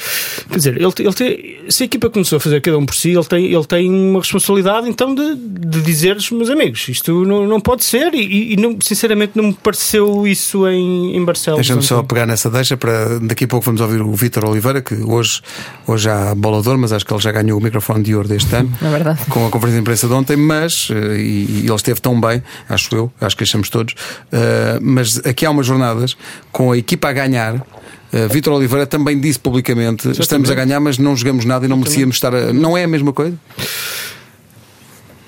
quer 0.50 0.56
dizer 0.56 0.76
ele, 0.76 0.92
ele 0.98 1.12
tem, 1.12 1.58
se 1.68 1.84
a 1.84 1.86
equipa 1.86 2.10
começou 2.10 2.38
a 2.38 2.40
fazer 2.40 2.60
cada 2.60 2.76
um 2.76 2.84
por 2.84 2.94
si 2.94 3.10
ele 3.10 3.24
tem, 3.24 3.46
ele 3.46 3.64
tem 3.64 3.88
uma 3.88 4.18
responsabilidade 4.18 4.88
então 4.88 5.14
de, 5.14 5.36
de 5.36 5.80
dizer-lhes 5.82 6.30
meus 6.30 6.50
amigos 6.50 6.88
isto 6.88 7.24
não, 7.24 7.46
não 7.46 7.60
pode 7.60 7.84
ser. 7.84 8.14
E, 8.14 8.54
e 8.54 8.56
não, 8.56 8.76
sinceramente 8.80 9.32
não 9.34 9.44
me 9.44 9.54
pareceu 9.54 10.26
isso 10.26 10.66
em, 10.68 11.16
em 11.16 11.24
Barcelona. 11.24 11.62
Deixa-me 11.62 11.82
só 11.82 12.02
pegar 12.02 12.26
nessa 12.26 12.50
deixa 12.50 12.76
para 12.76 13.18
daqui 13.20 13.44
a 13.44 13.48
pouco 13.48 13.64
vamos 13.64 13.80
ouvir 13.80 14.00
o 14.00 14.12
Vítor 14.14 14.44
Oliveira 14.44 14.82
que 14.82 14.94
hoje, 14.94 15.40
hoje 15.86 16.08
há 16.08 16.34
bolador 16.34 16.76
mas 16.78 16.92
acho 16.92 17.04
que 17.04 17.12
ele 17.12 17.22
já 17.22 17.32
ganhou 17.32 17.58
o 17.58 17.62
microfone 17.62 18.02
de 18.02 18.14
ouro 18.14 18.23
deste 18.28 18.54
ano, 18.54 18.72
é 18.82 19.30
com 19.30 19.46
a 19.46 19.50
conferência 19.50 19.76
de 19.76 19.80
imprensa 19.82 20.06
de 20.06 20.12
ontem, 20.12 20.36
mas, 20.36 20.88
eh, 20.90 21.16
e, 21.16 21.62
e 21.62 21.66
ele 21.66 21.74
esteve 21.74 22.00
tão 22.00 22.20
bem, 22.20 22.42
acho 22.68 22.94
eu, 22.94 23.12
acho 23.20 23.36
que 23.36 23.44
achamos 23.44 23.68
todos, 23.68 23.94
uh, 23.94 24.80
mas 24.80 25.18
aqui 25.18 25.44
há 25.46 25.50
umas 25.50 25.66
jornadas 25.66 26.16
com 26.52 26.72
a 26.72 26.78
equipa 26.78 27.08
a 27.08 27.12
ganhar. 27.12 27.54
Uh, 27.54 28.28
Vítor 28.30 28.52
Oliveira 28.54 28.86
também 28.86 29.18
disse 29.18 29.38
publicamente: 29.38 30.08
estamos 30.20 30.50
a 30.50 30.54
ganhar, 30.54 30.78
mas 30.80 30.98
não 30.98 31.16
jogamos 31.16 31.44
nada 31.44 31.64
e 31.64 31.68
não 31.68 31.76
merecíamos 31.76 32.16
estar. 32.16 32.34
A... 32.34 32.52
Não 32.52 32.76
é 32.76 32.84
a 32.84 32.88
mesma 32.88 33.12
coisa? 33.12 33.36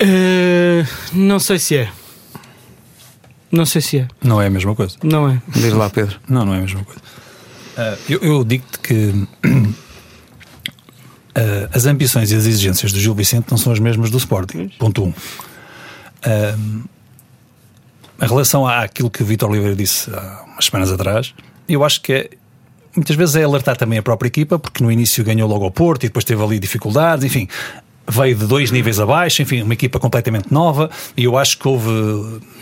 Uh, 0.01 0.87
não 1.13 1.39
sei 1.39 1.59
se 1.59 1.75
é. 1.75 1.89
Não 3.51 3.65
sei 3.65 3.81
se 3.81 3.99
é. 3.99 4.07
Não 4.23 4.41
é 4.41 4.47
a 4.47 4.49
mesma 4.49 4.75
coisa. 4.75 4.95
Não 5.03 5.29
é. 5.29 5.41
Diz 5.47 5.73
lá, 5.73 5.89
Pedro. 5.89 6.19
Não, 6.29 6.45
não 6.45 6.53
é 6.53 6.57
a 6.59 6.61
mesma 6.61 6.83
coisa. 6.83 7.01
Uh, 7.77 7.97
eu, 8.09 8.19
eu 8.21 8.43
digo-te 8.43 8.79
que 8.79 9.27
uh, 11.37 11.69
as 11.71 11.85
ambições 11.85 12.31
e 12.31 12.35
as 12.35 12.45
exigências 12.45 12.91
do 12.91 12.99
Gil 12.99 13.13
Vicente 13.13 13.45
não 13.49 13.57
são 13.57 13.71
as 13.71 13.79
mesmas 13.79 14.09
do 14.09 14.17
Sporting. 14.17 14.69
Ponto 14.79 15.03
1. 15.03 15.05
Um. 15.05 15.09
Uh, 15.09 16.87
em 18.19 18.27
relação 18.27 18.67
àquilo 18.67 19.09
que 19.09 19.21
o 19.21 19.25
Vitor 19.25 19.49
Oliveira 19.49 19.75
disse 19.75 20.09
há 20.11 20.43
umas 20.47 20.65
semanas 20.65 20.91
atrás, 20.91 21.33
eu 21.69 21.83
acho 21.83 22.01
que 22.01 22.13
é, 22.13 22.29
muitas 22.95 23.15
vezes 23.15 23.35
é 23.35 23.43
alertar 23.43 23.77
também 23.77 23.99
a 23.99 24.03
própria 24.03 24.27
equipa, 24.27 24.57
porque 24.57 24.83
no 24.83 24.91
início 24.91 25.23
ganhou 25.23 25.47
logo 25.47 25.63
ao 25.63 25.71
Porto 25.71 26.03
e 26.03 26.07
depois 26.07 26.25
teve 26.25 26.41
ali 26.41 26.57
dificuldades, 26.57 27.23
enfim, 27.23 27.47
veio 28.07 28.35
de 28.35 28.47
dois 28.47 28.71
níveis 28.71 28.99
abaixo, 28.99 29.41
enfim, 29.41 29.61
uma 29.61 29.73
equipa 29.73 29.99
completamente 29.99 30.51
nova, 30.51 30.89
e 31.15 31.25
eu 31.25 31.37
acho 31.37 31.59
que 31.59 31.67
houve, 31.67 31.91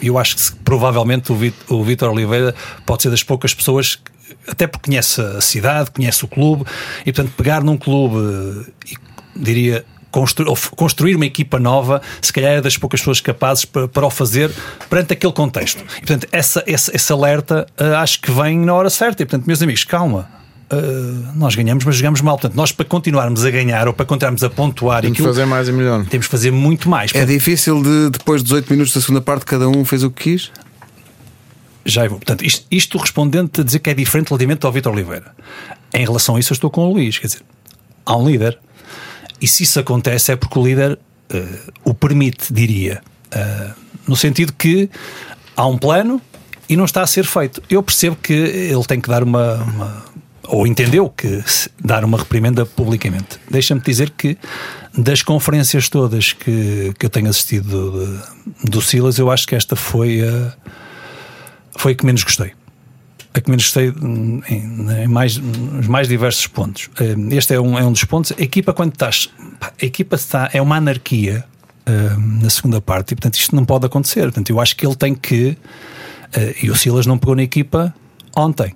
eu 0.02 0.18
acho 0.18 0.36
que 0.36 0.56
provavelmente 0.64 1.32
o 1.70 1.84
Vitor 1.84 2.12
Oliveira 2.12 2.54
pode 2.86 3.04
ser 3.04 3.10
das 3.10 3.24
poucas 3.24 3.54
pessoas 3.54 3.98
até 4.48 4.68
porque 4.68 4.90
conhece 4.90 5.22
a 5.22 5.42
cidade, 5.42 5.92
conhece 5.92 6.24
o 6.24 6.28
clube, 6.28 6.66
e 7.06 7.12
portanto 7.12 7.34
pegar 7.36 7.64
num 7.64 7.78
clube 7.78 8.18
e 8.90 8.96
diria 9.36 9.86
construir, 10.16 10.50
construir 10.78 11.16
uma 11.16 11.26
equipa 11.26 11.60
nova, 11.60 12.02
se 12.22 12.32
calhar 12.32 12.54
é 12.54 12.62
das 12.62 12.78
poucas 12.78 13.02
pessoas 13.02 13.20
capazes 13.20 13.66
para, 13.66 13.86
para 13.86 14.06
o 14.06 14.10
fazer 14.10 14.50
perante 14.90 15.12
aquele 15.12 15.34
contexto. 15.34 15.84
E, 15.98 16.00
portanto, 16.00 16.28
essa, 16.32 16.64
esse, 16.66 16.96
esse 16.96 17.12
alerta 17.12 17.68
uh, 17.80 17.96
acho 17.98 18.22
que 18.22 18.32
vem 18.32 18.58
na 18.60 18.74
hora 18.74 18.90
certa. 18.90 19.24
E, 19.24 19.26
portanto, 19.26 19.46
meus 19.46 19.62
amigos, 19.62 19.84
calma. 19.84 20.30
Uh, 20.72 21.38
nós 21.38 21.54
ganhamos, 21.54 21.84
mas 21.84 21.98
jogamos 21.98 22.22
mal. 22.22 22.38
Portanto, 22.38 22.56
nós 22.56 22.72
para 22.72 22.86
continuarmos 22.86 23.44
a 23.44 23.52
ganhar 23.52 23.88
ou 23.88 23.94
para 23.94 24.06
continuarmos 24.06 24.42
a 24.42 24.50
pontuar 24.50 25.02
temos 25.02 25.16
aquilo, 25.16 25.28
fazer 25.28 25.46
mais 25.46 25.68
e 25.68 25.72
melhor. 25.74 26.06
Temos 26.06 26.28
que 26.28 26.32
fazer 26.32 26.52
muito 26.52 26.90
mais. 26.90 27.14
É 27.14 27.26
difícil 27.26 27.84
de 27.84 28.10
depois 28.12 28.42
de 28.42 28.46
18 28.46 28.72
minutos 28.72 28.94
da 28.94 29.02
segunda 29.02 29.22
parte, 29.22 29.46
cada 29.46 29.68
um 29.68 29.84
fez 29.84 30.02
o 30.02 30.10
que 30.10 30.24
quis? 30.24 30.52
Já 31.86 32.08
vou. 32.08 32.18
Portanto, 32.18 32.44
isto, 32.44 32.66
isto 32.72 32.98
respondendo 32.98 33.62
a 33.62 33.64
dizer 33.64 33.80
que 33.80 33.90
é 33.90 33.94
diferente 33.94 34.30
relativamente 34.30 34.66
ao 34.66 34.72
Vitor 34.72 34.92
Oliveira. 34.92 35.36
Em 35.94 36.04
relação 36.04 36.36
a 36.36 36.40
isso, 36.40 36.52
eu 36.52 36.56
estou 36.56 36.70
com 36.70 36.88
o 36.88 36.94
Luís. 36.94 37.18
Quer 37.20 37.28
dizer, 37.28 37.42
há 38.06 38.18
um 38.18 38.28
líder. 38.28 38.58
E 39.40 39.48
se 39.48 39.64
isso 39.64 39.80
acontece 39.80 40.32
é 40.32 40.36
porque 40.36 40.58
o 40.58 40.66
líder 40.66 40.94
uh, 41.34 41.72
o 41.84 41.94
permite, 41.94 42.52
diria. 42.52 43.02
Uh, 43.28 43.74
no 44.08 44.16
sentido 44.16 44.54
que 44.54 44.90
há 45.56 45.66
um 45.68 45.78
plano 45.78 46.22
e 46.68 46.76
não 46.76 46.86
está 46.86 47.02
a 47.02 47.08
ser 47.08 47.26
feito. 47.26 47.62
Eu 47.70 47.84
percebo 47.84 48.16
que 48.16 48.34
ele 48.34 48.84
tem 48.86 49.00
que 49.00 49.08
dar 49.08 49.24
uma, 49.24 49.56
uma 49.56 50.06
ou 50.48 50.66
entendeu 50.66 51.10
que 51.10 51.44
dar 51.84 52.04
uma 52.04 52.18
reprimenda 52.18 52.66
publicamente. 52.66 53.40
Deixa-me 53.50 53.82
dizer 53.82 54.12
que 54.12 54.38
das 54.98 55.22
conferências 55.22 55.90
todas 55.90 56.34
que, 56.34 56.94
que 56.98 57.06
eu 57.06 57.10
tenho 57.10 57.30
assistido 57.30 57.92
do, 57.92 58.22
do 58.70 58.82
Silas, 58.82 59.18
eu 59.18 59.30
acho 59.32 59.48
que 59.48 59.56
esta 59.56 59.76
foi 59.76 60.22
a 60.22 60.54
foi 61.78 61.94
a 61.94 61.96
que 61.96 62.06
menos 62.06 62.24
gostei. 62.24 62.54
A 63.34 63.42
que 63.42 63.50
menos 63.50 63.66
gostei 63.66 63.90
em, 63.90 64.42
em 64.50 65.08
mais, 65.08 65.38
nos 65.38 65.88
mais 65.88 66.08
diversos 66.08 66.48
pontos. 66.48 66.90
Eh, 67.00 67.36
este 67.36 67.54
é 67.54 67.60
um, 67.60 67.78
é 67.78 67.84
um 67.84 67.92
dos 67.92 68.04
pontos. 68.06 68.32
A 68.38 68.42
equipa, 68.42 68.74
quando 68.74 68.94
estás. 68.94 69.30
A 69.62 69.86
equipa 69.86 70.16
está. 70.16 70.50
É 70.54 70.62
uma 70.62 70.78
anarquia 70.78 71.44
uh, 71.88 72.20
na 72.42 72.50
segunda 72.50 72.80
parte 72.80 73.12
e, 73.12 73.16
portanto, 73.16 73.36
isto 73.36 73.56
não 73.56 73.66
pode 73.66 73.86
acontecer. 73.86 74.22
Portanto, 74.22 74.50
eu 74.50 74.60
acho 74.60 74.76
que 74.76 74.86
ele 74.86 74.96
tem 74.96 75.14
que. 75.14 75.58
Uh, 76.36 76.56
e 76.64 76.70
o 76.70 76.76
Silas 76.76 77.06
não 77.06 77.18
pegou 77.18 77.36
na 77.36 77.44
equipa 77.44 77.94
ontem. 78.36 78.74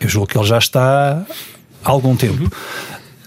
Eu 0.00 0.08
julgo 0.08 0.26
que 0.26 0.36
ele 0.36 0.46
já 0.46 0.58
está 0.58 1.24
há 1.84 1.90
algum 1.90 2.16
tempo. 2.16 2.42
Uhum. 2.42 2.50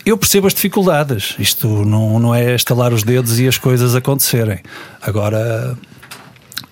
Eu 0.06 0.18
percebo 0.18 0.48
as 0.48 0.54
dificuldades. 0.54 1.36
Isto 1.40 1.68
não, 1.86 2.20
não 2.20 2.34
é 2.36 2.56
estalar 2.56 2.94
os 2.94 3.04
dedos 3.04 3.40
e 3.40 3.48
as 3.48 3.58
coisas 3.58 3.96
acontecerem. 3.96 4.60
Agora, 5.02 5.78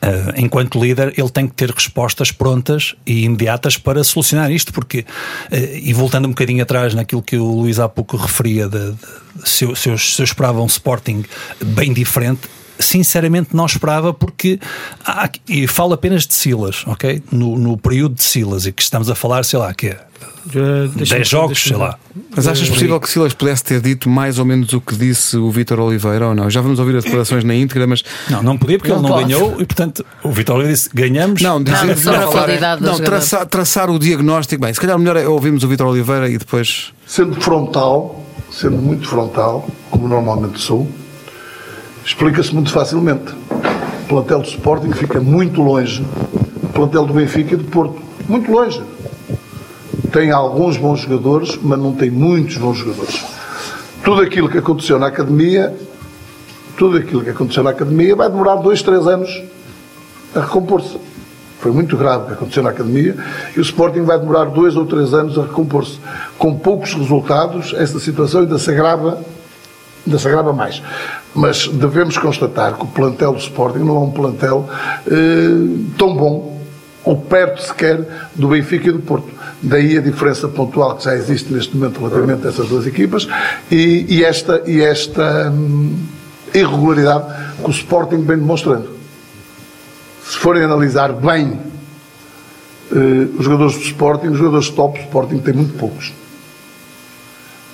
Uh, 0.07 0.31
enquanto 0.37 0.79
líder, 0.79 1.13
ele 1.17 1.29
tem 1.29 1.45
que 1.45 1.53
ter 1.53 1.69
respostas 1.69 2.31
prontas 2.31 2.95
e 3.05 3.25
imediatas 3.25 3.77
para 3.77 4.01
solucionar 4.05 4.49
isto, 4.49 4.71
porque, 4.71 4.99
uh, 4.99 5.55
e 5.55 5.91
voltando 5.91 6.25
um 6.25 6.29
bocadinho 6.29 6.63
atrás 6.63 6.93
naquilo 6.93 7.21
que 7.21 7.35
o 7.35 7.45
Luís 7.45 7.77
há 7.77 7.89
pouco 7.89 8.15
referia, 8.15 8.69
de, 8.69 8.91
de, 8.91 8.97
se, 9.43 9.65
eu, 9.65 9.75
se, 9.75 9.89
eu, 9.89 9.97
se 9.97 10.21
eu 10.21 10.23
esperava 10.23 10.61
um 10.61 10.65
Sporting 10.65 11.25
bem 11.61 11.91
diferente, 11.91 12.41
sinceramente 12.79 13.49
não 13.53 13.65
esperava 13.65 14.13
porque 14.13 14.59
há, 15.05 15.29
e 15.47 15.67
falo 15.67 15.93
apenas 15.93 16.25
de 16.25 16.33
Silas, 16.33 16.83
ok? 16.87 17.21
No, 17.29 17.57
no 17.57 17.77
período 17.77 18.15
de 18.15 18.23
Silas 18.23 18.65
e 18.65 18.71
que 18.71 18.81
estamos 18.81 19.09
a 19.09 19.15
falar, 19.15 19.43
sei 19.43 19.59
lá, 19.59 19.73
que 19.73 19.87
é 19.87 19.99
10 20.47 21.27
jogos, 21.27 21.62
sei 21.62 21.75
lá. 21.75 21.97
Mas 22.36 22.47
achas 22.47 22.69
possível 22.69 22.99
que 22.99 23.10
Silas 23.10 23.33
pudesse 23.33 23.63
ter 23.63 23.81
dito 23.81 24.10
mais 24.10 24.39
ou 24.39 24.45
menos 24.45 24.73
o 24.73 24.81
que 24.81 24.95
disse 24.95 25.38
o 25.38 25.51
Vítor 25.51 25.79
Oliveira 25.79 26.27
ou 26.27 26.36
não? 26.36 26.49
Já 26.49 26.62
vamos 26.62 26.79
ouvir 26.79 26.95
as 26.95 27.03
declarações 27.03 27.43
na 27.43 27.55
íntegra, 27.55 27.86
mas. 27.88 28.03
Não, 28.29 28.41
não 28.41 28.57
podia 28.57 28.77
porque 28.77 28.91
ele 28.91 29.01
não, 29.01 29.15
ganhou 29.15 29.53
e, 29.60 29.65
portanto, 29.65 30.05
o 30.23 30.31
Vítor 30.31 30.55
Oliveira 30.55 30.75
disse 30.75 30.89
ganhamos. 30.93 31.41
Não, 31.41 31.62
dizer, 31.62 31.77
não, 32.05 32.13
não, 32.13 32.31
falar, 32.31 32.81
não 32.81 32.99
traçar, 32.99 33.45
traçar 33.45 33.89
o 33.89 33.99
diagnóstico. 33.99 34.62
Bem, 34.63 34.73
se 34.73 34.79
calhar 34.79 34.97
melhor 34.97 35.17
é 35.17 35.27
ouvirmos 35.27 35.63
o 35.63 35.67
Vítor 35.67 35.88
Oliveira 35.88 36.29
e 36.29 36.38
depois. 36.38 36.91
Sendo 37.05 37.39
frontal, 37.39 38.23
sendo 38.51 38.77
muito 38.77 39.07
frontal, 39.07 39.67
como 39.89 40.07
normalmente 40.07 40.60
sou, 40.60 40.89
explica-se 42.05 42.53
muito 42.53 42.71
facilmente. 42.71 43.33
O 44.03 44.07
plantel 44.07 44.39
do 44.39 44.47
Sporting 44.47 44.91
fica 44.91 45.19
muito 45.19 45.62
longe 45.62 46.01
do 46.01 46.67
plantel 46.73 47.05
do 47.05 47.13
Benfica 47.13 47.53
e 47.53 47.57
do 47.57 47.65
Porto. 47.65 48.01
Muito 48.27 48.51
longe 48.51 48.81
tem 50.12 50.31
alguns 50.31 50.77
bons 50.77 51.01
jogadores, 51.01 51.57
mas 51.62 51.79
não 51.79 51.93
tem 51.93 52.10
muitos 52.10 52.57
bons 52.57 52.77
jogadores. 52.77 53.25
Tudo 54.03 54.21
aquilo 54.21 54.49
que 54.49 54.57
aconteceu 54.57 54.99
na 54.99 55.07
academia, 55.07 55.75
tudo 56.77 56.97
aquilo 56.97 57.23
que 57.23 57.29
aconteceu 57.29 57.63
na 57.63 57.71
academia 57.71 58.15
vai 58.15 58.29
demorar 58.29 58.55
dois, 58.55 58.81
três 58.81 59.07
anos 59.07 59.43
a 60.36 60.41
recompor-se. 60.41 60.97
Foi 61.60 61.71
muito 61.71 61.97
grave 61.97 62.23
o 62.23 62.27
que 62.27 62.33
aconteceu 62.33 62.62
na 62.62 62.69
academia 62.69 63.15
e 63.55 63.60
o 63.60 63.62
Sporting 63.62 64.03
vai 64.03 64.19
demorar 64.19 64.45
dois 64.45 64.75
ou 64.75 64.86
três 64.86 65.13
anos 65.13 65.38
a 65.38 65.41
recompor-se. 65.41 65.99
Com 66.38 66.57
poucos 66.57 66.93
resultados, 66.93 67.73
esta 67.75 67.99
situação 67.99 68.41
ainda 68.41 68.60
se 68.60 68.69
agrava, 68.69 69.19
ainda 70.05 70.19
se 70.19 70.27
agrava 70.27 70.53
mais. 70.53 70.81
Mas 71.33 71.67
devemos 71.67 72.17
constatar 72.17 72.75
que 72.75 72.83
o 72.83 72.88
plantel 72.88 73.33
do 73.33 73.39
Sporting 73.39 73.79
não 73.79 73.95
é 73.95 73.99
um 73.99 74.12
plantel 74.12 74.69
eh, 75.07 75.88
tão 75.97 76.15
bom, 76.15 76.62
ou 77.03 77.17
perto 77.17 77.62
sequer, 77.63 78.29
do 78.36 78.49
Benfica 78.49 78.89
e 78.89 78.91
do 78.91 78.99
Porto. 78.99 79.37
Daí 79.61 79.97
a 79.97 80.01
diferença 80.01 80.47
pontual 80.47 80.95
que 80.95 81.05
já 81.05 81.15
existe 81.15 81.51
neste 81.51 81.75
momento 81.75 81.99
relativamente 81.99 82.45
a 82.45 82.49
essas 82.49 82.67
duas 82.67 82.85
equipas 82.85 83.27
e, 83.71 84.05
e 84.07 84.23
esta, 84.23 84.61
e 84.67 84.81
esta 84.81 85.49
hum, 85.51 85.97
irregularidade 86.53 87.25
que 87.63 87.67
o 87.67 87.71
Sporting 87.71 88.23
vem 88.23 88.37
demonstrando. 88.37 88.89
Se 90.23 90.37
forem 90.37 90.63
analisar 90.63 91.11
bem 91.13 91.59
Uh, 92.89 93.37
os 93.37 93.43
jogadores 93.43 93.75
do 93.75 93.81
Sporting, 93.81 94.27
os 94.27 94.37
jogadores 94.37 94.69
top 94.69 94.97
do 94.97 95.03
Sporting 95.03 95.39
tem 95.39 95.53
muito 95.53 95.77
poucos. 95.77 96.13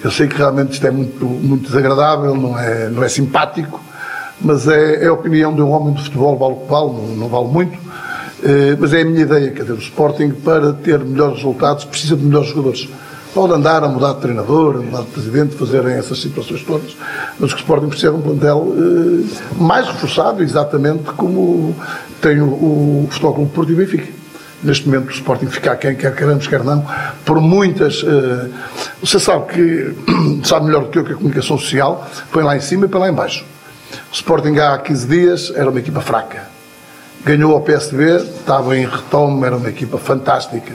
Eu 0.03 0.09
sei 0.09 0.27
que 0.27 0.35
realmente 0.35 0.73
isto 0.73 0.87
é 0.87 0.91
muito, 0.91 1.23
muito 1.23 1.67
desagradável, 1.67 2.35
não 2.35 2.57
é, 2.57 2.89
não 2.89 3.03
é 3.03 3.07
simpático, 3.07 3.79
mas 4.41 4.67
é, 4.67 5.03
é 5.03 5.07
a 5.07 5.13
opinião 5.13 5.53
de 5.53 5.61
um 5.61 5.69
homem 5.69 5.93
de 5.93 6.03
futebol, 6.03 6.37
vale 6.37 6.53
o 6.53 6.57
que 6.57 6.69
vale, 6.69 6.91
não, 6.91 7.15
não 7.15 7.27
vale 7.29 7.47
muito, 7.47 7.77
mas 8.79 8.93
é 8.93 9.01
a 9.01 9.05
minha 9.05 9.21
ideia, 9.21 9.51
quer 9.51 9.61
dizer, 9.61 9.73
o 9.73 9.79
Sporting 9.79 10.31
para 10.31 10.73
ter 10.73 10.99
melhores 10.99 11.37
resultados 11.37 11.85
precisa 11.85 12.15
de 12.15 12.23
melhores 12.23 12.49
jogadores. 12.49 12.89
Pode 13.33 13.51
andar 13.51 13.83
a 13.83 13.87
mudar 13.87 14.13
de 14.13 14.21
treinador, 14.21 14.75
a 14.75 14.79
mudar 14.79 15.01
de 15.01 15.07
presidente, 15.07 15.55
fazerem 15.55 15.93
essas 15.93 16.21
situações 16.21 16.61
todas, 16.61 16.95
mas 17.39 17.51
o 17.51 17.55
Sporting 17.55 17.87
precisa 17.87 18.11
de 18.11 18.17
um 18.17 18.21
plantel 18.21 18.75
eh, 18.77 19.53
mais 19.57 19.87
reforçado, 19.87 20.43
exatamente 20.43 21.03
como 21.17 21.75
tem 22.21 22.39
o, 22.41 22.45
o 22.45 23.07
Futebol 23.09 23.33
Clube 23.33 23.51
Porto 23.51 23.71
e 23.71 23.75
Benfica. 23.75 24.07
Neste 24.61 24.87
momento 24.87 25.07
o 25.07 25.11
Sporting 25.11 25.47
fica 25.47 25.75
quem 25.75 25.95
quer 25.95 26.15
queremos, 26.15 26.45
quer 26.45 26.63
não, 26.63 26.85
por 27.25 27.41
muitas. 27.41 28.03
Eh, 28.05 28.49
você 29.01 29.19
sabe 29.19 29.51
que 29.51 29.95
sabe 30.45 30.67
melhor 30.67 30.83
do 30.83 30.89
que 30.89 30.99
eu 30.99 31.03
que 31.03 31.13
a 31.13 31.15
comunicação 31.15 31.57
social 31.57 32.07
põe 32.31 32.43
lá 32.43 32.55
em 32.55 32.61
cima 32.61 32.85
e 32.85 32.87
põe 32.87 33.01
lá 33.01 33.09
em 33.09 33.13
baixo. 33.13 33.43
O 34.11 34.13
Sporting 34.13 34.59
há 34.59 34.77
15 34.77 35.07
dias 35.07 35.51
era 35.55 35.71
uma 35.71 35.79
equipa 35.79 36.01
fraca. 36.01 36.52
Ganhou 37.25 37.53
ao 37.53 37.61
PSV, 37.61 38.17
estava 38.17 38.77
em 38.77 38.85
retome, 38.85 39.45
era 39.45 39.55
uma 39.55 39.69
equipa 39.69 39.97
fantástica. 39.97 40.73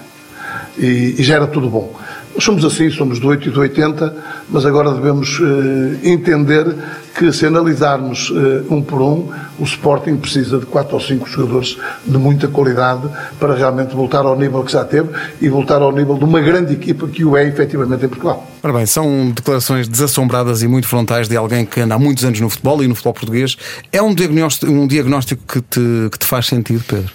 E, 0.79 1.17
e 1.19 1.23
já 1.23 1.37
era 1.37 1.47
tudo 1.47 1.69
bom. 1.69 1.93
Somos 2.41 2.65
assim, 2.65 2.89
somos 2.91 3.19
do 3.19 3.29
8 3.29 3.49
e 3.49 3.51
do 3.51 3.61
80, 3.61 4.15
mas 4.49 4.65
agora 4.65 4.93
devemos 4.93 5.41
eh, 5.41 6.09
entender 6.09 6.73
que 7.17 7.33
se 7.33 7.47
analisarmos 7.47 8.33
eh, 8.33 8.63
um 8.71 8.81
por 8.81 9.03
um, 9.03 9.29
o 9.59 9.65
Sporting 9.65 10.17
precisa 10.17 10.59
de 10.59 10.67
4 10.67 10.95
ou 10.95 11.01
5 11.01 11.29
jogadores 11.29 11.77
de 12.07 12.17
muita 12.17 12.47
qualidade 12.47 13.09
para 13.41 13.57
realmente 13.57 13.93
voltar 13.95 14.25
ao 14.25 14.39
nível 14.39 14.63
que 14.63 14.71
já 14.71 14.85
teve 14.85 15.09
e 15.41 15.49
voltar 15.49 15.83
ao 15.83 15.91
nível 15.91 16.17
de 16.17 16.25
uma 16.25 16.41
grande 16.41 16.73
equipa 16.75 17.09
que 17.09 17.25
o 17.25 17.37
é 17.37 17.45
efetivamente 17.45 18.05
em 18.05 18.09
Portugal. 18.09 18.47
Ora 18.63 18.73
bem, 18.73 18.87
são 18.87 19.33
declarações 19.33 19.89
desassombradas 19.89 20.63
e 20.63 20.69
muito 20.69 20.87
frontais 20.87 21.29
de 21.29 21.37
alguém 21.37 21.67
que 21.67 21.81
anda 21.81 21.97
há 21.97 21.99
muitos 21.99 22.25
anos 22.25 22.39
no 22.39 22.49
futebol 22.49 22.85
e 22.85 22.87
no 22.87 22.95
futebol 22.95 23.15
português. 23.15 23.57
É 23.93 24.01
um 24.01 24.15
diagnóstico, 24.15 24.71
um 24.71 24.87
diagnóstico 24.87 25.43
que, 25.45 25.61
te, 25.61 26.09
que 26.13 26.19
te 26.19 26.27
faz 26.27 26.47
sentido, 26.47 26.85
Pedro? 26.87 27.13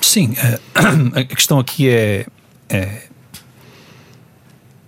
Sim, 0.00 0.34
eh, 0.42 0.58
a 1.20 1.24
questão 1.24 1.58
aqui 1.58 1.90
é, 1.90 2.24
é 2.70 3.11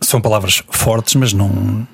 são 0.06 0.20
palavras 0.20 0.62
fortes, 0.70 1.14
mas 1.14 1.32
não. 1.32 1.86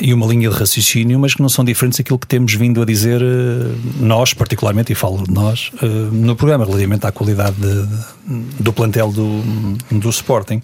E 0.00 0.14
uma 0.14 0.26
linha 0.26 0.48
de 0.48 0.56
raciocínio, 0.56 1.18
mas 1.18 1.34
que 1.34 1.42
não 1.42 1.48
são 1.48 1.64
diferentes 1.64 1.98
daquilo 1.98 2.18
que 2.18 2.26
temos 2.26 2.54
vindo 2.54 2.80
a 2.80 2.84
dizer 2.84 3.20
eh, 3.20 3.74
nós, 4.00 4.32
particularmente, 4.32 4.92
e 4.92 4.94
falo 4.94 5.22
de 5.22 5.30
nós, 5.30 5.70
eh, 5.82 5.86
no 5.86 6.34
programa, 6.34 6.64
relativamente 6.64 7.06
à 7.06 7.12
qualidade 7.12 7.56
de, 7.56 8.62
do 8.62 8.72
plantel 8.72 9.12
do, 9.12 9.42
do 9.90 10.08
Sporting. 10.08 10.62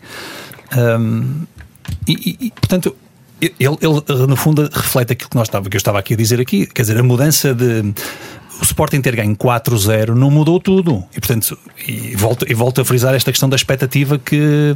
Um, 0.74 1.42
e, 2.08 2.38
e, 2.40 2.50
portanto, 2.52 2.96
ele, 3.40 3.76
ele, 3.80 4.26
no 4.26 4.36
fundo 4.36 4.68
reflete 4.72 5.12
aquilo 5.12 5.30
que, 5.30 5.36
nós 5.36 5.48
estava, 5.48 5.68
que 5.68 5.76
eu 5.76 5.78
estava 5.78 5.98
aqui 5.98 6.14
a 6.14 6.16
dizer 6.16 6.40
aqui, 6.40 6.66
quer 6.66 6.82
dizer, 6.82 6.98
a 6.98 7.02
mudança 7.02 7.54
de 7.54 7.92
o 8.60 8.64
Sporting 8.64 9.00
ter 9.00 9.16
ganho 9.16 9.34
4-0 9.34 10.10
não 10.10 10.30
mudou 10.30 10.60
tudo. 10.60 11.04
E, 11.10 11.18
portanto, 11.18 11.58
e 11.86 12.14
volto, 12.14 12.46
e 12.48 12.54
volto 12.54 12.80
a 12.80 12.84
frisar 12.84 13.12
esta 13.14 13.32
questão 13.32 13.48
da 13.48 13.56
expectativa 13.56 14.18
que, 14.18 14.72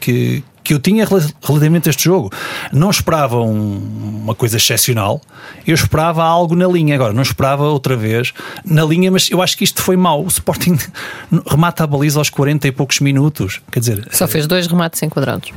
que, 0.00 0.42
que 0.62 0.74
eu 0.74 0.78
tinha 0.78 1.06
relativamente 1.06 1.88
a 1.88 1.90
este 1.90 2.04
jogo. 2.04 2.30
Não 2.72 2.90
esperava 2.90 3.40
um, 3.40 4.20
uma 4.22 4.34
coisa 4.34 4.56
excepcional, 4.56 5.20
eu 5.66 5.74
esperava 5.74 6.24
algo 6.24 6.56
na 6.56 6.66
linha. 6.66 6.94
Agora, 6.96 7.12
não 7.12 7.22
esperava 7.22 7.64
outra 7.64 7.96
vez 7.96 8.32
na 8.64 8.84
linha, 8.84 9.10
mas 9.10 9.30
eu 9.30 9.40
acho 9.40 9.56
que 9.56 9.64
isto 9.64 9.80
foi 9.80 9.96
mau. 9.96 10.24
O 10.24 10.28
Sporting 10.28 10.76
remata 11.46 11.84
a 11.84 11.86
baliza 11.86 12.18
aos 12.18 12.30
40 12.30 12.66
e 12.66 12.72
poucos 12.72 13.00
minutos. 13.00 13.60
Quer 13.70 13.80
dizer, 13.80 14.08
só 14.10 14.26
fez 14.26 14.46
dois 14.46 14.66
remates 14.66 15.02
enquadrados. 15.02 15.52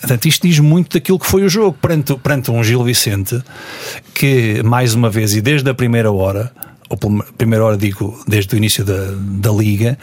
Portanto, 0.00 0.26
isto 0.26 0.46
diz 0.46 0.58
muito 0.58 0.94
daquilo 0.94 1.18
que 1.18 1.26
foi 1.26 1.44
o 1.44 1.48
jogo 1.48 1.76
perante, 1.80 2.14
perante 2.16 2.50
um 2.50 2.64
Gil 2.64 2.82
Vicente 2.82 3.40
que, 4.14 4.62
mais 4.64 4.94
uma 4.94 5.08
vez, 5.08 5.34
e 5.34 5.40
desde 5.40 5.68
a 5.70 5.74
primeira 5.74 6.10
hora 6.10 6.50
ou 6.92 6.98
pela 6.98 7.24
primeira 7.38 7.64
hora 7.64 7.76
digo, 7.76 8.22
desde 8.28 8.54
o 8.54 8.56
início 8.58 8.84
da, 8.84 9.14
da 9.16 9.50
Liga, 9.50 9.98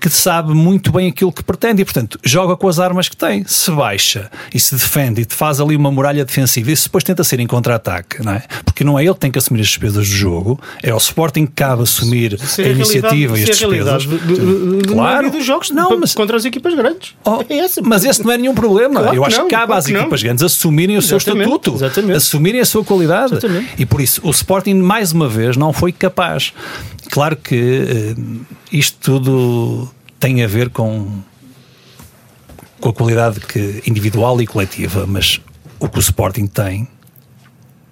que 0.00 0.08
sabe 0.08 0.54
muito 0.54 0.90
bem 0.90 1.08
aquilo 1.08 1.30
que 1.30 1.44
pretende 1.44 1.82
e, 1.82 1.84
portanto, 1.84 2.18
joga 2.24 2.56
com 2.56 2.66
as 2.66 2.78
armas 2.78 3.10
que 3.10 3.16
tem. 3.16 3.44
Se 3.46 3.70
baixa 3.70 4.30
e 4.54 4.58
se 4.58 4.74
defende 4.74 5.20
e 5.20 5.26
faz 5.28 5.60
ali 5.60 5.76
uma 5.76 5.90
muralha 5.90 6.24
defensiva 6.24 6.72
e 6.72 6.76
se 6.76 6.84
depois 6.84 7.04
tenta 7.04 7.22
ser 7.22 7.40
em 7.40 7.46
contra-ataque, 7.46 8.24
não 8.24 8.32
é? 8.32 8.42
Porque 8.64 8.82
não 8.82 8.98
é 8.98 9.04
ele 9.04 9.12
que 9.12 9.20
tem 9.20 9.30
que 9.30 9.38
assumir 9.38 9.60
as 9.60 9.66
despesas 9.66 10.08
do 10.08 10.14
jogo, 10.14 10.58
é 10.82 10.94
o 10.94 10.96
Sporting 10.96 11.44
que 11.44 11.52
cabe 11.52 11.82
assumir 11.82 12.38
a, 12.40 12.62
a, 12.62 12.68
iniciativa 12.68 13.38
e 13.38 13.42
as 13.42 13.50
despesas. 13.50 14.06
Do, 14.06 14.18
do, 14.18 14.76
do, 14.78 14.92
claro. 14.94 15.30
dos 15.30 15.44
jogos 15.44 15.68
não, 15.70 16.00
mas, 16.00 16.14
contra 16.14 16.38
as 16.38 16.46
equipas 16.46 16.74
grandes. 16.74 17.14
Oh, 17.22 17.44
é 17.50 17.58
essa. 17.58 17.82
Mas 17.82 18.02
esse 18.02 18.24
não 18.24 18.32
é 18.32 18.38
nenhum 18.38 18.54
problema. 18.54 19.02
Claro 19.02 19.14
Eu 19.14 19.24
acho 19.26 19.36
que, 19.36 19.44
que 19.44 19.50
cabe 19.50 19.66
claro 19.66 19.78
às 19.78 19.84
que 19.84 19.92
equipas 19.92 20.22
grandes 20.22 20.42
assumirem 20.42 20.96
o 20.96 21.00
Exatamente. 21.00 21.24
seu 21.24 21.56
estatuto, 21.56 21.74
Exatamente. 21.74 22.16
assumirem 22.16 22.60
a 22.62 22.64
sua 22.64 22.82
qualidade. 22.82 23.32
Exatamente. 23.34 23.74
E 23.76 23.84
por 23.84 24.00
isso 24.00 24.22
o 24.24 24.30
Sporting, 24.30 24.76
mais 24.76 25.12
uma 25.12 25.28
vez, 25.28 25.58
não 25.58 25.70
foi 25.70 25.92
capaz 25.92 26.29
faz. 26.30 26.52
Claro 27.10 27.36
que 27.36 28.14
uh, 28.16 28.46
isto 28.70 28.98
tudo 29.00 29.90
tem 30.18 30.42
a 30.42 30.46
ver 30.46 30.70
com, 30.70 31.20
com 32.80 32.88
a 32.88 32.92
qualidade 32.92 33.40
que, 33.40 33.82
individual 33.86 34.40
e 34.40 34.46
coletiva, 34.46 35.06
mas 35.06 35.40
o 35.78 35.88
que 35.88 35.98
o 35.98 36.00
Sporting 36.00 36.46
tem 36.46 36.86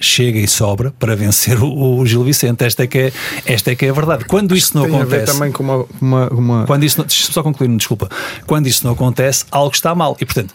chega 0.01 0.39
e 0.39 0.47
sobra 0.47 0.93
para 0.97 1.17
vencer 1.17 1.61
o, 1.61 1.99
o, 1.99 2.07
Gil 2.07 2.23
Vicente. 2.23 2.65
Esta 2.65 2.85
é 2.85 2.87
que 2.87 2.99
é, 2.99 3.13
esta 3.45 3.73
é, 3.73 3.75
que 3.75 3.87
é 3.87 3.91
a 3.91 3.93
verdade. 3.93 4.25
Quando 4.27 4.55
isso 4.55 4.77
não 4.77 4.85
acontece. 4.85 5.33
também 5.33 5.51
com 5.51 5.63
uma. 5.65 5.87
uma, 6.01 6.29
uma... 6.29 6.67
Quando 6.67 6.85
isso 6.85 7.01
não, 7.01 7.09
só 7.09 7.43
concluir, 7.43 7.75
desculpa. 7.77 8.09
Quando 8.47 8.69
isso 8.69 8.85
não 8.85 8.93
acontece, 8.93 9.45
algo 9.51 9.75
está 9.75 9.95
mal. 9.95 10.17
E 10.21 10.25
portanto, 10.25 10.55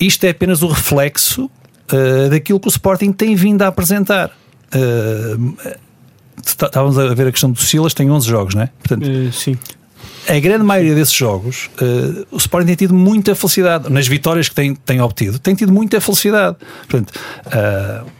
isto 0.00 0.24
é 0.24 0.30
apenas 0.30 0.62
o 0.62 0.68
reflexo 0.68 1.44
uh, 1.44 2.30
daquilo 2.30 2.58
que 2.58 2.66
o 2.66 2.70
Sporting 2.70 3.12
tem 3.12 3.36
vindo 3.36 3.62
a 3.62 3.68
apresentar. 3.68 4.32
Uh, 4.74 5.54
estávamos 6.44 6.98
a 6.98 7.14
ver 7.14 7.28
a 7.28 7.32
questão 7.32 7.50
do 7.50 7.60
Silas, 7.60 7.94
tem 7.94 8.10
11 8.10 8.28
jogos, 8.28 8.54
não 8.54 8.62
é? 8.62 8.70
Portanto, 8.82 9.06
uh, 9.08 9.32
sim. 9.32 9.58
A 10.28 10.38
grande 10.40 10.64
maioria 10.64 10.94
desses 10.94 11.14
jogos, 11.14 11.70
uh, 11.80 12.26
o 12.32 12.36
Sporting 12.36 12.66
tem 12.66 12.76
tido 12.76 12.94
muita 12.94 13.34
felicidade. 13.34 13.90
Nas 13.90 14.08
vitórias 14.08 14.48
que 14.48 14.54
tem, 14.54 14.74
tem 14.74 15.00
obtido, 15.00 15.38
tem 15.38 15.54
tido 15.54 15.72
muita 15.72 16.00
felicidade. 16.00 16.56
Portanto, 16.88 17.12
uh, 17.46 18.10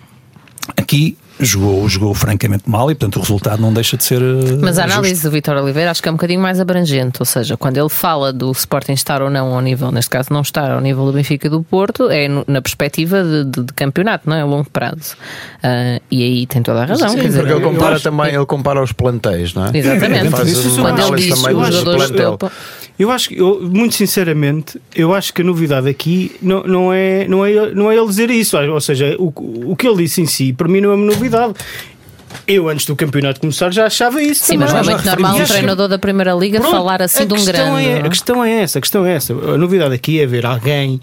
aqui 0.76 1.16
jogou, 1.38 1.88
jogou 1.88 2.14
francamente 2.14 2.68
mal 2.68 2.90
e, 2.90 2.94
portanto, 2.94 3.16
o 3.16 3.20
resultado 3.20 3.60
não 3.60 3.72
deixa 3.72 3.96
de 3.96 4.04
ser. 4.04 4.20
Eh, 4.22 4.56
Mas 4.60 4.78
a 4.78 4.84
análise 4.84 5.14
justo. 5.14 5.28
do 5.28 5.32
Vitor 5.32 5.56
Oliveira 5.56 5.90
acho 5.90 6.02
que 6.02 6.08
é 6.08 6.12
um 6.12 6.14
bocadinho 6.14 6.40
mais 6.40 6.60
abrangente, 6.60 7.20
ou 7.20 7.26
seja, 7.26 7.56
quando 7.56 7.76
ele 7.76 7.88
fala 7.88 8.32
do 8.32 8.50
Sporting 8.52 8.92
estar 8.92 9.22
ou 9.22 9.30
não 9.30 9.54
ao 9.54 9.60
nível, 9.60 9.90
neste 9.90 10.10
caso 10.10 10.32
não 10.32 10.40
estar 10.40 10.70
ao 10.70 10.80
nível 10.80 11.04
do 11.06 11.12
Benfica 11.12 11.46
e 11.46 11.50
do 11.50 11.62
Porto, 11.62 12.10
é 12.10 12.28
no, 12.28 12.44
na 12.46 12.62
perspectiva 12.62 13.22
de, 13.22 13.44
de, 13.44 13.64
de, 13.64 13.72
campeonato, 13.72 14.28
não 14.28 14.36
é? 14.36 14.40
A 14.40 14.44
longo 14.44 14.68
prazo. 14.70 15.14
Uh, 15.58 16.00
e 16.10 16.22
aí 16.22 16.46
tem 16.46 16.62
toda 16.62 16.82
a 16.82 16.84
razão. 16.84 17.08
Sim, 17.10 17.20
dizer, 17.20 17.40
porque 17.40 17.54
ele 17.54 17.62
compara 17.64 18.00
também, 18.00 18.34
ele 18.34 18.46
compara 18.46 18.82
os 18.82 18.92
plantéis, 18.92 19.54
não 19.54 19.66
é? 19.66 19.76
Exatamente. 19.76 20.30
Faz 20.30 20.76
quando 20.76 21.00
ele 21.00 21.16
diz 21.16 21.44
os 21.44 21.74
jogadores. 21.74 22.10
Eu 22.98 23.10
acho 23.10 23.28
que, 23.28 23.38
eu, 23.38 23.60
muito 23.62 23.94
sinceramente, 23.94 24.80
eu 24.94 25.12
acho 25.12 25.32
que 25.32 25.42
a 25.42 25.44
novidade 25.44 25.88
aqui 25.88 26.34
não, 26.40 26.62
não, 26.62 26.92
é, 26.92 27.28
não, 27.28 27.44
é, 27.44 27.74
não 27.74 27.90
é 27.90 27.96
ele 27.96 28.06
dizer 28.06 28.30
isso. 28.30 28.56
Ou 28.56 28.80
seja, 28.80 29.16
o, 29.18 29.32
o 29.72 29.76
que 29.76 29.86
ele 29.86 30.04
disse 30.04 30.22
em 30.22 30.26
si, 30.26 30.52
para 30.52 30.66
mim, 30.66 30.80
não 30.80 30.92
é 30.92 30.94
uma 30.94 31.04
novidade. 31.04 31.54
Eu, 32.46 32.68
antes 32.68 32.86
do 32.86 32.96
campeonato 32.96 33.40
começar, 33.40 33.72
já 33.72 33.86
achava 33.86 34.22
isso. 34.22 34.44
Sim, 34.44 34.58
também. 34.58 34.72
mas 34.72 34.72
não 34.72 34.80
é 34.80 34.94
muito 34.94 35.06
normal 35.06 35.36
um 35.36 35.44
treinador 35.44 35.88
da 35.88 35.98
Primeira 35.98 36.32
Liga 36.32 36.60
Pronto, 36.60 36.74
falar 36.74 37.02
assim 37.02 37.26
de 37.26 37.34
um 37.34 37.44
grande. 37.44 37.86
É, 37.86 37.98
a 37.98 38.08
questão 38.08 38.42
é 38.42 38.62
essa, 38.62 38.78
a 38.78 38.80
questão 38.80 39.04
é 39.04 39.14
essa. 39.14 39.32
A 39.34 39.58
novidade 39.58 39.94
aqui 39.94 40.20
é 40.20 40.26
ver 40.26 40.46
alguém 40.46 41.00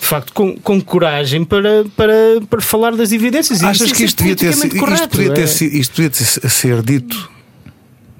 de 0.00 0.06
facto, 0.06 0.32
com, 0.32 0.56
com 0.56 0.80
coragem 0.80 1.44
para, 1.44 1.84
para, 1.96 2.12
para 2.48 2.60
falar 2.60 2.94
das 2.94 3.12
evidências. 3.12 3.62
Achas 3.62 3.92
que 3.92 4.04
isto 4.04 4.18
devia 4.18 4.36
ter, 4.36 4.50
isto, 4.50 4.68
podia 5.08 5.32
ter, 5.32 5.40
é? 5.40 5.44
isto 5.44 5.94
podia 5.94 6.10
ter, 6.10 6.24
ser 6.50 6.82
dito 6.82 7.35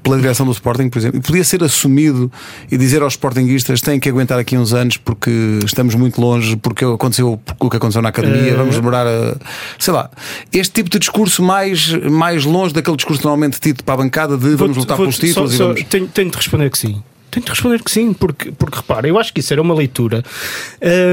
pela 0.06 0.16
direção 0.18 0.46
do 0.46 0.52
Sporting, 0.52 0.88
por 0.88 0.98
exemplo, 0.98 1.18
e 1.18 1.20
podia 1.20 1.42
ser 1.42 1.62
assumido 1.64 2.30
e 2.70 2.78
dizer 2.78 3.02
aos 3.02 3.14
Sportingistas 3.14 3.80
têm 3.80 3.98
que 3.98 4.08
aguentar 4.08 4.38
aqui 4.38 4.56
uns 4.56 4.72
anos 4.72 4.96
porque 4.96 5.58
estamos 5.64 5.94
muito 5.96 6.20
longe, 6.20 6.56
porque 6.56 6.84
aconteceu 6.84 7.40
o 7.58 7.70
que 7.70 7.76
aconteceu 7.76 8.00
na 8.00 8.10
academia, 8.10 8.54
uh... 8.54 8.58
vamos 8.58 8.76
demorar 8.76 9.06
a. 9.06 9.36
sei 9.78 9.92
lá. 9.92 10.08
Este 10.52 10.74
tipo 10.74 10.88
de 10.88 10.98
discurso 11.00 11.42
mais, 11.42 11.92
mais 12.08 12.44
longe 12.44 12.72
daquele 12.72 12.96
discurso 12.96 13.22
normalmente 13.24 13.60
tido 13.60 13.82
para 13.82 13.94
a 13.94 13.96
bancada 13.96 14.36
de 14.36 14.54
vamos 14.54 14.76
lutar 14.76 14.96
pelos 14.96 15.18
títulos 15.18 15.54
só, 15.54 15.64
e 15.64 15.66
vamos. 15.66 15.82
Tenho, 15.84 16.06
tenho 16.06 16.30
de 16.30 16.36
responder 16.36 16.70
que 16.70 16.78
sim. 16.78 17.02
Tenho 17.30 17.44
de 17.44 17.50
responder 17.50 17.82
que 17.82 17.90
sim, 17.90 18.12
porque, 18.12 18.52
porque 18.52 18.76
repara, 18.76 19.08
eu 19.08 19.18
acho 19.18 19.32
que 19.32 19.40
isso 19.40 19.52
era 19.52 19.60
uma 19.60 19.74
leitura 19.74 20.22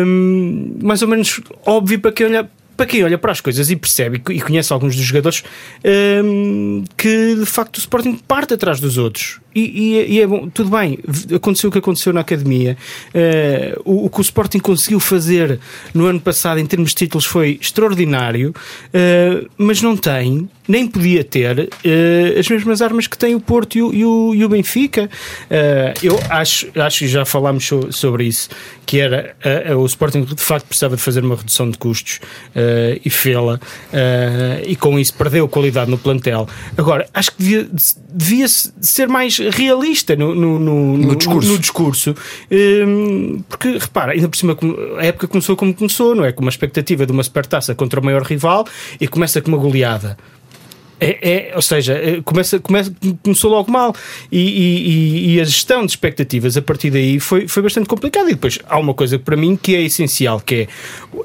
hum, 0.06 0.78
mais 0.82 1.02
ou 1.02 1.08
menos 1.08 1.42
óbvia 1.66 2.00
para 2.00 2.12
quem 2.12 2.28
olha 2.28 2.50
para 2.76 2.86
quem 2.86 3.04
olha 3.04 3.18
para 3.18 3.32
as 3.32 3.42
coisas 3.42 3.70
e 3.70 3.76
percebe 3.76 4.22
e 4.30 4.42
conhece 4.42 4.72
alguns 4.74 4.96
dos 4.96 5.06
jogadores 5.06 5.44
um, 6.24 6.84
que 6.98 7.36
de 7.36 7.46
facto 7.46 7.78
o 7.78 7.80
Sporting 7.80 8.16
parte 8.16 8.54
atrás 8.54 8.80
dos 8.80 8.98
outros 8.98 9.40
e, 9.56 9.62
e, 9.62 10.16
e, 10.16 10.22
é 10.22 10.28
bom, 10.28 10.50
tudo 10.50 10.70
bem, 10.70 10.98
aconteceu 11.34 11.70
o 11.70 11.72
que 11.72 11.80
aconteceu 11.80 12.12
na 12.12 12.22
academia. 12.22 12.78
Uh, 13.10 13.82
o, 13.86 14.06
o, 14.06 14.10
que 14.10 14.20
o 14.20 14.22
Sporting 14.22 14.60
conseguiu 14.60 15.00
fazer 15.00 15.60
no 15.94 16.06
ano 16.06 16.20
passado 16.20 16.60
em 16.60 16.66
termos 16.66 16.90
de 16.90 16.96
títulos 16.96 17.26
foi 17.26 17.60
extraordinário, 17.62 18.50
uh, 18.50 19.50
mas 19.58 19.82
não 19.82 19.96
tem 19.96 20.50
nem 20.66 20.88
podia 20.88 21.26
ter 21.26 21.60
uh, 21.60 22.40
as 22.40 22.48
mesmas 22.48 22.82
armas 22.82 23.06
que 23.06 23.18
tem 23.18 23.36
o 23.36 23.40
Porto 23.40 23.78
e 23.78 23.82
o, 23.82 23.94
e 23.94 24.06
o, 24.06 24.34
e 24.34 24.46
o 24.46 24.50
Benfica. 24.50 25.10
Eu 26.02 26.18
acho, 26.30 26.68
acho 26.80 27.00
que 27.00 27.08
já 27.08 27.26
falámos 27.26 27.66
so, 27.66 27.92
sobre 27.92 28.26
isso, 28.26 28.50
que 28.86 29.00
era 29.00 29.36
o 29.78 29.86
Sporting 29.86 30.22
de 30.24 30.42
facto 30.42 30.66
precisava 30.68 30.96
de 30.96 31.02
fazer 31.02 31.24
uma 31.24 31.36
redução 31.36 31.70
de 31.70 31.78
custos 31.78 32.22
e 33.04 33.10
fê-la, 33.10 33.60
e 34.66 34.76
com 34.76 34.98
isso 34.98 35.14
perdeu 35.14 35.48
qualidade 35.50 35.92
no 35.92 35.98
plantel. 35.98 36.48
Agora, 36.78 37.08
acho 37.14 37.32
que 37.32 37.44
devia, 37.44 37.70
devia 38.10 38.48
ser 38.48 39.08
mais 39.08 39.38
realista 39.52 40.16
no, 40.16 40.34
no, 40.34 40.60
no, 40.60 40.98
no 40.98 41.16
discurso. 41.16 41.52
No, 41.52 41.60
discurso 41.60 42.16
porque, 43.50 43.78
repara, 43.78 44.14
ainda 44.14 44.30
por 44.30 44.38
cima 44.38 44.58
a 44.98 45.06
época 45.06 45.28
começou 45.28 45.56
como 45.56 45.74
começou, 45.74 46.16
não 46.16 46.26
é? 46.26 46.32
Com 46.32 46.42
uma 46.42 46.50
expectativa 46.50 47.06
de 47.06 47.12
uma 47.12 47.24
supertaça 47.24 47.76
contra 47.76 48.00
o 48.00 48.04
maior 48.06 48.24
rival 48.24 48.66
e 49.00 49.08
começa 49.08 49.42
com 49.42 49.50
uma 49.50 49.58
goleada. 49.58 50.18
É, 51.04 51.50
é, 51.50 51.56
ou 51.56 51.62
seja, 51.62 51.94
é, 51.94 52.22
começa, 52.22 52.60
começa, 52.60 52.94
começou 53.22 53.52
logo 53.52 53.70
mal 53.70 53.94
e, 54.32 54.40
e, 54.40 55.36
e, 55.36 55.42
a 55.42 55.44
gestão 55.44 55.86
de 55.86 55.92
expectativas 55.92 56.56
a 56.56 56.62
partir 56.62 56.90
daí 56.92 57.20
foi, 57.20 57.48
foi 57.48 57.62
bastante 57.62 57.88
complicada. 57.88 58.30
E 58.30 58.34
depois 58.34 58.58
há 58.68 58.80
uma 58.80 58.94
coisa 58.94 59.20
para 59.20 59.36
mim 59.36 59.58
que 59.62 59.76
é 59.76 59.82
essencial, 59.82 60.40
que 60.40 60.56
é 60.56 60.68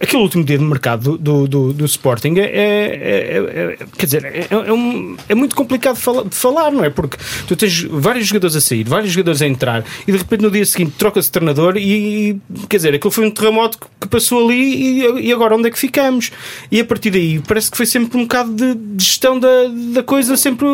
aquele 0.02 0.22
último 0.22 0.42
dia 0.42 0.58
de 0.58 0.64
mercado 0.64 1.16
do, 1.16 1.46
do, 1.46 1.72
do 1.72 1.84
Sporting 1.84 2.34
é, 2.38 2.42
é, 2.42 3.76
é 3.76 3.86
quer 3.96 4.06
dizer, 4.06 4.48
é, 4.50 4.72
um, 4.72 5.16
é, 5.28 5.34
muito 5.34 5.54
complicado 5.54 5.94
de 5.94 6.02
falar, 6.02 6.24
de 6.24 6.34
falar, 6.34 6.72
não 6.72 6.84
é? 6.84 6.90
Porque 6.90 7.16
tu 7.46 7.54
tens 7.54 7.82
vários 7.82 8.26
jogadores 8.26 8.56
a 8.56 8.60
sair, 8.60 8.84
vários 8.84 9.12
jogadores 9.12 9.40
a 9.42 9.46
entrar 9.46 9.84
e 10.06 10.12
de 10.12 10.18
repente 10.18 10.42
no 10.42 10.50
dia 10.50 10.66
seguinte 10.66 10.94
troca-se 10.98 11.28
de 11.28 11.32
treinador 11.32 11.76
e 11.76 12.40
quer 12.68 12.78
dizer, 12.78 12.94
aquilo 12.94 13.10
foi 13.12 13.26
um 13.26 13.30
terremoto 13.30 13.78
que 14.00 14.08
passou 14.08 14.44
ali 14.44 15.02
e, 15.02 15.28
e 15.28 15.32
agora 15.32 15.54
onde 15.54 15.68
é 15.68 15.70
que 15.70 15.78
ficamos? 15.78 16.32
E 16.70 16.80
a 16.80 16.84
partir 16.84 17.10
daí 17.10 17.40
parece 17.46 17.70
que 17.70 17.76
foi 17.76 17.86
sempre 17.86 18.18
um 18.18 18.22
bocado 18.22 18.52
de, 18.54 18.74
de 18.74 19.04
gestão 19.04 19.38
da 19.38 19.67
da 19.68 20.02
coisa 20.02 20.36
sempre 20.36 20.66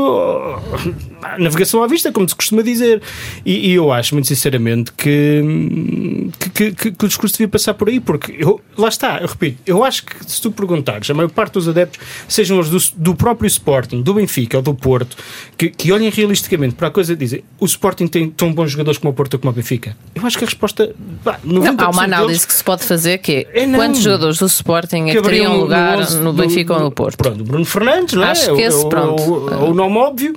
navegação 1.39 1.83
à 1.83 1.87
vista, 1.87 2.13
como 2.13 2.29
se 2.29 2.35
costuma 2.35 2.63
dizer. 2.63 3.03
E, 3.45 3.71
e 3.71 3.75
eu 3.75 3.93
acho, 3.93 4.15
muito 4.15 4.29
sinceramente, 4.29 4.93
que, 4.93 6.31
que, 6.55 6.73
que, 6.73 6.93
que, 6.93 7.05
o 7.05 7.09
discurso 7.09 7.35
devia 7.35 7.49
passar 7.49 7.75
por 7.75 7.89
aí, 7.89 8.01
porque 8.01 8.35
eu, 8.39 8.61
lá 8.77 8.89
está, 8.89 9.19
eu 9.21 9.29
repito, 9.29 9.59
eu 9.67 9.85
acho 9.85 10.05
que 10.05 10.31
se 10.31 10.41
tu 10.41 10.51
perguntares, 10.51 11.09
a 11.11 11.15
maior 11.15 11.31
parte 11.31 11.55
dos 11.55 11.69
adeptos, 11.69 12.01
sejam 12.29 12.59
os 12.59 12.69
do, 12.69 12.79
do 12.97 13.15
próprio 13.15 13.47
Sporting, 13.47 14.03
do 14.03 14.15
Benfica 14.15 14.57
ou 14.57 14.63
do 14.63 14.75
Porto, 14.75 15.17
que, 15.57 15.71
que 15.71 15.93
olhem 15.93 16.11
realisticamente 16.11 16.75
para 16.75 16.89
a 16.89 16.91
coisa 16.91 17.13
e 17.13 17.17
dizem 17.17 17.45
o 17.59 17.65
Sporting 17.67 18.07
tem 18.07 18.31
tão 18.31 18.53
bons 18.53 18.71
jogadores 18.71 18.99
como 18.99 19.11
o 19.11 19.15
Porto 19.15 19.35
ou 19.35 19.41
como 19.41 19.51
o 19.51 19.55
Benfica. 19.55 19.97
Eu 20.15 20.27
acho 20.27 20.39
que 20.39 20.45
a 20.45 20.47
resposta. 20.47 20.95
Pá, 21.23 21.39
não, 21.45 21.63
há 21.79 21.91
uma 21.91 22.05
análise 22.05 22.27
deles, 22.27 22.45
que 22.45 22.55
se 22.55 22.65
pode 22.65 22.85
fazer 22.85 23.19
que 23.19 23.47
é, 23.53 23.65
é 23.65 23.73
quantos 23.73 24.01
jogadores 24.01 24.39
do 24.39 24.47
Sporting 24.47 25.09
é 25.09 25.15
que 25.15 25.23
teriam 25.23 25.61
lugar 25.61 25.99
no, 25.99 26.21
no, 26.21 26.33
Benfica 26.33 26.75
ou 26.75 26.81
no 26.81 26.91
Porto? 26.91 27.17
Pronto, 27.17 27.45
Bruno 27.45 27.65
Fernandes, 27.65 28.15
não 28.15 28.25
é? 28.25 28.31
Acho 28.31 28.55
que 28.55 28.63
esse, 28.63 28.74
pronto. 28.89 29.23
O, 29.23 29.71
o 29.71 29.75
nome 29.75 29.97
óbvio. 29.97 30.35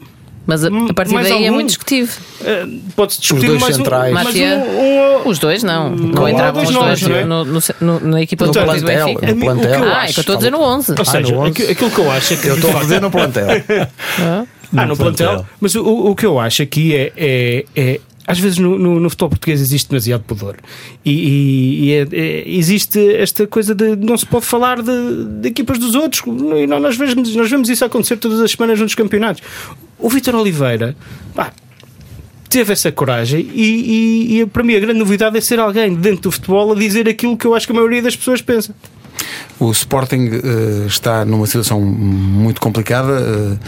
Mas 0.48 0.64
a, 0.64 0.70
a 0.70 0.94
partir 0.94 1.14
daí 1.14 1.34
algum, 1.34 1.46
é 1.46 1.52
muito 1.52 1.68
discutível. 1.68 2.16
Uh, 2.40 2.80
Pode-se 2.96 3.20
discutir 3.20 3.50
os 3.52 3.60
dois 3.60 3.76
centrais. 3.76 4.16
Um, 4.16 4.40
um, 4.40 5.26
um, 5.26 5.30
os 5.30 5.40
dois 5.40 5.62
não. 5.62 5.90
Não, 5.90 6.08
não 6.08 6.30
entravam 6.30 6.64
os 6.64 6.70
dois 6.70 7.04
é? 7.04 7.26
no, 7.26 7.44
no, 7.44 7.60
no, 7.82 8.00
na 8.00 8.22
equipa 8.22 8.46
no 8.46 8.54
do 8.54 8.64
plantel, 8.64 8.80
do 8.80 8.88
Benfica. 8.88 9.34
No 9.34 9.42
plantel. 9.42 9.84
Ah, 9.84 10.06
é 10.06 10.14
que 10.14 10.20
eu 10.20 10.22
estou 10.22 10.36
a 10.36 10.38
dizer 10.38 10.52
no 10.52 10.62
11. 10.62 10.96
Ou 10.98 11.06
seja, 11.06 11.36
ah, 11.36 11.40
11. 11.40 11.64
aquilo 11.64 11.92
que 11.92 12.00
eu 12.00 12.12
acho 12.12 12.34
é 12.34 12.38
que. 12.38 12.48
Eu 12.48 12.56
estou 12.56 12.78
a 12.78 12.80
dizer 12.80 13.02
no 13.02 13.12
plantel. 13.12 13.48
ah, 14.22 14.46
no, 14.72 14.86
no 14.86 14.96
plantel. 14.96 15.28
plantel. 15.28 15.46
Mas 15.60 15.76
o, 15.76 15.84
o 15.86 16.16
que 16.16 16.26
eu 16.26 16.40
acho 16.40 16.64
aqui 16.64 16.96
é, 16.96 17.12
é, 17.18 17.66
é 17.76 18.00
às 18.28 18.38
vezes 18.38 18.58
no, 18.58 18.78
no, 18.78 19.00
no, 19.00 19.10
futebol 19.10 19.30
português 19.30 19.62
existe 19.62 19.90
demasiado 19.90 20.24
pudor 20.24 20.58
e, 21.04 21.12
e, 21.12 21.86
e 21.86 21.94
é, 21.94 22.08
é, 22.12 22.44
existe 22.46 23.16
esta 23.16 23.48
coisa 23.48 23.74
de 23.74 23.96
não 23.96 24.18
se 24.18 24.26
pode 24.26 24.46
falar 24.46 24.82
de, 24.82 25.26
de 25.42 25.48
equipas 25.48 25.80
dos 25.80 25.96
outros 25.96 26.22
e 26.28 26.68
nós, 26.68 26.98
vemos, 26.98 27.34
nós 27.34 27.50
vemos 27.50 27.70
isso 27.70 27.86
acontecer 27.86 28.18
todas 28.18 28.42
as 28.42 28.52
semanas 28.52 28.80
nos 28.80 28.94
campeonatos. 28.94 29.42
O 29.98 30.10
Vitor 30.10 30.36
Oliveira 30.36 30.96
pá, 31.34 31.54
teve 32.50 32.74
essa 32.74 32.92
coragem 32.92 33.50
e, 33.54 34.42
e, 34.42 34.46
para 34.46 34.62
mim 34.62 34.76
a 34.76 34.80
grande 34.80 35.00
novidade 35.00 35.38
é 35.38 35.42
ser 35.42 35.60
alguém 35.60 35.96
dentro 35.96 36.24
do 36.24 36.32
futebol 36.32 36.74
a 36.74 36.76
dizer 36.76 37.08
aquilo 37.08 37.38
que 37.38 37.48
eu 37.48 37.56
acho 37.56 37.66
que 37.66 37.72
a 37.72 37.76
maioria 37.76 38.02
das 38.02 38.16
pessoas 38.16 38.42
pensa. 38.42 38.76
O 39.60 39.72
Sporting 39.72 40.28
uh, 40.28 40.86
está 40.86 41.26
numa 41.26 41.48
situação 41.48 41.82
muito 41.82 42.62
complicada. 42.62 43.14
Uh, 43.22 43.60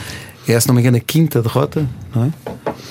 é, 0.47 0.59
se 0.59 0.67
não 0.67 0.73
me 0.73 0.81
engano, 0.81 0.97
a 0.97 0.99
quinta 0.99 1.41
derrota, 1.41 1.87
não 2.13 2.25
é? 2.25 2.31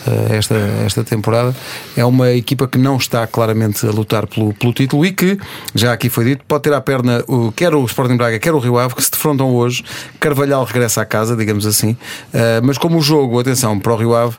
Eh, 0.07 0.37
esta, 0.37 0.55
esta 0.87 1.05
temporada. 1.05 1.55
É 1.97 2.05
uma 2.05 2.31
equipa 2.33 2.69
que 2.69 2.79
não 2.79 2.97
está 2.97 3.27
claramente 3.27 3.87
a 3.87 3.91
lutar 3.91 4.27
pelo, 4.27 4.55
pelo 4.55 4.73
título 4.73 5.05
e 5.05 5.13
que, 5.13 5.39
já 5.75 5.93
aqui 5.93 6.09
foi 6.09 6.25
dito, 6.25 6.45
pode 6.47 6.63
ter 6.63 6.73
à 6.73 6.81
perna 6.81 7.25
o, 7.27 7.53
quer 7.53 7.75
o 7.75 7.85
Sporting 7.85 8.17
Braga, 8.17 8.39
quer 8.39 8.55
o 8.55 8.59
Rio 8.59 8.79
Ave, 8.79 8.95
que 8.95 9.03
se 9.03 9.11
defrontam 9.11 9.55
hoje. 9.55 9.85
Carvalhal 10.21 10.65
regressa 10.65 11.03
à 11.03 11.05
casa, 11.05 11.37
digamos 11.37 11.67
assim. 11.67 11.93
Uh, 11.93 12.63
mas 12.63 12.79
como 12.79 12.99
o 12.99 13.03
jogo, 13.03 13.39
atenção, 13.39 13.79
para 13.79 13.93
o 13.93 13.97
Rio 13.97 14.15
Ave, 14.15 14.37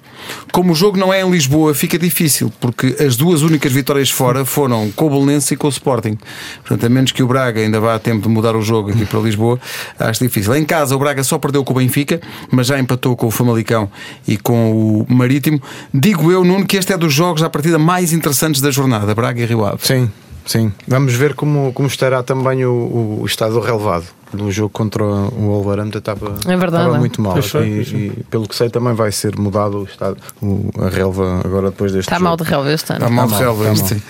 como 0.51 0.71
o 0.71 0.75
jogo 0.75 0.97
não 0.97 1.13
é 1.13 1.21
em 1.21 1.29
Lisboa, 1.29 1.73
fica 1.73 1.97
difícil, 1.99 2.51
porque 2.59 2.95
as 2.99 3.15
duas 3.15 3.41
únicas 3.41 3.71
vitórias 3.71 4.09
fora 4.09 4.45
foram 4.45 4.91
com 4.91 5.07
o 5.07 5.09
Belenense 5.09 5.53
e 5.53 5.57
com 5.57 5.67
o 5.67 5.69
Sporting. 5.69 6.17
Portanto, 6.61 6.85
a 6.85 6.89
menos 6.89 7.11
que 7.11 7.21
o 7.21 7.27
Braga 7.27 7.61
ainda 7.61 7.79
vá 7.79 7.95
a 7.95 7.99
tempo 7.99 8.21
de 8.21 8.29
mudar 8.29 8.55
o 8.55 8.61
jogo 8.61 8.91
aqui 8.91 9.05
para 9.05 9.19
Lisboa, 9.19 9.59
acho 9.99 10.23
difícil. 10.23 10.55
Em 10.55 10.65
casa, 10.65 10.95
o 10.95 10.99
Braga 10.99 11.23
só 11.23 11.37
perdeu 11.37 11.63
com 11.63 11.73
o 11.73 11.77
Benfica, 11.77 12.21
mas 12.51 12.67
já 12.67 12.79
empatou 12.79 13.15
com 13.15 13.27
o 13.27 13.31
Famalicão 13.31 13.89
e 14.27 14.37
com 14.37 14.68
o 14.71 15.05
Marítimo. 15.07 15.61
Digo 15.93 16.31
eu, 16.31 16.43
Nuno, 16.43 16.65
que 16.65 16.77
este 16.77 16.93
é 16.93 16.97
dos 16.97 17.13
jogos 17.13 17.41
à 17.43 17.49
partida 17.49 17.77
mais 17.77 18.13
interessantes 18.13 18.61
da 18.61 18.71
jornada, 18.71 19.13
Braga 19.13 19.41
e 19.41 19.45
Rio 19.45 19.65
Ave. 19.65 19.79
Sim, 19.81 20.11
sim. 20.45 20.71
Vamos 20.87 21.13
ver 21.13 21.33
como, 21.33 21.71
como 21.73 21.87
estará 21.87 22.23
também 22.23 22.65
o, 22.65 23.19
o 23.21 23.25
estado 23.25 23.59
relevado. 23.59 24.05
No 24.31 24.51
jogo 24.51 24.69
contra 24.69 25.03
o 25.03 25.63
Wolverhampton 25.63 25.97
estava, 25.97 26.35
é 26.45 26.55
verdade, 26.55 26.83
estava 26.83 26.99
muito 26.99 27.19
mal. 27.19 27.35
E, 27.39 27.81
e, 27.81 28.23
pelo 28.29 28.47
que 28.47 28.55
sei, 28.55 28.69
também 28.69 28.93
vai 28.93 29.11
ser 29.11 29.35
mudado 29.35 29.79
o 29.79 29.83
estado, 29.85 30.17
o, 30.39 30.69
a 30.79 30.89
relva 30.89 31.41
agora 31.43 31.71
depois 31.71 31.91
deste 31.91 32.07
Está 32.07 32.17
jogo. 32.17 32.25
mal 32.25 32.37
de 32.37 32.43
relva 32.43 32.71
este 32.71 32.93
ano. 32.93 33.05
Está 33.05 33.09
mal 33.09 33.27
de 33.27 33.33
relva 33.33 33.71
este. 33.71 34.03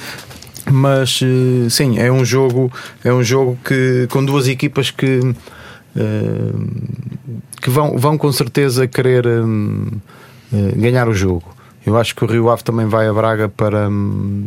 Mas 0.72 1.22
eh, 1.24 1.70
sim, 1.70 1.98
é 1.98 2.12
um 2.12 2.24
jogo, 2.24 2.72
é 3.04 3.12
um 3.14 3.24
jogo 3.24 3.58
que 3.64 4.08
com 4.10 4.24
duas 4.24 4.48
equipas 4.48 4.92
que, 4.92 5.20
uh, 5.20 5.36
que 7.62 7.70
vão, 7.70 7.98
vão 7.98 8.18
com 8.18 8.32
certeza 8.32 8.88
querer. 8.88 9.26
Um, 9.26 9.88
eh, 9.88 10.19
ganhar 10.76 11.08
o 11.08 11.14
jogo. 11.14 11.44
Eu 11.86 11.98
acho 11.98 12.16
que 12.16 12.24
o 12.24 12.28
Rio 12.28 12.50
Ave 12.50 12.64
também 12.64 12.86
vai 12.86 13.08
a 13.08 13.14
Braga 13.14 13.50
para, 13.50 13.90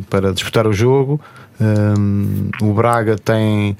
para 0.08 0.32
disputar 0.32 0.66
o 0.66 0.72
jogo. 0.72 1.20
Um, 1.60 2.50
o 2.60 2.72
Braga 2.72 3.16
tem 3.16 3.76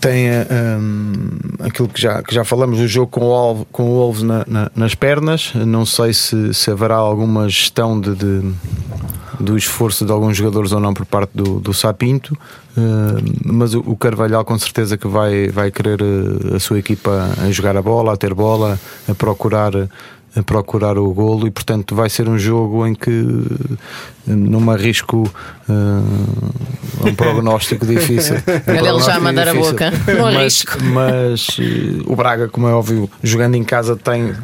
tem 0.00 0.28
um, 0.30 1.38
aquilo 1.60 1.88
que 1.88 2.00
já, 2.00 2.22
que 2.22 2.32
já 2.32 2.44
falamos, 2.44 2.78
o 2.78 2.86
jogo 2.86 3.08
com 3.08 3.20
o 3.20 3.28
Wolves, 3.28 3.66
com 3.72 3.82
o 3.82 3.94
Wolves 3.94 4.22
na, 4.22 4.44
na, 4.46 4.70
nas 4.74 4.94
pernas. 4.94 5.52
Não 5.54 5.84
sei 5.84 6.14
se, 6.14 6.54
se 6.54 6.70
haverá 6.70 6.94
alguma 6.94 7.48
gestão 7.48 8.00
de, 8.00 8.14
de, 8.14 8.52
do 9.40 9.56
esforço 9.56 10.06
de 10.06 10.12
alguns 10.12 10.36
jogadores 10.36 10.70
ou 10.72 10.80
não 10.80 10.94
por 10.94 11.04
parte 11.04 11.30
do, 11.34 11.58
do 11.58 11.74
Sapinto, 11.74 12.32
uh, 12.76 13.22
mas 13.44 13.74
o, 13.74 13.80
o, 13.80 13.96
Carvalhal 13.96 14.44
com 14.44 14.56
certeza 14.58 14.96
que 14.96 15.08
vai, 15.08 15.48
vai 15.48 15.70
querer 15.72 16.00
uh, 16.00 16.56
a 16.56 16.60
sua 16.60 16.78
equipa 16.78 17.30
a 17.42 17.50
jogar 17.50 17.76
a 17.76 17.82
bola, 17.82 18.12
a 18.12 18.16
ter 18.16 18.34
bola, 18.34 18.78
a 19.08 19.14
procurar 19.14 19.72
a 20.38 20.42
procurar 20.42 20.96
o 20.98 21.12
golo 21.12 21.46
e 21.46 21.50
portanto 21.50 21.94
vai 21.94 22.08
ser 22.08 22.28
um 22.28 22.38
jogo 22.38 22.86
em 22.86 22.94
que 22.94 23.10
não 24.26 24.60
me 24.60 24.72
arrisco 24.72 25.28
uh, 25.68 27.06
um 27.06 27.14
prognóstico 27.14 27.84
difícil. 27.86 28.36
Um 28.36 28.74
ele 28.74 29.00
já 29.00 29.16
a 29.16 29.20
mandar 29.20 29.46
difícil. 29.46 29.70
a 29.70 29.72
boca. 29.72 29.90
Não 30.14 30.32
mas, 30.32 30.64
mas 30.92 31.48
uh, 31.58 32.12
o 32.12 32.14
Braga, 32.14 32.48
como 32.48 32.68
é 32.68 32.72
óbvio, 32.72 33.10
jogando 33.22 33.54
em 33.54 33.64
casa 33.64 33.96
tem 33.96 34.30
uh, 34.30 34.36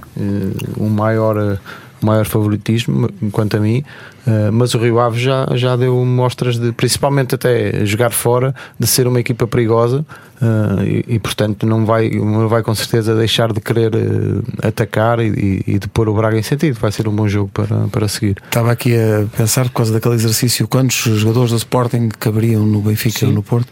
um 0.78 0.88
maior 0.88 1.58
maior 2.04 2.26
favoritismo, 2.26 3.08
quanto 3.32 3.56
a 3.56 3.60
mim, 3.60 3.82
uh, 4.26 4.52
mas 4.52 4.74
o 4.74 4.78
Rio 4.78 5.00
Ave 5.00 5.18
já, 5.18 5.46
já 5.54 5.76
deu 5.76 6.04
mostras 6.04 6.58
de, 6.58 6.72
principalmente 6.72 7.34
até 7.34 7.84
jogar 7.84 8.10
fora, 8.10 8.54
de 8.78 8.86
ser 8.86 9.06
uma 9.06 9.18
equipa 9.18 9.46
perigosa 9.46 10.04
uh, 10.40 10.82
e, 10.84 11.04
e, 11.14 11.18
portanto 11.18 11.66
não 11.66 11.84
vai, 11.84 12.10
não 12.10 12.48
vai 12.48 12.62
com 12.62 12.74
certeza 12.74 13.14
deixar 13.14 13.52
de 13.52 13.60
querer 13.60 13.94
uh, 13.94 14.42
atacar 14.62 15.18
e, 15.20 15.64
e, 15.66 15.78
de 15.78 15.88
pôr 15.88 16.08
o 16.08 16.14
Braga 16.14 16.38
em 16.38 16.42
sentido. 16.42 16.78
Vai 16.78 16.92
ser 16.92 17.08
um 17.08 17.12
bom 17.16 17.26
jogo 17.26 17.50
para, 17.52 17.88
para 17.88 18.06
seguir. 18.06 18.36
Estava 18.44 18.70
aqui 18.70 18.94
a 18.94 19.26
pensar, 19.36 19.64
por 19.64 19.74
causa 19.74 19.92
daquele 19.92 20.14
exercício, 20.14 20.68
quantos 20.68 20.96
jogadores 20.96 21.50
do 21.50 21.56
Sporting 21.56 22.08
caberiam 22.20 22.64
no 22.64 22.80
Benfica 22.80 23.20
Sim. 23.20 23.26
ou 23.26 23.32
no 23.32 23.42
Porto. 23.42 23.68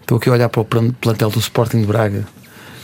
Estou 0.00 0.18
aqui 0.18 0.28
a 0.28 0.32
olhar 0.32 0.48
para 0.48 0.60
o 0.60 0.64
plantel 0.64 1.30
do 1.30 1.38
Sporting 1.38 1.82
de 1.82 1.86
Braga 1.86 2.24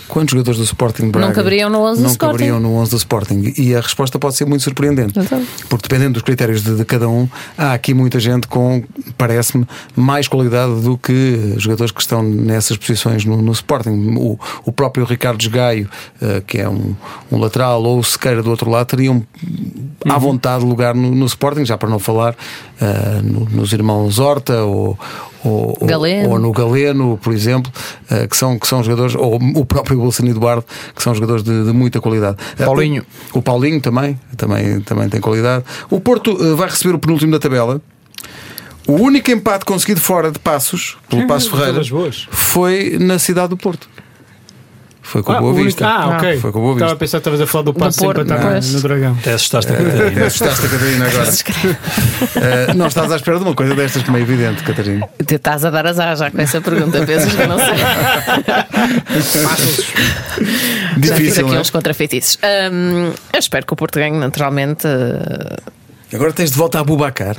quantos 0.08 0.32
jogadores 0.32 0.58
do 0.58 0.64
Sporting 0.64 1.10
Braga 1.10 1.26
não 1.28 1.34
caberiam 1.34 1.68
no 1.70 1.80
11 1.80 2.00
do 2.00 2.02
não 2.04 2.10
Sporting? 2.10 2.32
caberiam 2.36 2.60
no 2.60 2.74
11 2.76 2.90
do 2.90 2.96
Sporting? 2.96 3.54
E 3.58 3.74
a 3.74 3.80
resposta 3.80 4.18
pode 4.18 4.36
ser 4.36 4.44
muito 4.46 4.62
surpreendente. 4.64 5.18
Exato. 5.18 5.42
Porque 5.68 5.88
dependendo 5.88 6.14
dos 6.14 6.22
critérios 6.22 6.62
de, 6.62 6.76
de 6.76 6.84
cada 6.84 7.08
um, 7.08 7.28
há 7.58 7.72
aqui 7.72 7.92
muita 7.94 8.18
gente 8.20 8.46
com, 8.46 8.82
parece-me, 9.18 9.66
mais 9.94 10.28
qualidade 10.28 10.80
do 10.82 10.96
que 10.96 11.54
jogadores 11.58 11.92
que 11.92 12.00
estão 12.00 12.22
nessas 12.22 12.76
posições 12.76 13.24
no, 13.24 13.40
no 13.42 13.52
Sporting. 13.52 14.14
O, 14.16 14.38
o 14.64 14.72
próprio 14.72 15.04
Ricardo 15.04 15.48
Gaio, 15.50 15.88
eh, 16.20 16.42
que 16.46 16.58
é 16.58 16.68
um, 16.68 16.94
um 17.30 17.38
lateral, 17.38 17.82
ou 17.82 17.98
o 17.98 18.04
Sequeira 18.04 18.42
do 18.42 18.50
outro 18.50 18.70
lado, 18.70 18.86
teriam 18.86 19.22
à 20.08 20.18
vontade 20.18 20.64
lugar 20.64 20.94
no, 20.94 21.10
no 21.14 21.26
Sporting, 21.26 21.64
já 21.64 21.76
para 21.76 21.88
não 21.88 21.98
falar 21.98 22.36
eh, 22.80 23.20
no- 23.22 23.46
nos 23.50 23.72
irmãos 23.72 24.18
Horta 24.18 24.62
ou, 24.62 24.98
ou, 25.46 25.76
ou- 25.80 25.86
Galeno. 25.86 26.30
ou 26.30 26.38
no 26.38 26.52
Galeno, 26.52 27.18
por 27.22 27.32
exemplo, 27.32 27.70
eh, 28.10 28.26
que, 28.26 28.36
são, 28.36 28.58
que 28.58 28.66
são 28.66 28.82
jogadores, 28.82 29.14
ou 29.14 29.36
o 29.36 29.64
próprio 29.64 29.98
Bolsonaro 29.98 30.36
Eduardo, 30.36 30.64
que 30.94 31.02
são 31.02 31.14
jogadores 31.14 31.42
de, 31.42 31.64
de 31.64 31.72
muita 31.72 32.00
qualidade. 32.00 32.36
Eh, 32.58 32.64
Paulinho. 32.64 33.04
O 33.32 33.40
Paulinho 33.40 33.80
também, 33.80 34.18
também, 34.36 34.80
também 34.80 35.08
tem 35.08 35.20
qualidade. 35.20 35.64
O 35.90 36.00
Porto 36.00 36.36
eh, 36.40 36.54
vai 36.54 36.68
receber 36.68 36.94
o 36.94 36.98
penúltimo 36.98 37.32
da 37.32 37.38
tabela. 37.38 37.80
O 38.88 38.92
único 38.92 39.30
empate 39.32 39.64
conseguido 39.64 40.00
fora 40.00 40.30
de 40.30 40.38
Passos, 40.38 40.96
pelo 41.08 41.26
Passo 41.26 41.50
Ferreira, 41.50 41.82
foi 42.30 42.96
na 43.00 43.18
cidade 43.18 43.48
do 43.48 43.56
Porto. 43.56 43.88
Foi 45.08 45.22
com 45.22 45.30
a 45.32 45.36
Ah, 45.36 45.40
Boa 45.40 45.52
o 45.52 45.54
único- 45.54 45.66
Vista. 45.66 45.86
Ah, 45.86 46.16
ok. 46.16 46.40
Foi 46.40 46.50
com 46.52 46.58
a 46.58 46.62
Boa 46.62 46.72
Estava 46.74 46.90
a 46.90 46.94
Vista. 46.94 46.98
pensar 47.04 47.18
que 47.18 47.20
estavas 47.20 47.40
a 47.40 47.46
falar 47.46 47.62
do 47.64 47.74
passo 47.74 48.00
sempre 48.00 48.24
não. 48.24 48.60
no 48.72 48.80
Dragão. 48.80 49.16
Até 49.20 49.32
assustaste 49.34 49.72
a 49.72 49.74
Eh, 49.76 49.84
Catarina. 49.84 50.26
Assustaste 50.26 50.66
a 50.66 50.68
Catarina 50.68 51.06
agora. 51.06 51.30
Eh, 52.70 52.74
não 52.74 52.86
estás 52.88 53.12
à 53.12 53.16
espera 53.16 53.38
de 53.38 53.44
uma 53.44 53.54
coisa 53.54 53.74
destas 53.76 54.02
como 54.02 54.16
é 54.16 54.20
evidente, 54.20 54.62
Catarina. 54.64 55.08
Te 55.24 55.34
Estás 55.36 55.64
a 55.64 55.70
dar 55.70 55.86
azar 55.86 56.16
já 56.16 56.30
com 56.30 56.40
essa 56.40 56.60
pergunta, 56.60 57.06
pensas 57.06 57.32
que 57.32 57.40
eu 57.40 57.48
não 57.48 57.58
sei. 57.58 57.66
Já 60.36 61.14
fiz 61.14 61.16
Difícil, 61.18 61.42
aqui 61.42 61.50
não 61.52 61.58
é? 61.58 61.60
uns 61.60 61.70
contrafeitiços. 61.70 62.38
Hum, 62.72 63.12
eu 63.32 63.38
espero 63.38 63.66
que 63.66 63.72
o 63.72 63.76
Porto 63.76 63.98
ganhe 63.98 64.16
naturalmente. 64.18 64.86
uh, 64.86 65.56
Agora 66.14 66.32
tens 66.32 66.50
de 66.50 66.56
volta 66.56 66.80
a 66.80 66.84
Bubacar. 66.84 67.36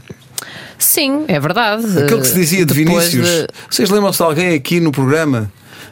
Sim, 0.78 1.26
é 1.28 1.40
verdade. 1.40 1.86
Aquilo 2.04 2.22
que 2.22 2.28
se 2.28 2.36
dizia 2.36 2.66
de 2.66 2.74
Depois 2.74 3.12
Vinícius. 3.12 3.28
de- 3.42 3.48
Vocês 3.70 3.90
lembram-se 3.90 4.18
de 4.20 4.24
alguém 4.24 4.54
aqui 4.56 4.80
no 4.80 4.92
programa 4.92 5.52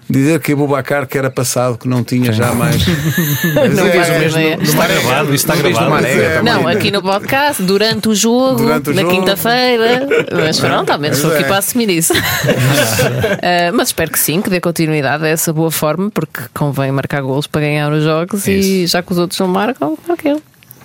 dizer 0.10 0.40
que 0.40 0.56
Bubacar 0.56 1.08
que 1.08 1.18
era 1.18 1.30
passado, 1.30 1.78
que 1.78 1.88
não 1.88 2.04
tinha 2.04 2.32
já 2.32 2.54
mais. 2.54 2.86
Não 3.76 3.88
É, 3.88 3.92
faz 3.92 4.10
a 4.10 4.20
mesma 4.20 4.42
ideia. 4.42 4.60
Está 4.62 4.88
gravado, 4.88 5.26
isso 5.34 5.46
está 5.46 5.54
diz 5.56 5.64
gravado. 5.64 5.90
Marega. 5.90 6.44
Não, 6.44 6.68
aqui 6.68 6.92
no 6.92 7.02
podcast, 7.02 7.62
durante 7.64 8.10
o 8.10 8.16
jogo, 8.16 8.58
Durante 8.58 8.90
o 8.90 8.94
na 8.94 9.04
quinta-feira. 9.04 10.08
Mas 10.34 10.60
pronto, 10.60 10.90
ao 10.90 11.00
menos 11.00 11.18
estou 11.18 11.32
aqui 11.32 11.44
é. 11.44 11.48
para 11.48 11.58
assumir 11.58 11.90
isso. 11.90 12.14
Uh, 12.14 13.72
mas 13.74 13.90
espero 13.90 14.12
que 14.12 14.20
sim, 14.20 14.42
que 14.42 14.50
dê 14.50 14.60
continuidade 14.60 15.26
a 15.26 15.28
essa 15.28 15.52
boa 15.52 15.72
forma, 15.72 16.10
porque 16.10 16.42
convém 16.54 16.92
marcar 16.92 17.22
golos 17.22 17.48
para 17.48 17.62
ganhar 17.62 17.92
os 17.92 18.04
jogos 18.04 18.48
e 18.48 18.86
já 18.88 19.02
que 19.02 19.12
os 19.12 19.18
outros 19.18 19.40
não 19.40 19.48
marcam, 19.48 19.98
ok. 20.08 20.36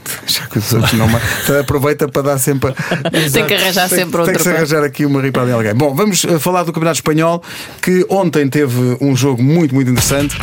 Já 0.27 0.47
que 0.47 0.59
os 0.59 0.73
outros 0.73 0.93
não. 0.95 1.09
Então 1.43 1.61
aproveita 1.61 2.09
para 2.09 2.23
dar 2.23 2.39
sempre. 2.39 2.73
Tem 3.33 3.47
que 3.47 3.55
arranjar 3.55 3.89
Tem- 3.89 3.99
sempre 3.99 4.13
Tem 4.13 4.21
outra 4.21 4.35
que 4.35 4.43
se 4.43 4.49
arranjar 4.51 4.83
aqui 4.85 5.05
uma 5.07 5.21
ripada 5.21 5.47
de 5.47 5.53
alguém. 5.53 5.75
Bom, 5.75 5.95
vamos 5.95 6.25
eh, 6.25 6.39
falar 6.39 6.63
do 6.63 6.73
Campeonato 6.73 6.99
Espanhol, 6.99 7.43
que 7.83 8.05
ontem 8.09 8.49
teve 8.49 8.97
um 9.01 9.15
jogo 9.17 9.43
muito, 9.43 9.75
muito 9.75 9.91
interessante. 9.91 10.37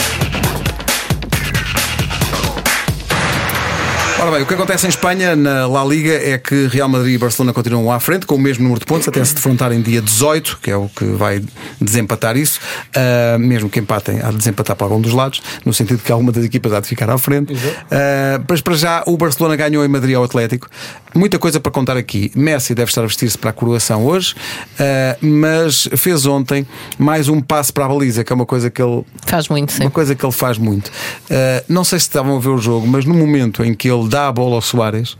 Ora 4.27 4.35
bem, 4.35 4.43
o 4.43 4.45
que 4.45 4.55
acontece 4.55 4.85
em 4.85 4.89
Espanha, 4.89 5.37
na 5.37 5.65
La 5.67 5.85
Liga, 5.85 6.11
é 6.11 6.37
que 6.37 6.67
Real 6.67 6.89
Madrid 6.89 7.15
e 7.15 7.17
Barcelona 7.17 7.53
continuam 7.53 7.89
à 7.89 7.97
frente 7.97 8.25
com 8.25 8.35
o 8.35 8.37
mesmo 8.37 8.63
número 8.63 8.81
de 8.81 8.85
pontos, 8.85 9.07
até 9.07 9.23
se 9.23 9.33
defrontarem 9.33 9.81
dia 9.81 10.01
18, 10.01 10.59
que 10.61 10.69
é 10.69 10.75
o 10.75 10.89
que 10.89 11.05
vai 11.05 11.41
desempatar 11.79 12.35
isso. 12.35 12.59
Ah, 12.93 13.37
mesmo 13.39 13.69
que 13.69 13.79
empatem, 13.79 14.19
há 14.21 14.29
de 14.29 14.35
desempatar 14.35 14.75
para 14.75 14.85
algum 14.85 14.99
dos 14.99 15.13
lados, 15.13 15.41
no 15.63 15.73
sentido 15.73 16.03
que 16.03 16.11
alguma 16.11 16.33
das 16.33 16.43
equipas 16.43 16.73
há 16.73 16.81
de 16.81 16.89
ficar 16.89 17.09
à 17.09 17.17
frente. 17.17 17.55
Ah, 17.89 18.41
mas 18.49 18.59
para 18.59 18.73
já, 18.73 19.01
o 19.05 19.15
Barcelona 19.15 19.55
ganhou 19.55 19.85
em 19.85 19.87
Madrid 19.87 20.17
ao 20.17 20.25
Atlético. 20.25 20.69
Muita 21.15 21.39
coisa 21.39 21.61
para 21.61 21.71
contar 21.71 21.95
aqui. 21.95 22.29
Messi 22.35 22.75
deve 22.75 22.89
estar 22.89 23.03
a 23.03 23.07
vestir-se 23.07 23.37
para 23.37 23.51
a 23.51 23.53
coroação 23.53 24.05
hoje, 24.05 24.35
ah, 24.77 25.15
mas 25.21 25.87
fez 25.95 26.25
ontem 26.25 26.67
mais 26.99 27.29
um 27.29 27.39
passo 27.39 27.71
para 27.71 27.85
a 27.85 27.87
baliza, 27.87 28.25
que 28.25 28.33
é 28.33 28.35
uma 28.35 28.45
coisa 28.45 28.69
que 28.69 28.81
ele 28.81 29.05
Faz 29.25 29.47
muito, 29.47 29.71
sim. 29.71 29.83
uma 29.83 29.91
coisa 29.91 30.13
que 30.13 30.25
ele 30.25 30.33
faz 30.33 30.57
muito. 30.57 30.87
Uh, 30.87 31.63
não 31.69 31.83
sei 31.85 31.97
se 31.99 32.07
estavam 32.07 32.35
a 32.35 32.39
ver 32.39 32.49
o 32.49 32.57
jogo, 32.57 32.85
mas 32.87 33.05
no 33.05 33.13
momento 33.13 33.63
em 33.63 33.73
que 33.73 33.89
ele 33.89 34.07
dá 34.07 34.16
a 34.25 34.31
bola 34.31 34.55
ao 34.55 34.61
Soares, 34.61 35.15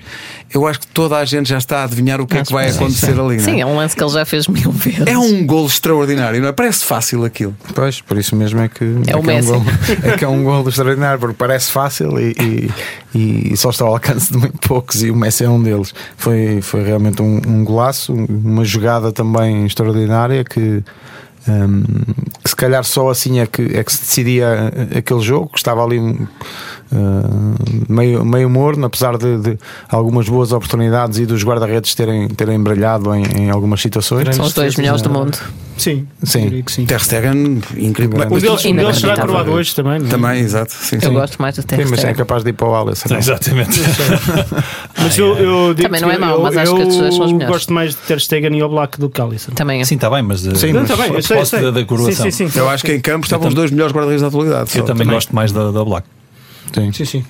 eu 0.52 0.66
acho 0.66 0.80
que 0.80 0.88
toda 0.88 1.16
a 1.18 1.24
gente 1.26 1.48
já 1.50 1.60
está 1.60 1.82
a 1.82 1.84
adivinhar 1.84 2.20
o 2.20 2.26
que 2.26 2.38
é 2.38 2.44
que 2.44 2.52
vai 2.52 2.70
acontecer 2.70 3.12
ali. 3.20 3.38
não 3.38 3.44
Sim, 3.44 3.58
é? 3.58 3.60
é 3.62 3.66
um 3.68 3.76
lance 3.78 3.96
que 3.96 4.04
ele 4.04 4.12
já 4.12 4.26
fez 4.26 4.48
mil 4.48 4.72
vezes. 4.72 5.06
É 5.06 5.16
um 5.18 5.46
golo 5.46 5.68
extraordinário, 5.68 6.42
não 6.42 6.48
é? 6.48 6.52
Parece 6.52 6.84
fácil 6.84 7.24
aquilo. 7.24 7.56
Pois, 7.76 8.02
por 8.02 8.18
isso 8.18 8.36
mesmo 8.36 8.60
é 8.62 8.68
que 8.68 8.84
É 9.08 9.16
o 9.16 9.22
que 9.22 9.28
Messi. 9.28 9.52
um 9.52 9.54
gol, 9.60 9.64
é 10.04 10.18
que 10.18 10.26
é 10.26 10.28
um 10.28 10.44
gol 10.44 10.68
extraordinário, 10.68 11.20
porque 11.20 11.36
parece 11.38 11.70
fácil 11.72 12.20
e, 12.20 12.72
e- 13.14 13.52
e 13.54 13.58
só 13.58 13.70
está 13.70 13.86
ao 13.86 13.94
alcance 13.94 14.32
de 14.32 14.38
muito 14.38 14.58
poucos, 14.68 15.04
e 15.04 15.12
o 15.12 15.16
Messi 15.16 15.44
é 15.44 15.50
um 15.50 15.62
deles. 15.62 15.94
Foi, 16.18 16.60
foi 16.62 16.84
realmente 16.84 17.22
um, 17.22 17.40
um 17.48 17.64
golaço, 17.64 18.14
uma 18.14 18.64
jogada 18.66 19.12
também 19.12 19.66
extraordinária 19.66 20.44
que. 20.44 20.84
hum, 21.48 21.84
que 22.44 22.50
se 22.50 22.56
calhar 22.56 22.84
só 22.84 23.10
assim 23.10 23.40
é 23.40 23.46
que, 23.48 23.62
é 23.78 23.84
que 23.84 23.92
se 23.92 24.00
decidia 24.02 24.72
aquele 24.98 25.22
jogo, 25.22 25.50
que 25.50 25.58
estava 25.58 25.84
ali 25.84 26.00
hum, 26.00 26.28
meio, 27.90 28.24
meio 28.26 28.50
morno, 28.50 28.86
apesar 28.86 29.18
de, 29.18 29.38
de 29.38 29.58
algumas 29.90 30.28
boas 30.30 30.52
oportunidades 30.52 31.20
e 31.20 31.26
dos 31.26 31.44
guarda-redes 31.44 31.94
terem, 31.96 32.28
terem 32.30 32.60
brilhado 32.60 33.14
em, 33.14 33.24
em 33.44 33.50
algumas 33.50 33.82
situações. 33.82 34.36
São 34.36 34.46
os 34.46 34.54
dois 34.54 34.76
melhores 34.76 35.02
do 35.02 35.10
mundo. 35.10 35.38
Sim, 35.78 36.08
Sim. 36.24 36.64
sim. 36.66 36.86
Ter 36.88 37.00
Stegen, 37.00 37.62
incrível. 37.78 38.20
Um 38.32 38.40
deles, 38.40 38.66
um 38.66 38.76
deles 38.76 38.98
será 38.98 39.14
que 39.14 39.20
estava 39.20 39.28
coroado 39.28 39.52
a 39.52 39.54
ver. 39.54 39.60
hoje 39.60 39.76
também. 39.76 40.00
não 40.00 40.08
é? 40.08 40.10
Também, 40.10 40.40
exato. 40.40 40.74
Sim, 40.74 40.96
Eu 40.96 41.02
sim. 41.02 41.14
gosto 41.14 41.40
mais 41.40 41.56
do 41.56 41.62
Sim, 41.62 41.68
mas 41.90 42.04
é 42.04 42.08
Ter 42.08 42.16
capaz 42.16 42.44
de 42.44 42.50
ir 42.50 42.54
para 42.54 42.68
o 42.68 42.76
Alisson. 42.76 43.16
Exatamente. 43.16 43.80
Mas 44.98 45.16
eu, 45.18 45.38
eu 45.38 45.74
digo 45.76 45.88
Também 45.88 46.02
não 46.02 46.10
é 46.12 46.18
mau, 46.18 46.38
eu, 46.38 46.42
mas 46.44 46.58
acho 46.58 46.76
que 46.76 46.82
estes 46.82 46.98
dois 46.98 47.14
são 47.16 47.26
eu 47.26 47.32
melhores. 47.34 47.48
gosto 47.56 47.74
mais 47.74 47.92
de 47.92 47.98
ter 48.02 48.20
Stegen 48.20 48.58
e 48.58 48.64
Oblak 48.64 49.00
do 49.00 49.08
que 49.10 49.22
Alisson. 49.22 49.52
Também 49.52 49.80
é. 49.82 49.86
Sim, 49.86 49.96
está 49.96 50.10
bem, 50.10 50.24
mas. 50.24 50.46
uh, 50.48 50.56
Sim, 50.56 50.74
mas 50.74 50.88
tá 50.88 50.96
bem, 50.96 51.12
eu 51.12 51.18
a 51.18 51.22
sei, 51.22 51.22
eu 51.22 51.28
propósito 51.28 51.56
sei. 51.56 51.62
da- 51.62 51.72
da 51.72 51.86
coroação. 51.86 52.26
Sim, 52.26 52.32
sim, 52.32 52.50
sim. 52.50 52.60
Eu 52.60 52.68
acho 52.70 52.84
que 52.84 52.94
em 52.94 53.00
campo 53.00 53.26
estavam 53.26 53.48
os 53.48 53.54
dois 53.54 53.70
melhores 53.70 53.94
guarda-redes 53.94 54.22
da 54.24 54.28
atualidade. 54.30 54.76
Eu 54.76 54.84
também 54.86 55.08
gosto 55.08 55.36
mais 55.36 55.52
da, 55.52 55.70
da 55.72 55.84
Sim. 56.78 56.92
Sim, 56.94 57.06
sim. 57.06 57.26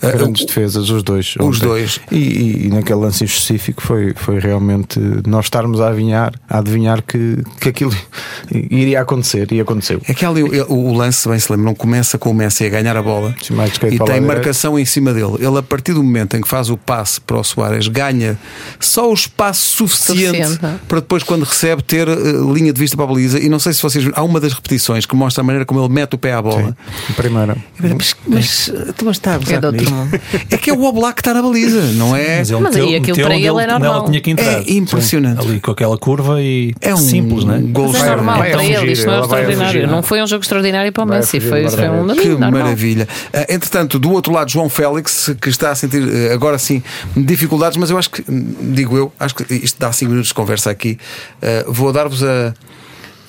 Grandes 0.00 0.44
defesas, 0.46 0.90
os 0.90 1.02
dois. 1.02 1.34
Os 1.38 1.56
ontem. 1.56 1.66
dois. 1.66 2.00
E, 2.10 2.16
e- 2.18 2.66
e 2.66 2.68
naquele 2.70 3.00
lance 3.00 3.24
específico 3.24 3.82
foi, 3.82 4.12
foi 4.14 4.38
realmente 4.38 4.98
nós 5.26 5.46
estarmos 5.46 5.80
a 5.80 5.88
adivinhar, 5.88 6.32
a 6.48 6.58
adivinhar 6.58 7.02
que, 7.02 7.38
que 7.60 7.68
aquilo 7.68 7.94
iria 8.52 9.00
acontecer 9.00 9.50
e 9.52 9.60
aconteceu. 9.60 10.00
É 10.08 10.14
que 10.14 10.24
ali 10.24 10.42
o, 10.42 10.72
o 10.72 10.92
lance, 10.96 11.28
bem 11.28 11.38
se 11.38 11.50
lembram, 11.52 11.74
começa 11.74 12.18
com 12.18 12.30
o 12.30 12.34
Messi 12.34 12.64
a 12.66 12.68
ganhar 12.68 12.96
a 12.96 13.02
bola 13.02 13.34
Sim, 13.42 13.54
e 13.90 13.98
tem 13.98 14.20
marcação 14.20 14.78
em 14.78 14.84
cima 14.84 15.12
dele. 15.14 15.34
Ele, 15.38 15.58
a 15.58 15.62
partir 15.62 15.92
do 15.94 16.02
momento 16.02 16.36
em 16.36 16.40
que 16.40 16.48
faz 16.48 16.68
o 16.70 16.76
passe 16.76 17.20
para 17.20 17.38
o 17.38 17.44
Soares, 17.44 17.88
ganha 17.88 18.38
só 18.78 19.10
o 19.10 19.14
espaço 19.14 19.60
suficiente, 19.76 20.10
Suficiente, 20.46 20.64
é? 20.64 20.74
para 20.88 21.00
depois, 21.00 21.22
quando 21.22 21.44
recebe, 21.44 21.82
ter 21.82 22.08
eh, 22.08 22.14
linha 22.52 22.72
de 22.72 22.78
vista 22.80 22.96
para 22.96 23.04
a 23.04 23.08
baliza. 23.08 23.38
E 23.38 23.48
não 23.48 23.58
sei 23.58 23.72
se 23.72 23.82
vocês 23.82 24.02
viram, 24.04 24.18
há 24.18 24.22
uma 24.22 24.40
das 24.40 24.52
repetições 24.52 25.06
que 25.06 25.14
mostra 25.14 25.42
a 25.42 25.44
maneira 25.44 25.64
como 25.64 25.80
ele 25.80 25.92
mete 25.92 26.14
o 26.14 26.18
pé 26.18 26.32
à 26.32 26.42
bola. 26.42 26.76
A 27.08 27.12
primeira. 27.14 27.56
Mas, 27.78 28.14
mas, 28.26 28.72
tu 28.92 29.04
mas 29.04 29.16
está 29.16 29.34
a 29.34 29.38
gozar 29.38 29.56
É 29.58 29.60
comigo? 29.60 29.90
mundo. 29.90 30.20
É 30.50 30.56
que 30.56 30.70
é 30.70 30.72
o 30.72 30.82
Oblak 30.84 31.14
que 31.14 31.20
está 31.20 31.34
na 31.34 31.42
baliza, 31.42 31.80
não 31.94 32.14
é? 32.16 32.38
Mas 32.38 32.50
ele 32.50 32.60
Mas 32.60 32.74
meteu, 32.74 32.88
aí 32.88 32.94
aquilo 32.96 33.16
meteu 33.16 33.26
para 33.26 33.34
onde 33.36 33.46
ele 33.46 33.62
é 33.62 33.66
normal. 33.66 33.94
ela 33.94 34.04
tinha 34.06 34.20
que 34.20 34.30
entrar. 34.30 34.52
É 34.60 34.72
impressionante. 34.72 35.40
Ali 35.46 35.60
com 35.60 35.70
aquela 35.70 35.96
curva 35.98 36.40
e 36.42 36.74
É 36.80 36.92
um 36.94 36.96
simples, 36.98 37.44
não 37.44 37.54
é? 37.54 37.58
gol 37.60 37.92
Mas 37.92 38.02
é 38.02 38.06
normal 38.10 38.38
vai 38.38 38.50
para 38.52 38.64
ele, 38.64 38.92
isto 38.92 39.06
não 39.06 39.14
é 39.14 39.20
extraordinário. 39.20 39.66
fugir. 39.72 39.86
Não 39.88 40.02
foi 40.02 40.22
um 40.22 40.26
jogo 40.26 40.42
extraordinário 40.42 40.92
para 40.92 41.02
o 41.04 41.06
Messi, 41.06 41.40
foi, 41.40 41.48
foi 41.50 41.60
um 41.60 41.64
guarda-redes. 41.64 42.22
Que 42.22 42.28
domingo 42.28 42.40
normal. 42.40 42.62
maravilha. 42.62 43.08
Ah, 43.32 43.46
entretanto, 43.48 43.98
do 43.98 44.10
outro 44.12 44.32
lado, 44.32 44.50
João 44.50 44.68
Félix, 44.68 45.34
que 45.40 45.48
está 45.48 45.70
a 45.70 45.74
sentir 45.74 46.02
eh, 46.08 46.32
agora 46.32 46.58
sim 46.58 46.82
dificuldades, 47.16 47.76
mas 47.76 47.90
eu 47.90 47.98
acho 47.98 48.10
que, 48.10 48.24
hum, 48.30 48.54
digo 48.72 48.96
eu, 48.96 49.12
acho 49.18 49.34
que 49.34 49.54
isto 49.54 49.78
dá 49.78 49.92
5 49.92 50.10
minutos 50.10 50.28
de 50.28 50.34
conversa 50.34 50.70
aqui. 50.70 50.98
Ah, 51.42 51.64
vou 51.68 51.92
dar-vos 51.92 52.22
a. 52.22 52.54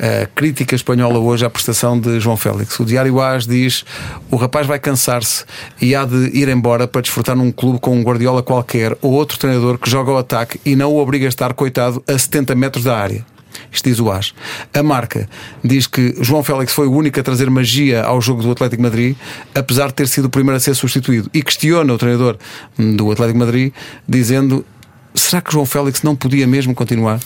a 0.02 0.26
crítica 0.26 0.74
espanhola 0.74 1.20
hoje 1.20 1.46
à 1.46 1.50
prestação 1.50 2.00
de 2.00 2.20
João 2.20 2.36
Félix. 2.36 2.80
O 2.80 2.86
Diário 2.86 3.22
AS 3.22 3.46
diz: 3.46 3.86
o 4.32 4.36
rapaz 4.36 4.66
vai 4.66 4.80
cansar-se 4.80 5.46
e 5.80 5.96
há 5.96 6.04
de 6.06 6.36
ir 6.36 6.50
embora 6.50 6.88
para 6.88 7.02
desfrutar 7.02 7.36
num 7.36 7.52
clube 7.52 7.80
com 7.80 7.96
um 7.96 8.02
Guardiola 8.02 8.42
qualquer 8.42 8.98
ou 9.00 9.12
outro 9.12 9.38
treinador 9.38 9.78
que 9.78 9.90
joga 9.90 10.10
ao 10.12 10.18
ataque 10.18 10.60
e 10.66 10.76
não 10.76 10.92
o 10.92 10.98
obriga 10.98 11.28
a 11.28 11.30
estar, 11.30 11.54
coitado, 11.54 12.04
a 12.08 12.18
70 12.18 12.56
metros 12.56 12.84
da 12.84 12.98
área. 12.98 13.24
Isto 13.72 13.90
diz 13.90 14.00
o 14.00 14.12
AS. 14.12 14.34
A 14.74 14.82
marca 14.82 15.30
diz 15.64 15.86
que 15.86 16.16
João 16.20 16.44
Félix 16.44 16.74
foi 16.74 16.88
o 16.88 16.92
único 16.92 17.20
a 17.20 17.24
trazer 17.24 17.50
magia 17.50 18.02
ao 18.02 18.20
jogo 18.20 18.42
do 18.42 18.52
Atlético 18.52 18.82
Madrid, 18.82 19.16
apesar 19.54 19.88
de 19.88 19.94
ter 19.94 20.08
sido 20.08 20.26
o 20.26 20.30
primeiro 20.30 20.58
a 20.58 20.60
ser 20.60 20.74
substituído. 20.74 21.30
E 21.34 21.44
questiona 21.44 21.94
o 21.94 21.98
treinador 21.98 22.38
do 22.78 23.12
Atlético 23.12 23.38
Madrid, 23.38 23.72
dizendo. 24.08 24.66
Será 25.14 25.42
que 25.42 25.52
João 25.52 25.66
Félix 25.66 26.04
não 26.04 26.16
podia 26.16 26.48
mesmo 26.48 26.74
continuar? 26.74 27.20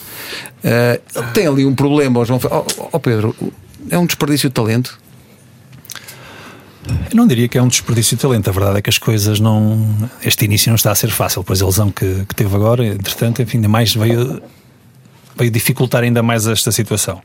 Ele 0.62 1.26
tem 1.32 1.46
ali 1.46 1.64
um 1.64 1.74
problema, 1.74 2.24
João 2.24 2.40
Félix. 2.40 2.76
Oh, 2.78 2.88
oh, 2.92 3.00
Pedro, 3.00 3.34
é 3.90 3.98
um 3.98 4.06
desperdício 4.06 4.48
de 4.48 4.54
talento. 4.54 4.98
Eu 7.10 7.16
não 7.16 7.26
diria 7.26 7.48
que 7.48 7.58
é 7.58 7.62
um 7.62 7.68
desperdício 7.68 8.16
de 8.16 8.22
talento. 8.22 8.48
A 8.48 8.52
verdade 8.52 8.78
é 8.78 8.82
que 8.82 8.90
as 8.90 8.98
coisas 8.98 9.40
não. 9.40 9.94
Este 10.22 10.44
início 10.44 10.70
não 10.70 10.76
está 10.76 10.92
a 10.92 10.94
ser 10.94 11.10
fácil. 11.10 11.42
Pois 11.42 11.60
a 11.62 11.66
lesão 11.66 11.90
que, 11.90 12.24
que 12.28 12.34
teve 12.34 12.54
agora, 12.54 12.84
entretanto, 12.86 13.42
enfim, 13.42 13.58
ainda 13.58 13.68
mais 13.68 13.94
veio, 13.94 14.42
veio 15.36 15.50
dificultar 15.50 16.02
ainda 16.02 16.22
mais 16.22 16.46
esta 16.46 16.70
situação. 16.70 17.20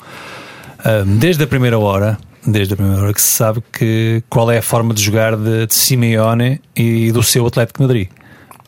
Ahm, 0.84 1.18
desde 1.18 1.44
a 1.44 1.48
primeira 1.48 1.78
hora, 1.78 2.18
desde 2.46 2.74
a 2.74 2.78
primeira 2.78 3.04
hora 3.04 3.14
que 3.14 3.22
se 3.22 3.28
sabe 3.28 3.64
que 3.72 4.24
qual 4.30 4.52
é 4.52 4.58
a 4.58 4.62
forma 4.64 4.94
de 4.94 5.02
jogar 5.02 5.36
de, 5.36 5.68
de 5.68 5.74
Simeone 5.74 6.60
e 6.76 7.12
do 7.12 7.22
seu 7.22 7.46
Atlético 7.46 7.82
Madrid. 7.82 8.08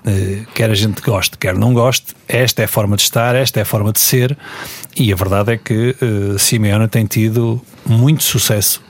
Uh, 0.05 0.45
quer 0.53 0.69
a 0.69 0.73
gente 0.73 1.01
goste, 1.01 1.37
quer 1.37 1.55
não 1.55 1.73
goste, 1.73 2.13
esta 2.27 2.61
é 2.61 2.65
a 2.65 2.67
forma 2.67 2.97
de 2.97 3.03
estar, 3.03 3.35
esta 3.35 3.61
é 3.61 3.63
a 3.63 3.65
forma 3.65 3.93
de 3.93 4.01
ser, 4.01 4.37
e 4.97 5.13
a 5.13 5.15
verdade 5.15 5.53
é 5.53 5.57
que 5.57 5.95
uh, 6.01 6.37
Simeone 6.37 6.89
tem 6.89 7.05
tido 7.05 7.61
muito 7.85 8.21
sucesso 8.21 8.83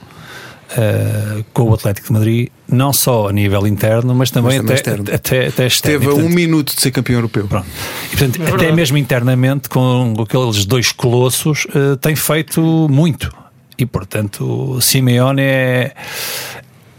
uh, 0.72 1.44
com 1.52 1.70
o 1.70 1.74
Atlético 1.74 2.08
de 2.08 2.12
Madrid, 2.14 2.48
não 2.66 2.92
só 2.92 3.28
a 3.28 3.32
nível 3.32 3.64
interno, 3.64 4.12
mas 4.12 4.32
também, 4.32 4.60
mas 4.60 4.80
também 4.80 5.02
até, 5.02 5.14
até, 5.14 5.46
até, 5.46 5.66
externo. 5.68 6.00
Teve 6.00 6.04
e, 6.04 6.08
portanto, 6.08 6.26
um 6.26 6.34
minuto 6.34 6.74
de 6.74 6.82
ser 6.82 6.90
campeão 6.90 7.18
europeu. 7.18 7.46
Pronto. 7.46 7.66
E, 8.12 8.16
portanto, 8.16 8.42
é 8.42 8.52
até 8.52 8.72
mesmo 8.72 8.98
internamente, 8.98 9.68
com 9.68 10.16
aqueles 10.18 10.64
dois 10.64 10.90
colossos, 10.90 11.64
tem 12.00 12.16
feito 12.16 12.60
muito. 12.90 13.30
E 13.78 13.86
portanto, 13.86 14.78
Simeone 14.80 15.42
é, 15.42 15.94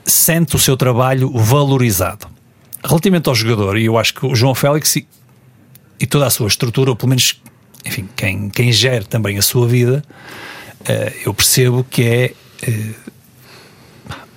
sente 0.05 0.55
o 0.55 0.59
seu 0.59 0.77
trabalho 0.77 1.29
valorizado 1.31 2.34
Relativamente 2.85 3.27
ao 3.29 3.35
jogador, 3.35 3.77
e 3.77 3.85
eu 3.85 3.97
acho 3.97 4.13
que 4.13 4.25
o 4.25 4.35
João 4.35 4.53
Félix 4.53 4.95
e, 4.95 5.07
e 5.99 6.05
toda 6.05 6.27
a 6.27 6.29
sua 6.29 6.47
estrutura, 6.47 6.91
ou 6.91 6.95
pelo 6.95 7.09
menos, 7.09 7.41
enfim, 7.85 8.07
quem, 8.15 8.49
quem 8.49 8.71
gera 8.71 9.03
também 9.03 9.37
a 9.37 9.41
sua 9.41 9.67
vida, 9.67 10.03
uh, 10.81 11.13
eu 11.25 11.33
percebo 11.33 11.83
que 11.89 12.03
é 12.03 12.33
uh, 12.67 12.95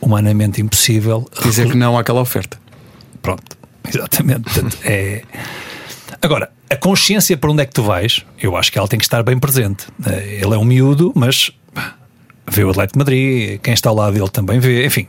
humanamente 0.00 0.60
impossível 0.60 1.28
dizer 1.42 1.68
que 1.68 1.76
não 1.76 1.98
àquela 1.98 2.20
oferta. 2.20 2.58
Pronto, 3.20 3.56
exatamente. 3.86 4.42
Portanto, 4.42 4.78
é. 4.84 5.22
Agora, 6.22 6.50
a 6.70 6.76
consciência 6.76 7.36
para 7.36 7.50
onde 7.50 7.62
é 7.62 7.66
que 7.66 7.72
tu 7.72 7.82
vais, 7.82 8.24
eu 8.40 8.56
acho 8.56 8.70
que 8.70 8.78
ela 8.78 8.88
tem 8.88 8.98
que 8.98 9.04
estar 9.04 9.22
bem 9.22 9.38
presente. 9.38 9.86
Eh, 10.06 10.40
ele 10.42 10.54
é 10.54 10.58
um 10.58 10.64
miúdo, 10.64 11.12
mas 11.14 11.50
vê 12.46 12.64
o 12.64 12.70
Atlético 12.70 12.94
de 12.94 12.98
Madrid, 12.98 13.60
quem 13.60 13.74
está 13.74 13.90
ao 13.90 13.96
lado 13.96 14.14
dele 14.14 14.28
também 14.28 14.58
vê, 14.58 14.84
enfim. 14.84 15.06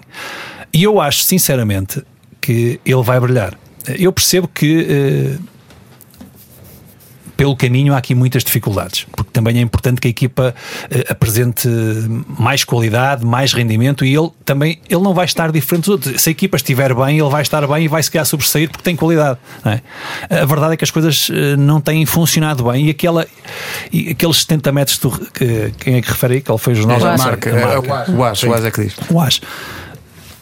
E 0.74 0.84
eu 0.84 1.02
acho, 1.02 1.24
sinceramente, 1.24 2.04
que 2.42 2.80
ele 2.86 3.04
vai 3.04 3.20
brilhar. 3.20 3.54
Eu 3.98 4.12
percebo 4.12 4.48
que 4.48 5.38
uh, 5.40 5.60
pelo 7.40 7.56
caminho 7.56 7.94
há 7.94 7.98
aqui 7.98 8.14
muitas 8.14 8.44
dificuldades, 8.44 9.06
porque 9.16 9.32
também 9.32 9.60
é 9.60 9.62
importante 9.62 10.02
que 10.02 10.10
a 10.10 10.12
equipa 10.12 10.54
uh, 10.54 11.12
apresente 11.12 11.70
mais 12.38 12.66
qualidade, 12.66 13.26
mais 13.26 13.54
rendimento 13.54 14.04
e 14.04 14.14
ele 14.14 14.30
também 14.44 14.82
ele 14.90 15.02
não 15.02 15.14
vai 15.14 15.24
estar 15.24 15.50
diferente 15.50 15.86
dos 15.86 15.90
outros. 15.90 16.22
Se 16.22 16.30
a 16.30 16.32
equipa 16.32 16.58
estiver 16.58 16.94
bem, 16.94 17.18
ele 17.18 17.30
vai 17.30 17.42
estar 17.42 17.66
bem 17.66 17.86
e 17.86 17.88
vai 17.88 18.04
se 18.04 18.12
querer 18.12 18.26
sobressair 18.26 18.70
porque 18.70 18.84
tem 18.84 18.94
qualidade. 18.94 19.40
É? 19.66 20.42
A 20.42 20.46
verdade 20.46 20.74
é 20.74 20.78
que 20.78 20.84
as 20.84 20.92
coisas 20.92 21.30
uh, 21.30 21.56
não 21.58 21.80
têm 21.80 22.06
funcionado 22.06 22.66
bem 22.66 22.88
e, 22.88 22.90
aquela, 22.90 23.26
e 23.90 24.10
aqueles 24.10 24.42
70 24.42 24.72
metros, 24.74 24.98
do, 24.98 25.10
que, 25.10 25.72
quem 25.80 25.96
é 25.96 26.02
que 26.02 26.10
refere 26.10 26.34
aí? 26.36 26.42
Qual 26.42 26.58
foi 26.58 26.74
o 26.74 26.76
jornal? 26.76 27.00
É, 27.00 27.18
marca, 27.18 27.54
marca. 27.54 28.12
É, 28.12 28.12
o 28.12 28.24
As, 28.26 28.44
o 28.44 28.54
As 28.54 28.66
é 28.66 28.70
que 28.72 28.84
diz. 28.84 28.96
O 29.10 29.18
As 29.18 29.40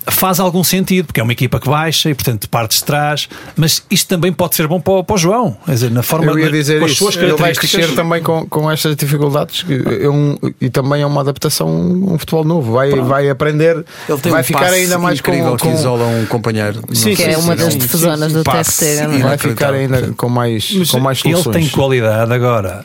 faz 0.10 0.39
algum 0.39 0.64
sentido, 0.64 1.08
porque 1.08 1.20
é 1.20 1.24
uma 1.24 1.34
equipa 1.34 1.60
que 1.60 1.70
baixa 1.70 2.10
e, 2.10 2.16
portanto, 2.16 2.49
parte 2.49 2.78
de 2.78 2.84
trás, 2.84 3.28
mas 3.55 3.84
isto 3.89 4.08
também 4.08 4.32
pode 4.32 4.55
ser 4.55 4.68
bom 4.68 4.80
para 4.80 4.93
o, 4.93 5.03
para 5.03 5.16
o 5.16 5.18
João. 5.18 5.58
Quer 5.66 5.72
dizer, 5.74 5.91
na 5.91 6.03
forma 6.03 6.32
Eu 6.32 6.39
ia 6.39 6.51
dizer 6.51 6.80
de, 6.80 6.91
isso. 6.91 7.08
Ele 7.20 7.34
vai 7.34 7.53
crescer 7.53 7.93
também 7.95 8.22
com, 8.22 8.45
com 8.47 8.70
estas 8.70 8.95
dificuldades 8.95 9.66
é 10.01 10.10
um, 10.10 10.38
e 10.60 10.70
também 10.70 11.01
é 11.01 11.05
uma 11.05 11.22
adaptação 11.22 11.68
um 11.68 12.18
futebol 12.18 12.43
novo. 12.43 12.74
Vai, 12.74 12.91
vai 12.91 13.30
aprender, 13.30 13.84
vai 14.08 14.41
um 14.41 14.43
ficar 14.43 14.72
ainda 14.72 14.97
mais 14.97 15.22
com, 15.22 15.32
com... 15.32 15.58
que 15.58 15.68
isola 15.70 16.05
um 16.05 16.26
companheiro. 16.26 16.82
Sim, 16.93 17.16
que 17.16 17.24
é 17.24 17.38
uma 17.38 17.55
das 17.55 17.76
difusonas 17.76 18.34
do 18.34 18.43
TFT. 18.43 19.08
Vai 19.22 19.38
ficar 19.38 19.74
ainda 19.74 20.14
com 20.16 20.30
mais, 20.30 20.72
mas 20.74 20.91
com 20.91 20.99
mais 20.99 21.20
soluções. 21.20 21.55
Ele 21.55 21.66
tem 21.66 21.70
qualidade 21.70 22.34
agora. 22.34 22.84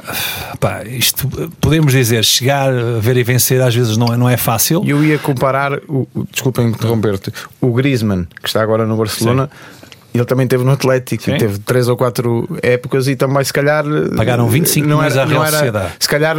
Pá, 0.59 0.83
isto 0.85 1.29
podemos 1.61 1.93
dizer, 1.93 2.25
chegar, 2.25 2.73
ver 3.01 3.17
e 3.17 3.23
vencer 3.23 3.61
às 3.61 3.75
vezes 3.75 3.97
não 3.97 4.13
é, 4.13 4.17
não 4.17 4.29
é 4.29 4.37
fácil. 4.37 4.83
Eu 4.87 5.05
ia 5.05 5.19
comparar, 5.19 5.79
o, 5.89 6.07
desculpem 6.31 6.69
interromper 6.69 7.12
o 7.61 7.73
Griezmann, 7.73 8.27
que 8.41 8.47
está 8.47 8.63
agora 8.63 8.87
no 8.87 8.97
Barcelona, 8.97 9.49
Sim. 9.51 9.82
Ele 10.15 10.25
também 10.25 10.47
teve 10.47 10.63
no 10.63 10.73
Atlético, 10.73 11.25
Sim. 11.25 11.37
teve 11.39 11.59
três 11.59 11.89
ou 11.89 11.97
quatro 11.97 12.49
épocas 12.63 13.09
e 13.09 13.17
também 13.17 13.43
se 13.45 13.53
calhar 13.53 13.85
pagaram 14.17 14.49
25 14.49 14.87
não 14.87 15.03
era, 15.03 15.23
à 15.23 15.25
Real 15.25 15.47
Sociedade. 15.47 15.93
Se 15.99 16.09
calhar 16.09 16.37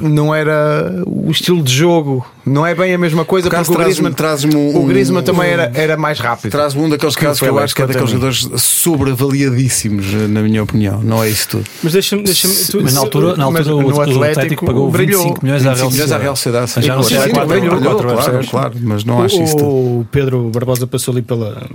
não 0.00 0.34
era 0.34 1.02
o 1.06 1.30
estilo 1.30 1.62
de 1.62 1.72
jogo, 1.72 2.24
não 2.46 2.64
é 2.64 2.74
bem 2.74 2.94
a 2.94 2.98
mesma 2.98 3.24
coisa 3.24 3.50
porque, 3.50 3.64
porque 3.64 3.80
o 3.80 3.84
Griezmann, 3.84 4.14
um, 4.54 4.76
o 4.76 4.86
Griezmann 4.86 5.20
um, 5.20 5.24
também 5.24 5.50
era, 5.50 5.70
era 5.74 5.96
mais 5.96 6.20
rápido. 6.20 6.50
Traz 6.52 6.74
um 6.74 6.88
daqueles 6.88 7.16
casos 7.16 7.40
que 7.40 7.46
eu 7.46 7.58
acho 7.58 7.74
que 7.74 7.82
é 7.82 7.86
daqueles 7.86 8.10
jogadores 8.10 8.48
sobreavaliadíssimos, 8.56 10.12
na 10.28 10.42
minha 10.42 10.62
opinião. 10.62 11.00
Não 11.02 11.22
é 11.22 11.28
isso 11.28 11.48
tudo. 11.48 11.64
Mas 11.82 11.92
deixa-me. 11.92 12.22
Deixa 12.22 12.48
mas 12.80 12.94
na 12.94 13.00
altura, 13.00 13.36
na 13.36 13.44
altura 13.44 13.74
o, 13.74 13.90
Atlético, 13.90 14.18
o 14.18 14.24
Atlético 14.24 14.66
pagou 14.66 14.90
brilhou. 14.90 15.22
25 15.22 15.44
milhões 15.44 15.66
à 15.66 15.74
Real 15.74 15.90
Sociedade. 15.90 16.22
Real 16.22 16.36
Sociedade 16.36 16.86
já 16.86 16.96
não 16.96 17.02
sei 17.02 17.18
se 17.18 17.30
claro, 17.30 18.48
claro, 18.48 18.74
mas 18.80 19.04
não 19.04 19.22
acho 19.22 19.42
isso. 19.42 19.56
O 19.56 20.06
Pedro 20.10 20.50
Barbosa 20.52 20.86
passou 20.86 21.12
ali 21.12 21.22
pela 21.22 21.66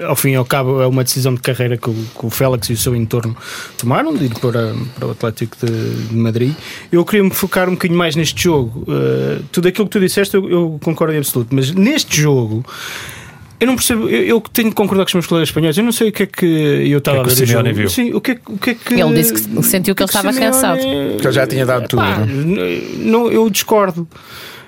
ao 0.00 0.16
fim 0.16 0.30
e 0.30 0.34
ao 0.36 0.44
cabo, 0.44 0.80
é 0.80 0.86
uma 0.86 1.02
decisão 1.02 1.34
de 1.34 1.40
carreira 1.40 1.76
que 1.76 1.90
o, 1.90 1.94
que 1.94 2.26
o 2.26 2.30
Félix 2.30 2.70
e 2.70 2.72
o 2.72 2.76
seu 2.76 2.94
entorno 2.94 3.36
tomaram 3.76 4.14
de 4.14 4.26
ir 4.26 4.34
para, 4.38 4.74
para 4.94 5.08
o 5.08 5.10
Atlético 5.10 5.56
de, 5.64 6.06
de 6.08 6.16
Madrid. 6.16 6.54
Eu 6.90 7.04
queria 7.04 7.24
me 7.24 7.30
focar 7.30 7.68
um 7.68 7.72
bocadinho 7.72 7.98
mais 7.98 8.14
neste 8.16 8.42
jogo. 8.42 8.82
Uh, 8.82 9.42
tudo 9.50 9.68
aquilo 9.68 9.86
que 9.86 9.92
tu 9.92 10.00
disseste, 10.00 10.34
eu, 10.36 10.48
eu 10.48 10.80
concordo 10.82 11.14
em 11.14 11.18
absoluto, 11.18 11.54
mas 11.54 11.70
neste 11.70 12.20
jogo. 12.20 12.64
Eu 13.60 13.66
não 13.66 13.74
percebo, 13.74 14.08
eu, 14.08 14.22
eu, 14.22 14.40
tenho 14.40 14.68
que 14.68 14.74
concordar 14.76 15.04
com 15.04 15.08
os 15.08 15.14
meus 15.14 15.26
colegas 15.26 15.48
espanhóis. 15.48 15.76
Eu 15.76 15.82
não 15.82 15.90
sei 15.90 16.10
o 16.10 16.12
que 16.12 16.22
é 16.22 16.26
que 16.26 16.46
eu 16.46 16.98
estava 16.98 17.24
que 17.24 17.42
é 17.42 17.46
que 17.46 17.54
a 17.54 17.62
ver. 17.62 17.74
Viu? 17.74 17.90
Sim, 17.90 18.12
o 18.14 18.20
que, 18.20 18.32
é, 18.32 18.38
o 18.46 18.56
que 18.56 18.70
é 18.70 18.74
que. 18.74 18.94
Ele 18.94 19.14
disse 19.14 19.32
que 19.32 19.62
sentiu 19.64 19.96
que, 19.96 19.98
que 19.98 20.02
ele 20.04 20.08
estava 20.08 20.32
Simeone... 20.32 20.52
cansado. 20.52 20.78
Que 20.78 21.26
ele 21.26 21.32
já 21.32 21.46
tinha 21.46 21.66
dado 21.66 21.88
tudo. 21.88 22.02
Pá, 22.02 22.24
não, 22.98 23.32
eu 23.32 23.50
discordo. 23.50 24.06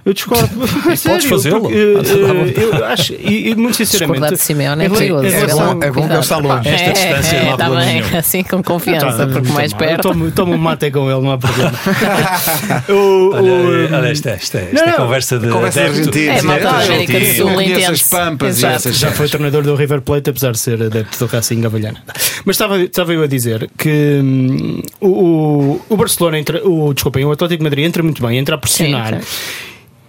Eu 0.05 0.15
discordo. 0.15 0.49
Podes 1.05 1.25
fazê-lo. 1.27 1.71
Eu 1.71 2.85
acho, 2.87 3.13
e, 3.15 3.51
e 3.51 3.55
muito 3.55 3.77
sinceramente. 3.77 4.21
Discordar 4.21 4.33
de 4.33 4.39
Simeone 4.39 4.85
é 4.85 4.89
perigoso. 4.89 5.27
É, 5.27 5.47
bom, 5.47 5.83
é 5.83 5.91
bom 5.91 6.07
que 6.07 6.13
ele 6.13 6.21
está 6.21 6.37
longe. 6.39 6.69
Esta 6.69 6.89
é, 6.89 6.93
distância 6.93 7.37
é, 7.37 7.45
não 7.45 7.55
há 7.55 7.57
tá 7.57 7.71
bem, 7.71 8.03
assim 8.19 8.43
com 8.43 8.63
confiança, 8.63 9.27
porque 9.27 9.53
mais 9.53 9.73
perto. 9.73 10.03
Tomo, 10.03 10.31
tomo 10.31 10.55
um 10.55 10.59
mate 10.59 10.91
com 10.91 11.11
ele, 11.11 11.21
não 11.21 11.33
há 11.33 11.39
problema. 11.39 11.73
olha, 12.89 13.97
olha, 13.99 14.09
esta, 14.09 14.31
esta, 14.31 14.59
esta 14.59 14.87
não, 14.87 14.93
conversa 14.95 15.39
de. 15.39 15.49
Conversa 15.49 15.83
argentina. 15.83 16.33
É, 16.33 16.43
malta 16.43 16.69
América 16.69 17.21
do 17.21 17.27
Sul, 17.27 17.61
intenso. 17.61 18.11
pampas 18.11 18.59
Já 18.59 19.11
foi 19.13 19.29
treinador 19.29 19.63
do 19.63 19.75
River 19.75 20.01
Plate, 20.01 20.31
apesar 20.31 20.53
de 20.53 20.59
ser 20.59 20.83
adepto 20.83 21.19
do 21.19 21.27
Racing 21.27 21.61
Gavalhana. 21.61 22.03
Mas 22.45 22.55
estava, 22.57 22.81
estava 22.81 23.13
eu 23.13 23.23
a 23.23 23.27
dizer 23.27 23.69
que 23.77 24.21
hum, 24.23 24.83
o, 25.01 25.81
o 25.89 25.97
Barcelona 25.97 26.39
entra, 26.39 26.67
o, 26.67 26.95
desculpem, 26.95 27.25
o 27.25 27.33
Atlético 27.33 27.59
de 27.59 27.65
Madrid 27.65 27.85
entra 27.85 28.03
muito 28.03 28.27
bem, 28.27 28.39
entra 28.39 28.55
a 28.55 28.59
pressionar. 28.59 29.21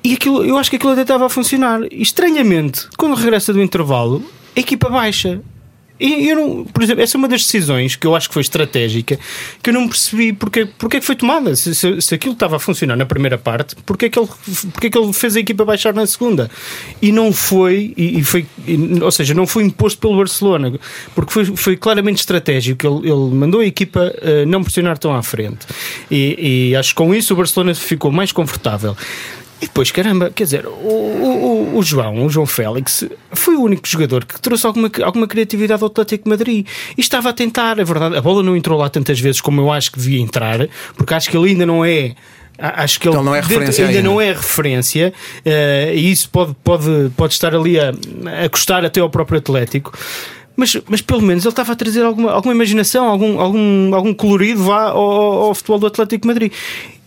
E 0.03 0.13
aquilo, 0.13 0.43
eu 0.43 0.57
acho 0.57 0.69
que 0.69 0.77
aquilo 0.77 0.91
até 0.91 1.03
estava 1.03 1.25
a 1.25 1.29
funcionar. 1.29 1.81
E, 1.91 2.01
estranhamente, 2.01 2.87
quando 2.97 3.15
regressa 3.15 3.53
do 3.53 3.61
intervalo, 3.61 4.23
a 4.55 4.59
equipa 4.59 4.89
baixa. 4.89 5.41
E 6.03 6.29
eu 6.29 6.35
não, 6.35 6.65
por 6.65 6.81
exemplo, 6.81 7.03
essa 7.03 7.15
é 7.15 7.19
uma 7.19 7.27
das 7.27 7.43
decisões 7.43 7.95
que 7.95 8.07
eu 8.07 8.15
acho 8.15 8.27
que 8.27 8.33
foi 8.33 8.41
estratégica 8.41 9.19
que 9.61 9.69
eu 9.69 9.73
não 9.73 9.87
percebi 9.87 10.33
porque, 10.33 10.65
porque 10.65 10.97
é 10.97 10.99
que 10.99 11.05
foi 11.05 11.15
tomada. 11.15 11.55
Se, 11.55 11.75
se, 11.75 12.01
se 12.01 12.15
aquilo 12.15 12.33
estava 12.33 12.55
a 12.55 12.59
funcionar 12.59 12.95
na 12.95 13.05
primeira 13.05 13.37
parte, 13.37 13.75
porque 13.85 14.07
é, 14.07 14.09
que 14.09 14.17
ele, 14.17 14.27
porque 14.73 14.87
é 14.87 14.89
que 14.89 14.97
ele 14.97 15.13
fez 15.13 15.35
a 15.35 15.39
equipa 15.39 15.63
baixar 15.63 15.93
na 15.93 16.07
segunda? 16.07 16.49
E 16.99 17.11
não 17.11 17.31
foi, 17.31 17.93
e, 17.95 18.17
e 18.17 18.23
foi 18.23 18.47
e, 18.67 18.99
ou 18.99 19.11
seja, 19.11 19.35
não 19.35 19.45
foi 19.45 19.63
imposto 19.63 19.99
pelo 19.99 20.17
Barcelona, 20.17 20.73
porque 21.13 21.31
foi, 21.31 21.45
foi 21.45 21.77
claramente 21.77 22.17
estratégico. 22.17 22.87
Ele, 22.87 23.11
ele 23.11 23.35
mandou 23.35 23.61
a 23.61 23.65
equipa 23.65 24.11
uh, 24.17 24.45
não 24.47 24.63
pressionar 24.63 24.97
tão 24.97 25.13
à 25.13 25.21
frente. 25.21 25.67
E, 26.09 26.71
e 26.71 26.75
acho 26.75 26.89
que 26.89 26.95
com 26.95 27.13
isso 27.13 27.35
o 27.35 27.37
Barcelona 27.37 27.75
ficou 27.75 28.11
mais 28.11 28.31
confortável. 28.31 28.97
E 29.61 29.65
depois, 29.67 29.91
caramba, 29.91 30.31
quer 30.33 30.45
dizer, 30.45 30.65
o, 30.65 30.71
o, 30.71 31.77
o, 31.77 31.83
João, 31.83 32.25
o 32.25 32.29
João 32.29 32.47
Félix, 32.47 33.05
foi 33.31 33.55
o 33.55 33.61
único 33.61 33.87
jogador 33.87 34.25
que 34.25 34.41
trouxe 34.41 34.65
alguma, 34.65 34.89
alguma 35.03 35.27
criatividade 35.27 35.83
ao 35.83 35.87
Atlético 35.87 36.27
Madrid 36.27 36.65
e 36.97 36.99
estava 36.99 37.29
a 37.29 37.33
tentar, 37.33 37.79
a 37.79 37.83
verdade, 37.83 38.17
a 38.17 38.21
bola 38.21 38.41
não 38.41 38.57
entrou 38.57 38.79
lá 38.79 38.89
tantas 38.89 39.19
vezes 39.19 39.39
como 39.39 39.61
eu 39.61 39.71
acho 39.71 39.91
que 39.91 39.99
devia 39.99 40.19
entrar, 40.19 40.67
porque 40.97 41.13
acho 41.13 41.29
que 41.29 41.37
ele 41.37 41.49
ainda 41.49 41.65
não 41.65 41.85
é. 41.85 42.15
Acho 42.57 42.99
que 42.99 43.07
ele 43.07 43.15
então 43.15 43.23
não 43.23 43.35
é 43.35 43.39
referência 43.39 43.85
ainda, 43.85 43.97
ainda, 43.97 44.09
não 44.09 44.21
é 44.21 44.33
referência 44.33 45.13
uh, 45.45 45.93
e 45.95 46.11
isso 46.11 46.29
pode, 46.29 46.55
pode, 46.63 47.11
pode 47.15 47.33
estar 47.33 47.55
ali 47.55 47.79
a, 47.79 47.91
a 48.43 48.49
custar 48.49 48.83
até 48.83 48.99
ao 48.99 49.09
próprio 49.09 49.37
Atlético. 49.37 49.97
Mas, 50.55 50.75
mas 50.87 51.01
pelo 51.01 51.21
menos 51.21 51.43
ele 51.43 51.51
estava 51.51 51.71
a 51.71 51.75
trazer 51.75 52.03
alguma, 52.03 52.31
alguma 52.31 52.53
imaginação, 52.53 53.07
algum, 53.07 53.39
algum, 53.39 53.95
algum 53.95 54.13
colorido 54.13 54.63
vá 54.63 54.89
ao, 54.89 55.43
ao 55.43 55.55
futebol 55.55 55.79
do 55.79 55.87
Atlético 55.87 56.27
Madrid 56.27 56.51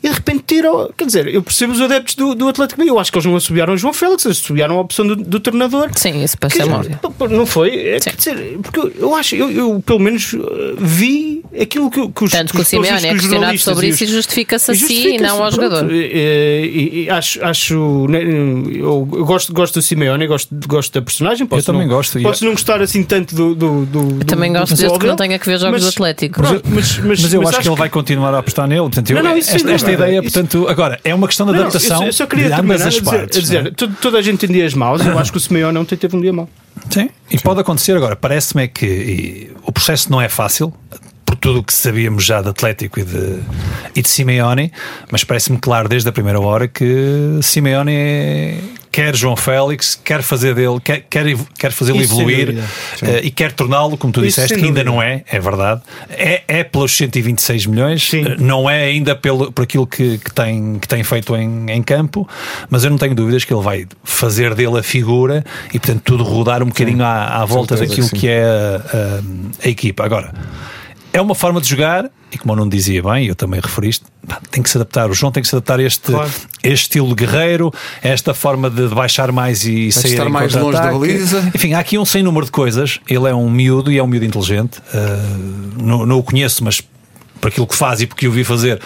e 0.05 0.09
de 0.09 0.15
repente 0.15 0.45
tiram. 0.47 0.91
Quer 0.95 1.07
dizer, 1.07 1.29
eu 1.29 1.43
percebo 1.43 1.73
os 1.73 1.81
adeptos 1.81 2.15
do, 2.15 2.35
do 2.35 2.47
Atlético 2.47 2.83
Eu 2.83 2.99
acho 2.99 3.11
que 3.11 3.17
eles 3.17 3.25
não 3.25 3.37
assobiaram 3.37 3.73
o 3.73 3.77
João 3.79 3.95
Félix, 3.95 4.27
assobiaram 4.27 4.77
a 4.77 4.81
opção 4.83 5.07
do, 5.07 5.17
do 5.17 5.41
treinador. 5.41 5.89
Sim, 5.97 6.23
isso 6.23 6.37
passa 6.37 6.63
óbvio. 6.67 6.99
Não 7.31 7.47
foi? 7.47 7.75
É, 7.75 8.01
quer 8.01 8.15
dizer, 8.15 8.59
porque 8.63 8.93
eu 8.99 9.15
acho, 9.15 9.35
eu, 9.35 9.51
eu 9.51 9.83
pelo 9.85 9.99
menos 10.01 10.35
uh, 10.35 10.77
vi 10.79 11.43
aquilo 11.59 11.91
que, 11.91 12.07
que 12.09 12.25
os 12.25 12.31
Tanto 12.31 12.53
que 12.53 12.61
o 12.61 12.65
Simeone 12.65 13.07
é 13.07 13.15
questionado 13.15 13.59
sobre 13.59 13.89
isso 13.89 14.05
e 14.05 14.07
justifica-se 14.07 14.73
a 14.73 14.75
si 14.75 15.15
e 15.15 15.19
não 15.19 15.43
ao 15.43 15.51
jogador. 15.51 15.91
E, 15.91 15.97
e, 15.97 17.05
e, 17.05 17.11
acho, 17.11 17.43
acho 17.43 18.07
né, 18.09 18.23
eu 18.23 19.07
gosto, 19.07 19.55
gosto 19.55 19.75
do 19.75 19.83
Simeone, 19.83 20.27
gosto, 20.27 20.55
gosto 20.69 20.93
da 20.93 21.01
personagem. 21.01 21.47
Posso 21.47 21.61
eu 21.61 21.65
também 21.65 21.89
não, 21.89 21.97
gosto. 21.97 22.21
Posso 22.21 22.45
não 22.45 22.53
gostar 22.53 22.83
assim 22.83 23.03
tanto 23.03 23.35
do. 23.35 23.55
do, 23.55 23.87
do 23.87 24.01
eu 24.21 24.27
também 24.27 24.53
gosto 24.53 24.77
desde 24.77 24.99
que 24.99 25.07
não 25.07 25.17
tenha 25.17 25.39
que 25.39 25.47
ver 25.47 25.59
jogos 25.59 25.83
mas, 25.83 25.83
do 25.83 25.89
Atlético. 25.89 26.43
Mas, 26.43 26.53
mas, 26.53 26.99
mas, 26.99 27.23
mas 27.23 27.33
eu 27.33 27.49
acho 27.49 27.61
que 27.61 27.69
ele 27.69 27.77
vai 27.77 27.89
continuar 27.89 28.35
a 28.35 28.41
apostar 28.41 28.69
nele. 28.69 28.83
Portanto, 28.83 29.09
eu, 29.09 29.17
não, 29.17 29.31
não, 29.31 29.37
esta, 29.39 29.71
esta 29.71 29.94
ideia, 29.95 30.23
portanto, 30.23 30.67
agora 30.69 31.01
é 31.05 31.15
uma 31.15 31.27
questão 31.27 31.47
de 31.47 31.55
adaptação 31.55 32.01
não, 32.01 32.07
eu, 32.07 32.13
só 32.13 32.27
queria 32.27 32.47
de 32.47 32.53
ambas 32.53 32.83
as 32.83 33.01
partes. 33.01 33.41
dizer, 33.41 33.67
é? 33.67 33.71
toda 33.71 34.19
a 34.19 34.23
gente 34.23 34.39
tem 34.39 34.51
dias 34.51 34.75
maus, 34.75 35.05
eu 35.05 35.19
acho 35.19 35.33
que 35.33 35.39
o 35.39 35.41
Simeone 35.41 35.79
ontem 35.79 35.97
teve 35.97 36.17
um 36.17 36.21
dia 36.21 36.33
mau. 36.33 36.49
Sim, 36.91 37.09
e 37.31 37.39
pode 37.39 37.61
acontecer 37.61 37.97
agora. 37.97 38.15
Parece-me 38.17 38.65
é 38.65 38.69
que 38.69 38.87
e, 38.87 39.51
o 39.63 39.73
processo 39.73 40.11
não 40.11 40.21
é 40.21 40.29
fácil, 40.29 40.73
por 41.25 41.37
tudo 41.37 41.61
o 41.61 41.65
que 41.65 41.73
sabíamos 41.73 42.25
já 42.25 42.43
de 42.43 42.49
Atlético 42.49 43.01
e 43.01 43.05
de, 43.05 43.41
e 43.97 44.03
de 44.03 44.09
Simeone, 44.09 44.73
mas 45.11 45.25
parece-me 45.25 45.59
claro 45.59 45.89
desde 45.89 46.09
a 46.09 46.13
primeira 46.13 46.41
hora 46.41 46.69
que 46.69 47.39
Simeone 47.43 48.75
quer 48.95 49.17
João 49.17 49.35
Félix, 49.35 49.99
quer 50.05 50.23
fazer 50.23 50.55
dele, 50.55 50.79
quer, 50.83 51.05
quer, 51.11 51.25
quer 51.59 51.73
fazê-lo 51.73 52.01
evoluir 52.01 52.51
uh, 52.51 53.07
e 53.25 53.29
quer 53.29 53.51
torná-lo, 53.51 53.99
como 53.99 54.13
tu 54.13 54.21
Isso 54.25 54.41
disseste, 54.41 54.55
que 54.55 54.67
ainda 54.67 54.85
não 54.85 55.03
é, 55.03 55.25
é 55.27 55.41
verdade. 55.41 55.83
É, 56.11 56.45
é 56.47 56.63
pelos 56.63 56.97
126 56.97 57.67
milhões, 57.67 58.09
Sim. 58.09 58.23
não 58.39 58.71
é 58.71 58.85
ainda 58.85 59.17
pelo, 59.17 59.51
por 59.51 59.63
aquilo 59.63 59.85
que, 59.85 60.19
que, 60.19 60.33
tem, 60.33 60.79
que 60.79 60.87
tem 60.87 61.03
feito 61.03 61.35
em, 61.35 61.73
em 61.73 61.83
campo, 61.83 62.29
mas 62.71 62.85
eu 62.85 62.91
não 62.91 62.97
tenho 62.97 63.17
dúvidas 63.17 63.43
que 63.43 63.53
ele 63.53 63.63
vai 63.63 63.85
fazer 64.05 64.55
dele 64.55 64.79
a 64.79 64.83
figura 64.83 65.45
e, 65.71 65.81
portanto, 65.81 66.03
tudo 66.05 66.23
rodar 66.23 66.63
um 66.63 66.67
bocadinho 66.67 67.05
à, 67.05 67.43
à 67.43 67.45
volta 67.45 67.75
daquilo 67.75 68.09
que, 68.11 68.21
que 68.21 68.29
é 68.29 68.45
a, 68.45 68.77
a, 68.77 69.67
a 69.67 69.69
equipa. 69.69 70.05
Agora 70.05 70.33
é 71.15 71.21
uma 71.21 71.35
forma 71.35 71.61
de 71.61 71.69
jogar, 71.69 72.11
e 72.33 72.37
como 72.37 72.53
eu 72.53 72.57
não 72.57 72.69
dizia 72.69 73.01
bem, 73.01 73.27
eu 73.27 73.37
também 73.37 73.61
referiste, 73.61 74.05
tem 74.51 74.63
que 74.63 74.71
se 74.71 74.77
adaptar. 74.77 75.11
O 75.11 75.15
João 75.15 75.33
tem 75.33 75.43
que 75.43 75.49
se 75.49 75.55
adaptar 75.55 75.79
a 75.79 75.83
este, 75.83 76.13
claro. 76.13 76.31
este 76.63 76.83
estilo 76.83 77.15
guerreiro, 77.15 77.73
a 78.03 78.09
esta 78.09 78.35
forma 78.35 78.71
de, 78.71 78.89
baixar 78.89 79.33
mais 79.33 79.65
e 79.65 79.91
Vai 79.91 80.03
sair 80.03 80.13
estar 80.13 80.29
mais 80.29 80.55
longe 80.55 80.79
da 80.79 80.93
baliza. 80.93 81.51
Enfim, 81.55 81.75
há 81.75 81.79
aqui 81.79 81.99
um 81.99 82.05
sem 82.05 82.23
número 82.23 82.47
de 82.47 82.53
coisas. 82.53 83.01
Ele 83.09 83.29
é 83.29 83.35
um 83.35 83.51
miúdo 83.51 83.91
e 83.91 83.99
é 83.99 84.03
um 84.03 84.07
miúdo 84.07 84.27
inteligente. 84.27 84.79
Uh, 84.79 85.83
não, 85.83 86.07
não 86.07 86.19
o 86.19 86.23
conheço, 86.23 86.65
mas 86.65 86.83
por 87.41 87.49
aquilo 87.49 87.67
que 87.67 87.77
faz 87.77 88.01
e 88.01 88.07
porque 88.07 88.27
o 88.27 88.33
vi 88.33 88.45
fazer, 88.45 88.81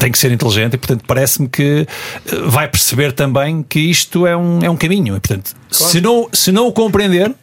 tem 0.00 0.12
que 0.12 0.18
ser 0.18 0.30
inteligente 0.30 0.74
e, 0.74 0.78
portanto, 0.78 1.02
parece-me 1.06 1.48
que 1.48 1.86
ah, 2.30 2.36
vai 2.46 2.68
perceber 2.68 3.12
também 3.12 3.62
que 3.62 3.80
isto 3.80 4.26
é 4.26 4.36
um, 4.36 4.60
é 4.62 4.70
um 4.70 4.76
caminho. 4.76 5.16
E, 5.16 5.20
portanto, 5.20 5.54
claro. 5.70 5.92
se, 5.92 6.00
não, 6.00 6.28
se 6.32 6.52
não 6.52 6.68
o 6.68 6.72
compreender, 6.72 7.34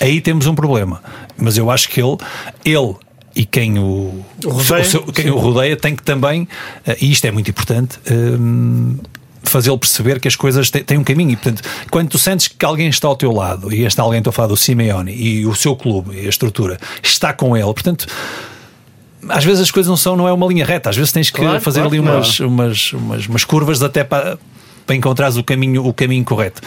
aí 0.00 0.20
temos 0.20 0.46
um 0.46 0.54
problema. 0.54 1.02
Mas 1.36 1.56
eu 1.56 1.70
acho 1.70 1.88
que 1.88 2.00
ele, 2.00 2.16
ele 2.64 2.94
e 3.34 3.44
quem 3.44 3.78
o, 3.78 4.24
o 4.44 4.48
rodeia, 4.48 4.82
o 4.82 4.84
seu, 4.84 5.02
quem 5.04 5.30
o 5.30 5.38
rodeia 5.38 5.76
tem 5.76 5.96
que 5.96 6.02
também, 6.02 6.46
eh, 6.86 6.96
e 7.00 7.10
isto 7.10 7.24
é 7.24 7.30
muito 7.30 7.50
importante, 7.50 7.98
um, 8.10 8.98
fazê-lo 9.42 9.78
perceber 9.78 10.20
que 10.20 10.28
as 10.28 10.36
coisas 10.36 10.70
têm, 10.70 10.84
têm, 10.84 10.98
um 10.98 11.04
caminho. 11.04 11.30
E, 11.30 11.36
portanto, 11.36 11.62
quando 11.90 12.10
tu 12.10 12.18
sentes 12.18 12.48
que 12.48 12.64
alguém 12.64 12.88
está 12.88 13.08
ao 13.08 13.16
teu 13.16 13.32
lado, 13.32 13.72
e 13.72 13.84
este 13.84 14.00
alguém, 14.00 14.18
estou 14.18 14.30
a 14.30 14.34
falar 14.34 14.48
do 14.48 14.56
Simeone, 14.56 15.12
e 15.14 15.46
o 15.46 15.54
seu 15.54 15.74
clube, 15.74 16.14
e 16.16 16.26
a 16.26 16.28
estrutura, 16.28 16.78
está 17.02 17.32
com 17.32 17.56
ele, 17.56 17.72
portanto. 17.72 18.06
Às 19.28 19.44
vezes 19.44 19.60
as 19.60 19.70
coisas 19.70 19.88
não 19.88 19.96
são, 19.96 20.16
não 20.16 20.26
é 20.26 20.32
uma 20.32 20.44
linha 20.48 20.64
reta, 20.64 20.90
às 20.90 20.96
vezes 20.96 21.12
tens 21.12 21.30
que 21.30 21.40
claro, 21.40 21.60
fazer 21.60 21.78
claro, 21.78 21.94
ali 21.94 22.00
umas, 22.00 22.38
claro. 22.38 22.52
umas, 22.52 22.92
umas, 22.92 23.26
umas 23.28 23.44
curvas 23.44 23.80
até 23.80 24.02
para, 24.02 24.36
para 24.92 24.96
encontrares 24.96 25.36
o 25.36 25.42
caminho, 25.42 25.86
o 25.86 25.92
caminho 25.92 26.24
correto. 26.24 26.60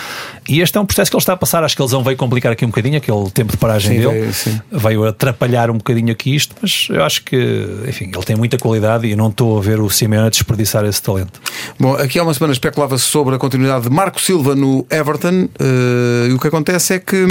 E 0.50 0.60
este 0.60 0.78
é 0.78 0.82
um 0.82 0.86
processo 0.86 1.12
que 1.12 1.16
ele 1.16 1.22
está 1.22 1.34
a 1.34 1.38
passar. 1.38 1.64
Acho 1.64 1.76
que 1.76 1.82
eles 1.82 1.92
vão 1.92 2.04
veio 2.04 2.18
complicar 2.18 2.52
aqui 2.52 2.66
um 2.66 2.70
bocadinho, 2.70 2.98
aquele 2.98 3.30
tempo 3.30 3.52
de 3.52 3.58
paragem 3.58 3.98
sim, 3.98 4.08
dele. 4.08 4.32
Veio, 4.32 4.64
veio, 4.72 5.06
atrapalhar 5.06 5.70
um 5.70 5.78
bocadinho 5.78 6.12
aqui 6.12 6.36
isto, 6.36 6.56
mas 6.62 6.88
eu 6.90 7.04
acho 7.04 7.24
que, 7.24 7.68
enfim, 7.88 8.12
ele 8.14 8.24
tem 8.24 8.36
muita 8.36 8.58
qualidade 8.58 9.08
e 9.08 9.16
não 9.16 9.30
estou 9.30 9.58
a 9.58 9.62
ver 9.62 9.80
o 9.80 9.90
Simeone 9.90 10.28
a 10.28 10.30
desperdiçar 10.30 10.86
esse 10.86 11.02
talento. 11.02 11.40
Bom, 11.80 11.94
aqui 11.96 12.18
há 12.18 12.24
uma 12.24 12.34
semana 12.34 12.54
especulava-se 12.54 13.06
sobre 13.06 13.36
a 13.36 13.38
continuidade 13.38 13.84
de 13.84 13.90
Marco 13.90 14.20
Silva 14.20 14.56
no 14.56 14.86
Everton 14.90 15.46
uh, 15.46 16.28
e 16.30 16.34
o 16.34 16.40
que 16.40 16.48
acontece 16.48 16.96
é 16.96 17.00
que. 17.00 17.28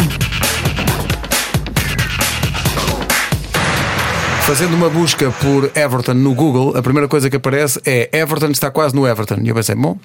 Fazendo 4.45 4.75
uma 4.75 4.91
busca 4.91 5.31
por 5.41 5.71
Everton 5.75 6.13
no 6.13 6.35
Google, 6.35 6.77
a 6.77 6.83
primeira 6.83 7.09
coisa 7.09 7.31
que 7.31 7.37
aparece 7.37 7.81
é 7.87 8.11
Everton 8.13 8.51
está 8.51 8.71
quase 8.71 8.95
no 8.95 9.09
Everton. 9.09 9.39
E 9.43 9.49
eu 9.49 9.55
pensei, 9.55 9.75
bom, 9.75 9.99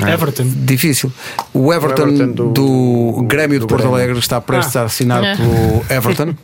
Everton. 0.00 0.42
Difícil. 0.44 1.12
O 1.52 1.72
Everton, 1.72 2.02
o 2.02 2.08
Everton 2.08 2.32
do, 2.32 2.52
do, 2.52 3.22
Grêmio 3.22 3.60
de 3.60 3.66
Porto 3.68 3.86
Alegre 3.86 4.18
está 4.18 4.40
prestes 4.40 4.74
ah. 4.74 4.80
a 4.80 4.84
assinar 4.86 5.22
é. 5.22 5.36
pelo 5.36 5.84
Everton. 5.88 6.34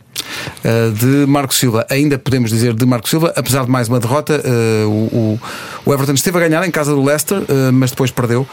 Uh, 0.65 0.93
de 0.93 1.27
Marco 1.27 1.55
Silva, 1.55 1.87
ainda 1.91 2.19
podemos 2.19 2.51
dizer 2.51 2.75
de 2.75 2.85
Marco 2.85 3.09
Silva, 3.09 3.33
apesar 3.35 3.65
de 3.65 3.71
mais 3.71 3.89
uma 3.89 3.99
derrota, 3.99 4.41
uh, 4.45 4.89
o, 4.89 5.41
o, 5.85 5.93
Everton 5.93 6.13
esteve 6.13 6.37
a 6.37 6.41
ganhar 6.41 6.67
em 6.67 6.71
casa 6.71 6.93
do 6.93 7.03
Leicester, 7.03 7.39
uh, 7.39 7.73
mas 7.73 7.91
depois 7.91 8.11
perdeu, 8.11 8.47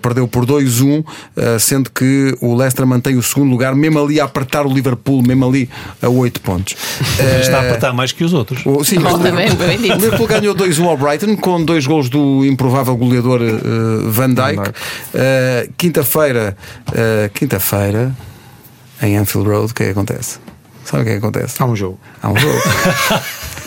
perdeu 0.00 0.28
por 0.28 0.46
2-1, 0.46 1.04
sendo 1.58 1.90
que 1.90 2.34
o 2.40 2.54
Leicester 2.54 2.86
mantém 2.86 3.16
o 3.16 3.22
segundo 3.22 3.50
lugar, 3.50 3.74
mesmo 3.74 4.02
ali 4.02 4.20
a 4.20 4.24
apertar 4.24 4.66
o 4.66 4.72
Liverpool, 4.72 5.22
mesmo 5.22 5.46
ali 5.46 5.68
a 6.00 6.08
8 6.08 6.40
pontos. 6.40 6.76
Está 7.40 7.58
a 7.58 7.60
apertar 7.60 7.92
mais 7.92 8.12
que 8.12 8.24
os 8.32 8.38
outros. 8.38 8.62
O, 8.64 8.84
sim, 8.84 8.98
o, 8.98 9.02
o, 9.02 9.14
o 9.14 9.96
Liverpool 9.96 10.26
ganhou 10.26 10.54
2-1 10.54 10.86
ao 10.86 10.96
Brighton, 10.96 11.36
com 11.36 11.64
dois 11.64 11.86
gols 11.86 12.08
do 12.08 12.44
improvável 12.44 12.96
goleador 12.96 13.40
Van 14.06 14.30
Dijk. 14.30 14.72
quinta-feira, 15.76 16.56
quinta-feira, 17.34 18.14
em 19.02 19.16
Anfield 19.16 19.48
Road, 19.48 19.72
o 19.72 19.74
que 19.74 19.82
é 19.82 19.86
que 19.86 19.92
acontece? 19.92 20.38
Sabe 20.84 21.02
o 21.02 21.04
que, 21.04 21.10
é 21.10 21.12
que 21.14 21.18
acontece? 21.18 21.62
Há 21.62 21.66
um 21.66 21.76
jogo. 21.76 21.98
Há 22.22 22.30
um 22.30 22.36
jogo. 22.36 22.58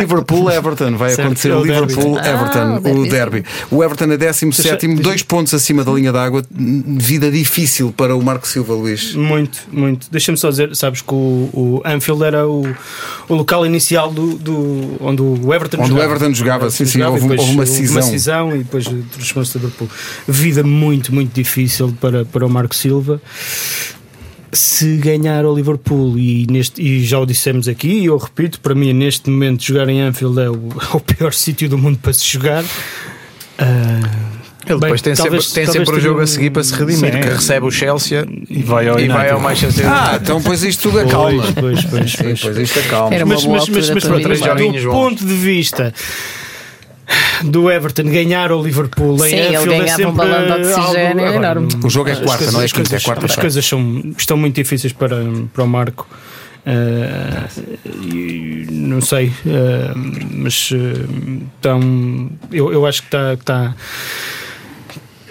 Liverpool-Everton. 0.00 0.96
Vai 0.96 1.10
certo, 1.10 1.26
acontecer 1.26 1.52
o 1.52 1.62
Liverpool-Everton, 1.62 2.58
ah, 2.58 2.90
o 2.90 3.08
derby. 3.08 3.44
O 3.70 3.82
Everton 3.82 4.04
é 4.04 4.16
17, 4.16 4.88
dois 4.96 5.22
pontos 5.22 5.54
acima 5.54 5.84
da 5.84 5.92
linha 5.92 6.12
d'água. 6.12 6.44
Vida 6.50 7.30
difícil 7.30 7.92
para 7.92 8.14
o 8.16 8.22
Marco 8.22 8.46
Silva, 8.46 8.74
Luís. 8.74 9.14
Muito, 9.14 9.60
muito. 9.70 10.08
Deixa-me 10.10 10.38
só 10.38 10.50
dizer: 10.50 10.74
sabes 10.74 11.02
que 11.02 11.14
o, 11.14 11.50
o 11.52 11.82
Anfield 11.84 12.24
era 12.24 12.46
o, 12.46 12.62
o 13.28 13.34
local 13.34 13.66
inicial 13.66 14.10
do, 14.10 14.34
do, 14.34 14.96
onde 15.00 15.22
o 15.22 15.52
Everton 15.52 15.78
onde 15.78 15.88
jogava. 15.88 16.08
o 16.08 16.12
Everton 16.12 16.34
jogava, 16.34 16.70
sim, 16.70 16.84
sim. 16.84 17.02
Houve, 17.02 17.22
houve, 17.22 17.52
uma 17.52 17.66
cisão. 17.66 17.96
Uma 17.96 18.02
cisão 18.02 18.54
e 18.54 18.58
depois 18.58 18.84
transformou-se 18.84 19.58
Liverpool. 19.58 19.88
Vida 20.26 20.62
muito, 20.62 21.14
muito 21.14 21.32
difícil 21.34 21.94
para, 22.00 22.24
para 22.24 22.46
o 22.46 22.50
Marco 22.50 22.74
Silva 22.74 23.20
se 24.52 24.96
ganhar 24.96 25.46
o 25.46 25.54
Liverpool 25.54 26.18
e, 26.18 26.46
neste, 26.50 26.82
e 26.82 27.04
já 27.04 27.18
o 27.18 27.24
dissemos 27.24 27.68
aqui, 27.68 27.88
e 27.88 28.06
eu 28.06 28.16
repito, 28.18 28.60
para 28.60 28.74
mim 28.74 28.92
neste 28.92 29.30
momento 29.30 29.62
jogar 29.64 29.88
em 29.88 30.02
Anfield 30.02 30.40
é 30.40 30.50
o, 30.50 30.68
o 30.92 31.00
pior 31.00 31.32
sítio 31.32 31.68
do 31.68 31.78
mundo 31.78 31.98
para 31.98 32.12
se 32.12 32.24
jogar. 32.24 32.62
Uh, 32.62 34.32
ele 34.66 34.78
depois 34.78 35.02
Bem, 35.02 35.14
tem 35.14 35.14
talvez, 35.14 35.48
sempre, 35.48 35.64
tem 35.64 35.72
sempre 35.72 35.96
o 35.96 36.00
jogo 36.00 36.20
um... 36.20 36.22
a 36.22 36.26
seguir 36.26 36.50
para 36.50 36.62
se 36.62 36.72
redimir, 36.74 37.12
Sim. 37.12 37.20
que 37.20 37.28
recebe 37.28 37.66
o 37.66 37.70
Chelsea 37.70 38.24
e 38.48 38.62
vai 38.62 38.88
ao, 38.88 39.00
e 39.00 39.08
vai 39.08 39.30
ao 39.30 39.40
Manchester 39.40 39.84
Ah, 39.88 40.18
então 40.22 40.40
pois 40.40 40.62
isto 40.62 40.82
tudo 40.82 41.00
acalma. 41.00 41.44
Pois, 41.58 41.84
pois, 41.84 42.14
pois, 42.16 42.40
pois, 42.40 42.56
isto 42.58 42.78
acalma. 42.78 43.14
Era 43.14 43.24
uma 43.24 43.34
mas, 43.34 43.44
mas, 43.44 43.68
mas, 43.68 44.04
mas, 44.04 44.40
mas, 44.40 44.82
do 44.82 44.90
ponto 44.90 45.24
de 45.24 45.34
vista 45.34 45.92
do 47.44 47.70
Everton 47.70 48.04
ganhar 48.04 48.52
o 48.52 48.62
Liverpool 48.62 49.18
Sim, 49.18 49.34
em 49.34 49.56
Anfield 49.56 49.74
ele 49.74 49.84
é 49.84 49.88
sempre 49.88 50.06
um 50.06 50.14
balão 50.14 50.44
de 50.44 50.52
oxigênio 50.52 51.26
algo, 51.26 51.38
enorme. 51.38 51.68
O 51.84 51.90
jogo 51.90 52.10
é 52.10 52.16
quarta, 52.16 52.50
não 52.52 52.62
é 52.62 52.68
quinta, 52.68 52.96
é 52.96 53.00
quarta. 53.00 53.26
As 53.26 53.36
coisas 53.36 53.66
são, 53.66 54.14
estão 54.16 54.36
muito 54.36 54.54
difíceis 54.54 54.92
para, 54.92 55.16
para 55.52 55.64
o 55.64 55.68
Marco. 55.68 56.08
Uh, 56.64 57.48
não 58.70 59.00
sei, 59.00 59.28
uh, 59.28 59.92
mas 60.30 60.70
uh, 60.70 60.76
então, 61.58 62.30
eu, 62.52 62.72
eu 62.72 62.86
acho 62.86 63.02
que 63.02 63.08
está. 63.08 63.36
Tá, 63.36 63.74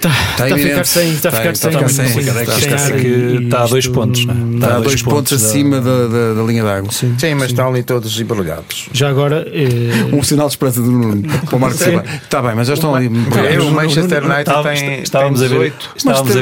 Está 0.01 0.09
tá, 0.35 0.47
tá 0.47 0.55
a 0.55 0.57
ficar 0.57 0.85
sem. 0.85 1.11
Está 1.11 1.29
a 1.29 1.31
ficar 1.31 1.55
sem. 1.55 3.43
Está 3.45 3.63
a 3.63 3.67
dois 3.67 3.87
pontos. 3.87 4.21
Está 4.21 4.77
a 4.77 4.79
dois 4.79 5.01
pontos 5.03 5.33
acima 5.33 5.79
da, 5.79 6.07
da, 6.33 6.43
linha 6.43 6.63
d'água. 6.63 6.91
Sim, 6.91 7.15
Sim, 7.19 7.35
mas 7.35 7.51
estão 7.51 7.69
ali 7.69 7.83
todos 7.83 8.19
embrulhados. 8.19 8.89
Já 8.91 9.09
agora. 9.09 9.45
Eh... 9.47 9.91
Um 10.11 10.23
sinal 10.23 10.47
de 10.47 10.53
esperança 10.53 10.81
do 10.81 10.91
Nuno 10.91 11.23
para 11.23 11.55
o 11.55 11.59
Marco 11.59 11.77
Silva. 11.77 12.03
Está 12.23 12.41
bem, 12.41 12.53
mas 12.55 12.67
já 12.67 12.73
estão 12.73 12.93
ali. 12.93 13.07
O 13.07 13.71
Manchester 13.71 14.23
United 14.23 14.63
tem. 14.63 15.01
Estávamos 15.01 15.41
a 15.41 15.47
ver. 15.47 15.73
Estávamos 15.95 16.35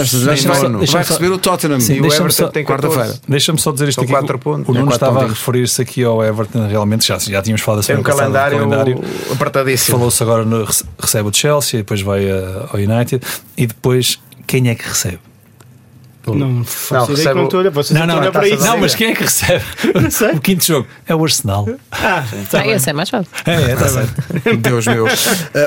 a 0.00 0.04
ver 0.04 0.30
aqui. 0.30 0.46
Mas 0.46 0.90
já 0.90 0.98
vai 0.98 1.02
receber 1.02 1.30
o 1.30 1.38
Tottenham. 1.38 1.80
Sim, 1.80 2.00
o 2.00 2.06
Everton 2.06 2.48
tem 2.48 2.64
quarta-feira. 2.64 3.14
Deixa-me 3.28 3.58
só 3.58 3.72
dizer 3.72 3.88
isto 3.88 4.00
aqui. 4.00 4.12
O 4.66 4.74
Nuno 4.74 4.92
estava 4.92 5.24
a 5.24 5.28
referir-se 5.28 5.82
aqui 5.82 6.04
ao 6.04 6.22
Everton. 6.24 6.66
Realmente 6.66 7.06
já, 7.06 7.18
já 7.18 7.42
tínhamos 7.42 7.62
falado 7.62 7.80
da 7.80 7.82
semana. 7.82 8.04
Tem 8.04 8.14
um 8.14 8.16
calendário 8.16 9.00
apertadíssimo. 9.32 9.98
Falou-se 9.98 10.22
agora, 10.22 10.44
recebe 10.98 11.28
o 11.28 11.32
Chelsea, 11.32 11.80
depois 11.80 12.00
vai 12.00 12.24
ao 12.30 12.78
United 12.78 13.24
e 13.56 13.66
depois 13.66 14.18
quem 14.46 14.68
é 14.68 14.74
que 14.74 14.86
recebe? 14.88 15.18
Não, 16.26 16.34
não, 16.34 16.58
recebe 17.06 17.40
o... 17.40 17.48
não, 17.94 18.06
não, 18.06 18.20
não, 18.20 18.32
para 18.32 18.48
isso. 18.48 18.64
não, 18.64 18.78
mas 18.78 18.94
quem 18.94 19.10
é 19.10 19.14
que 19.14 19.22
recebe 19.22 19.64
o 20.34 20.40
quinto 20.40 20.64
jogo? 20.64 20.86
É 21.06 21.14
o 21.14 21.22
Arsenal. 21.22 21.68
Ah, 21.90 22.24
tá 22.50 22.60
ah 22.60 22.68
esse 22.68 22.90
é 22.90 22.92
mais 22.92 23.10
fácil. 23.10 23.30
É, 23.44 23.72
é, 23.72 23.76
tá 23.76 23.88
certo. 23.88 24.22
Deus 24.58 24.86
meu. 24.86 25.06
Uh, 25.06 25.10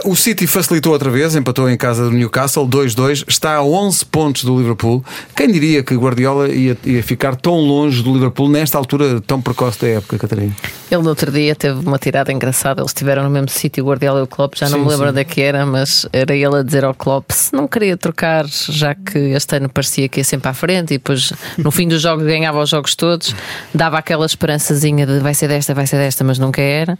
o 0.06 0.16
City 0.16 0.48
facilitou 0.48 0.94
outra 0.94 1.10
vez, 1.10 1.36
empatou 1.36 1.70
em 1.70 1.78
casa 1.78 2.06
do 2.06 2.12
Newcastle 2.12 2.68
2-2, 2.68 3.26
está 3.28 3.56
a 3.56 3.64
11 3.64 4.06
pontos 4.06 4.44
do 4.44 4.58
Liverpool. 4.58 5.04
Quem 5.36 5.52
diria 5.52 5.84
que 5.84 5.96
Guardiola 5.96 6.50
ia, 6.50 6.78
ia 6.86 7.04
ficar 7.04 7.36
tão 7.36 7.56
longe 7.56 8.02
do 8.02 8.14
Liverpool 8.14 8.50
nesta 8.50 8.78
altura 8.78 9.22
tão 9.22 9.42
precoce 9.42 9.82
da 9.82 9.88
época, 9.88 10.18
Catarina? 10.18 10.56
Ele 10.90 11.02
no 11.02 11.10
outro 11.10 11.32
dia 11.32 11.56
teve 11.56 11.80
uma 11.80 11.98
tirada 11.98 12.32
engraçada. 12.32 12.82
Eles 12.82 12.92
estiveram 12.92 13.24
no 13.24 13.30
mesmo 13.30 13.50
sítio, 13.50 13.84
o 13.84 13.88
Guardiola 13.88 14.20
e 14.20 14.24
o 14.24 14.28
Klopp. 14.28 14.56
Já 14.56 14.70
não 14.70 14.80
sim, 14.80 14.86
me 14.86 14.92
lembro 14.92 15.12
da 15.12 15.24
que 15.24 15.42
era, 15.42 15.66
mas 15.66 16.08
era 16.14 16.36
ele 16.36 16.58
a 16.58 16.64
dizer 16.64 16.86
ao 16.86 16.94
Klopp 16.94 17.32
se 17.32 17.54
não 17.54 17.68
queria 17.68 17.98
trocar, 17.98 18.46
já 18.48 18.96
que 18.96 19.18
este 19.18 19.58
ano 19.58 19.70
parecia 19.70 20.08
que 20.08 20.20
ia 20.20 20.24
sempre 20.24 20.45
para 20.46 20.52
a 20.52 20.54
frente 20.54 20.94
e 20.94 20.98
depois 21.00 21.34
no 21.58 21.72
fim 21.72 21.88
do 21.88 21.98
jogo 21.98 22.24
ganhava 22.24 22.62
os 22.62 22.70
jogos 22.70 22.94
todos, 22.94 23.36
dava 23.74 23.98
aquela 23.98 24.28
esperançazinha 24.28 25.08
de 25.08 25.18
vai 25.18 25.34
ser 25.34 25.48
desta, 25.48 25.74
vai 25.74 25.88
ser 25.88 25.98
desta, 25.98 26.24
mas 26.24 26.38
nunca 26.38 26.62
era. 26.62 26.94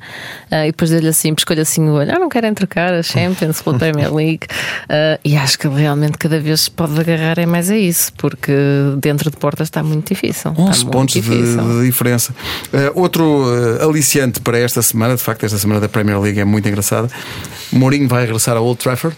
Uh, 0.52 0.66
e 0.66 0.72
depois 0.72 0.90
dele 0.90 1.10
assim, 1.10 1.32
escolha 1.38 1.62
assim 1.62 1.88
o 1.88 1.94
olho, 1.94 2.12
ah, 2.12 2.18
não 2.18 2.28
querem 2.28 2.52
trocar 2.56 2.92
a 2.92 3.04
Champions 3.04 3.62
pela 3.62 3.78
Premier 3.78 4.12
League. 4.12 4.48
Uh, 4.86 5.20
e 5.24 5.38
acho 5.38 5.60
que 5.60 5.68
realmente 5.68 6.18
cada 6.18 6.40
vez 6.40 6.68
pode 6.68 7.00
agarrar 7.00 7.38
é 7.38 7.46
mais 7.46 7.70
a 7.70 7.78
isso, 7.78 8.12
porque 8.18 8.52
dentro 8.98 9.30
de 9.30 9.38
portas 9.38 9.68
está 9.68 9.84
muito 9.84 10.08
difícil. 10.08 10.52
11 10.58 10.86
pontos 10.88 11.14
de, 11.14 11.22
de, 11.22 11.86
diferença. 11.86 12.34
Uh, 12.74 13.00
outro 13.00 13.46
aliciante 13.80 14.40
para 14.40 14.58
esta 14.58 14.82
semana, 14.82 15.16
de 15.16 15.22
facto, 15.22 15.46
esta 15.46 15.60
semana 15.60 15.80
da 15.80 15.88
Premier 15.88 16.20
League 16.20 16.40
é 16.40 16.46
muito 16.46 16.68
engraçada. 16.68 17.10
Mourinho 17.72 18.08
vai 18.08 18.24
regressar 18.24 18.58
a 18.58 18.60
Old 18.60 18.80
Trafford 18.80 19.16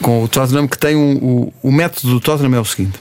com 0.00 0.22
o 0.22 0.28
Tottenham, 0.28 0.66
que 0.68 0.78
tem 0.78 0.96
um, 0.96 1.16
o, 1.16 1.52
o 1.62 1.72
método 1.72 2.14
do 2.14 2.20
Tottenham 2.20 2.54
é 2.54 2.60
o 2.60 2.64
seguinte. 2.64 2.98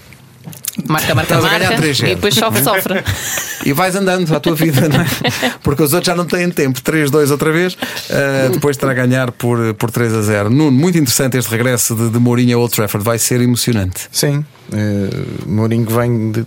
Marca, 0.87 1.13
marca, 1.13 1.35
Estás 1.35 1.43
marca. 1.43 2.07
e 2.09 2.15
depois 2.15 2.33
sofre, 2.33 2.63
sofre. 2.63 3.03
E 3.63 3.73
vais 3.73 3.95
andando 3.95 4.35
à 4.35 4.39
tua 4.39 4.55
vida, 4.55 4.89
não 4.89 5.01
é? 5.01 5.05
Porque 5.61 5.83
os 5.83 5.93
outros 5.93 6.07
já 6.07 6.15
não 6.15 6.25
têm 6.25 6.49
tempo. 6.49 6.81
3-2 6.81 7.29
outra 7.29 7.51
vez, 7.51 7.73
uh, 7.73 8.49
depois 8.51 8.75
terá 8.75 8.91
a 8.91 8.95
ganhar 8.95 9.31
por, 9.31 9.75
por 9.75 9.91
3 9.91 10.13
a 10.15 10.21
0. 10.23 10.49
Nuno, 10.49 10.71
muito 10.71 10.97
interessante 10.97 11.37
este 11.37 11.51
regresso 11.51 11.93
de, 11.93 12.09
de 12.09 12.17
Mourinho 12.17 12.57
a 12.57 12.59
Old 12.61 12.73
Trafford. 12.73 13.05
Vai 13.05 13.19
ser 13.19 13.39
emocionante. 13.39 14.07
Sim, 14.11 14.37
uh, 14.73 15.49
Mourinho 15.49 15.85
vem 15.85 16.31
de 16.31 16.45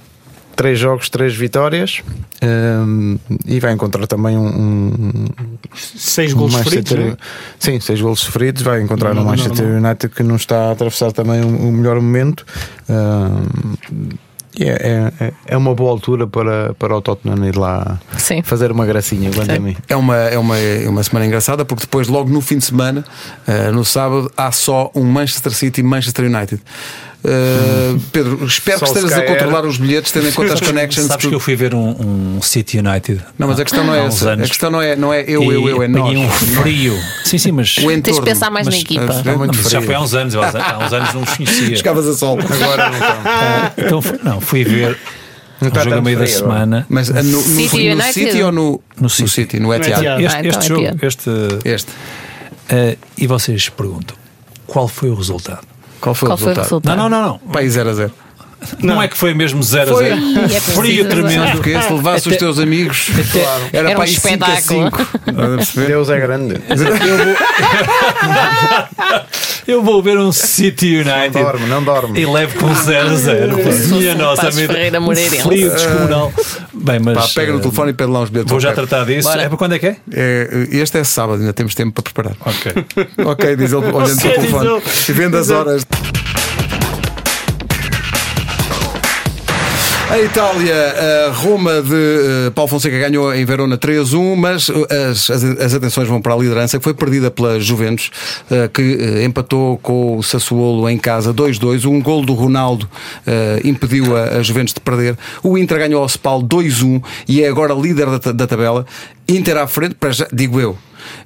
três 0.54 0.78
jogos, 0.78 1.08
três 1.08 1.34
vitórias 1.34 2.02
um, 2.42 3.18
e 3.46 3.60
vai 3.60 3.72
encontrar 3.72 4.06
também 4.06 4.36
um, 4.36 4.46
um 4.46 5.26
seis 5.74 6.32
gols 6.32 6.52
sofridos. 6.52 6.92
É? 6.92 7.16
Sim, 7.58 7.80
seis 7.80 8.00
gols 8.00 8.20
sofridos. 8.20 8.62
Vai 8.62 8.82
encontrar 8.82 9.14
no 9.14 9.24
Manchester 9.24 9.66
United 9.66 10.14
que 10.14 10.22
não 10.22 10.36
está 10.36 10.68
a 10.68 10.72
atravessar 10.72 11.12
também 11.12 11.42
o, 11.42 11.72
melhor 11.72 11.96
momento. 11.96 12.44
Um, 12.88 14.08
é, 14.60 15.10
é, 15.20 15.32
é, 15.46 15.56
uma 15.56 15.74
boa 15.74 15.90
altura 15.90 16.28
para, 16.28 16.74
para 16.74 16.96
o 16.96 17.02
Tottenham 17.02 17.44
ir 17.44 17.56
lá 17.56 17.98
Sim. 18.16 18.40
fazer 18.42 18.70
uma 18.70 18.86
gracinha, 18.86 19.28
a 19.28 19.58
mim. 19.58 19.76
É 19.88 19.96
uma, 19.96 20.16
é, 20.16 20.38
uma, 20.38 20.56
é 20.56 20.88
uma 20.88 21.02
semana 21.02 21.26
engraçada 21.26 21.64
porque 21.64 21.82
depois, 21.82 22.06
logo 22.06 22.30
no 22.30 22.40
fim 22.40 22.58
de 22.58 22.64
semana, 22.64 23.04
uh, 23.48 23.72
no 23.72 23.84
sábado, 23.84 24.30
há 24.36 24.52
só 24.52 24.92
um 24.94 25.02
Manchester 25.02 25.52
City 25.52 25.80
e 25.80 25.84
Manchester 25.84 26.26
United. 26.26 26.62
Uh, 27.24 27.98
Pedro, 28.12 28.44
espero 28.44 28.80
Só 28.80 28.84
que 28.84 28.98
estejas 28.98 29.18
a 29.18 29.22
controlar 29.22 29.64
os 29.64 29.78
bilhetes, 29.78 30.12
tendo 30.12 30.28
em 30.28 30.32
conta 30.32 30.52
as 30.52 30.60
connections. 30.60 31.06
Sabes 31.06 31.24
que 31.24 31.34
eu 31.34 31.40
fui 31.40 31.56
ver 31.56 31.74
um, 31.74 32.36
um 32.36 32.42
City 32.42 32.78
United. 32.78 33.22
Não, 33.38 33.48
mas 33.48 33.58
a 33.58 33.64
questão 33.64 33.82
não 33.82 33.94
é 33.94 34.04
essa. 34.04 34.34
A 34.34 34.36
questão 34.36 34.70
não 34.70 34.82
é, 34.82 34.94
não 34.94 35.12
é 35.12 35.22
eu, 35.22 35.42
eu, 35.50 35.66
eu, 35.66 35.82
é 35.82 35.88
nós. 35.88 36.14
um 36.14 36.28
frio. 36.28 37.00
Sim, 37.24 37.38
sim, 37.38 37.52
mas. 37.52 37.78
O 37.78 37.90
entorno, 37.90 38.02
Tens 38.02 38.16
de 38.16 38.22
pensar 38.22 38.50
mais 38.50 38.66
mas, 38.66 38.74
na 38.74 38.80
equipa. 38.80 39.02
É 39.04 39.22
não, 39.24 39.38
mas 39.38 39.70
já 39.70 39.80
foi 39.80 39.94
há 39.94 40.00
uns 40.00 40.12
anos, 40.12 40.34
há 40.36 40.78
uns 40.84 40.92
anos 40.92 41.14
não 41.14 41.22
os 41.22 41.30
conhecia. 41.34 41.76
Chegavas 41.76 42.06
a 42.06 42.14
sol. 42.14 42.38
Agora 42.38 42.90
não. 42.90 42.98
Uh, 42.98 43.72
então, 43.78 44.02
não, 44.22 44.40
fui 44.42 44.62
ver. 44.62 44.98
Um 45.62 45.70
tá 45.70 45.82
jogo 45.82 45.96
a 45.96 46.02
meio 46.02 46.18
da 46.18 46.26
semana. 46.26 46.84
Mas 46.90 47.08
no, 47.08 47.22
no, 47.22 47.40
City, 47.40 47.94
no 47.94 48.02
City 48.02 48.42
ou 48.42 48.52
no, 48.52 48.80
no 49.00 49.08
City? 49.08 49.30
City 49.30 49.60
no 49.60 49.72
Etihad? 49.72 50.04
Este, 50.22 50.46
este, 50.46 50.48
este 50.48 50.68
jogo, 50.68 50.98
este. 51.00 51.30
este. 51.64 51.90
Uh, 52.70 52.98
e 53.16 53.26
vocês 53.26 53.70
perguntam 53.70 54.14
qual 54.66 54.88
foi 54.88 55.08
o 55.08 55.14
resultado? 55.14 55.73
Qual 56.04 56.14
foi, 56.14 56.28
Qual 56.28 56.36
o, 56.36 56.38
resultado? 56.38 56.58
o 56.58 56.62
resultado? 56.64 56.96
Não, 56.98 57.08
não, 57.08 57.18
não. 57.18 57.28
não. 57.28 57.38
Pai 57.50 57.66
0 57.66 57.88
a 57.88 57.94
0. 57.94 58.12
Não, 58.78 58.96
não, 58.96 59.02
é 59.02 59.08
que 59.08 59.16
foi 59.16 59.32
mesmo 59.32 59.62
0 59.62 59.90
a 59.90 59.94
0. 59.98 60.16
É 60.54 60.60
Frio 60.60 61.08
tremendo. 61.08 61.52
Porque 61.52 61.80
se 61.80 61.92
levasse 61.92 62.28
os 62.28 62.36
teus 62.36 62.58
amigos, 62.58 63.08
claro. 63.32 63.62
era, 63.72 63.88
era 63.90 63.96
para 63.96 64.04
um 64.04 64.12
ir 64.12 64.20
5 64.20 64.44
a 64.44 64.56
5. 64.56 65.08
Deus 65.86 66.10
é 66.10 66.20
grande. 66.20 66.60
Eu 66.68 66.74
vou 69.28 69.53
ver 70.02 70.18
um 70.18 70.32
City 70.32 70.96
United. 70.96 71.34
Não 71.34 71.42
dorme, 71.42 71.66
não 71.66 71.84
dorme. 71.84 72.20
E 72.20 72.26
levo 72.26 72.58
com 72.58 72.74
0 72.74 73.08
a 73.08 73.14
0. 73.14 73.56
Minha 73.96 74.14
nossa 74.14 74.50
vida. 74.50 74.74
Frio 75.42 75.70
descomunal. 75.70 76.32
Bem, 76.72 76.98
mas. 77.00 77.16
Pá, 77.16 77.28
pega 77.34 77.52
no 77.52 77.60
telefone 77.60 77.90
e 77.90 77.94
pede 77.94 78.10
lá 78.10 78.20
uns 78.20 78.30
bilhetes. 78.30 78.50
Vou 78.50 78.60
já 78.60 78.72
tratar 78.72 79.04
disso. 79.04 79.28
Bora. 79.28 79.42
É 79.42 79.48
para 79.48 79.56
quando 79.58 79.74
é 79.74 79.78
que 79.78 79.86
é? 79.86 79.96
é? 80.12 80.68
Este 80.70 80.98
é 80.98 81.04
sábado, 81.04 81.40
ainda 81.40 81.52
temos 81.52 81.74
tempo 81.74 82.02
para 82.02 82.12
preparar. 82.12 82.36
Ok. 82.40 82.72
ok, 83.24 83.56
diz 83.56 83.72
ele 83.72 83.86
olhando 83.86 84.16
para 84.20 84.28
o 84.28 84.32
telefone. 84.32 84.82
E 85.08 85.12
vendo 85.12 85.36
as 85.36 85.50
horas. 85.50 85.86
A 90.14 90.20
Itália, 90.20 91.26
a 91.26 91.32
Roma 91.32 91.82
de 91.82 91.92
uh, 92.46 92.52
Paulo 92.52 92.70
Fonseca 92.70 92.96
ganhou 92.96 93.34
em 93.34 93.44
Verona 93.44 93.76
3-1, 93.76 94.36
mas 94.36 94.70
eh, 94.70 95.08
as, 95.10 95.28
as, 95.28 95.74
atenções 95.74 96.06
vão 96.06 96.22
para 96.22 96.34
a 96.34 96.36
liderança, 96.36 96.78
que 96.78 96.84
foi 96.84 96.94
perdida 96.94 97.32
pela 97.32 97.58
Juventus, 97.58 98.12
uh, 98.48 98.68
que 98.68 99.24
empatou 99.24 99.76
com 99.78 100.16
o 100.16 100.22
Sassuolo 100.22 100.88
em 100.88 100.96
casa 100.98 101.34
2-2. 101.34 101.90
Um 101.90 102.00
gol 102.00 102.24
do 102.24 102.32
Ronaldo 102.32 102.88
impediu 103.64 104.16
a, 104.16 104.36
a, 104.36 104.42
Juventus 104.44 104.72
de 104.72 104.80
perder. 104.80 105.18
O 105.42 105.58
Inter 105.58 105.78
ganhou 105.78 106.00
ao 106.00 106.08
Spal 106.08 106.40
2-1 106.40 107.02
e 107.26 107.42
é 107.42 107.48
agora 107.48 107.74
líder 107.74 108.06
da, 108.20 108.30
da 108.30 108.46
tabela. 108.46 108.86
Inter 109.26 109.56
à 109.56 109.66
frente, 109.66 109.96
para 109.96 110.12
já, 110.12 110.28
digo 110.32 110.60
eu, 110.60 110.78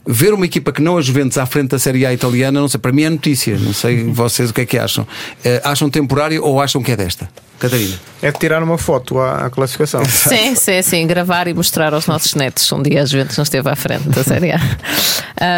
ver 0.06 0.32
uma 0.32 0.44
equipa 0.44 0.72
que 0.72 0.82
não 0.82 0.96
a 0.96 1.02
Juventus 1.02 1.38
à 1.38 1.46
frente 1.46 1.70
da 1.70 1.78
Série 1.78 2.06
A 2.06 2.12
italiana, 2.12 2.60
não 2.60 2.68
sei, 2.68 2.80
para 2.80 2.92
mim 2.92 3.02
é 3.02 3.10
notícia. 3.10 3.56
Não 3.58 3.72
sei 3.72 4.04
vocês 4.10 4.50
o 4.50 4.54
que 4.54 4.62
é 4.62 4.66
que 4.66 4.78
acham. 4.78 5.06
acham 5.64 5.90
temporário 5.90 6.42
ou 6.44 6.60
acham 6.60 6.82
que 6.82 6.92
é 6.92 6.96
desta? 6.96 7.28
Catarina? 7.58 7.96
É 8.22 8.30
de 8.30 8.38
tirar 8.38 8.62
uma 8.62 8.78
foto 8.78 9.18
à, 9.18 9.46
à 9.46 9.50
classificação. 9.50 10.04
Sim, 10.06 10.54
sim, 10.54 10.82
sim. 10.82 11.06
Gravar 11.06 11.48
e 11.48 11.54
mostrar 11.54 11.92
aos 11.92 12.06
nossos 12.06 12.34
netos. 12.34 12.70
Um 12.72 12.82
dia 12.82 13.02
a 13.02 13.06
Juventus 13.06 13.36
não 13.36 13.42
esteve 13.42 13.68
à 13.68 13.76
frente 13.76 14.08
da 14.08 14.22
Série 14.22 14.52
A. 14.52 14.60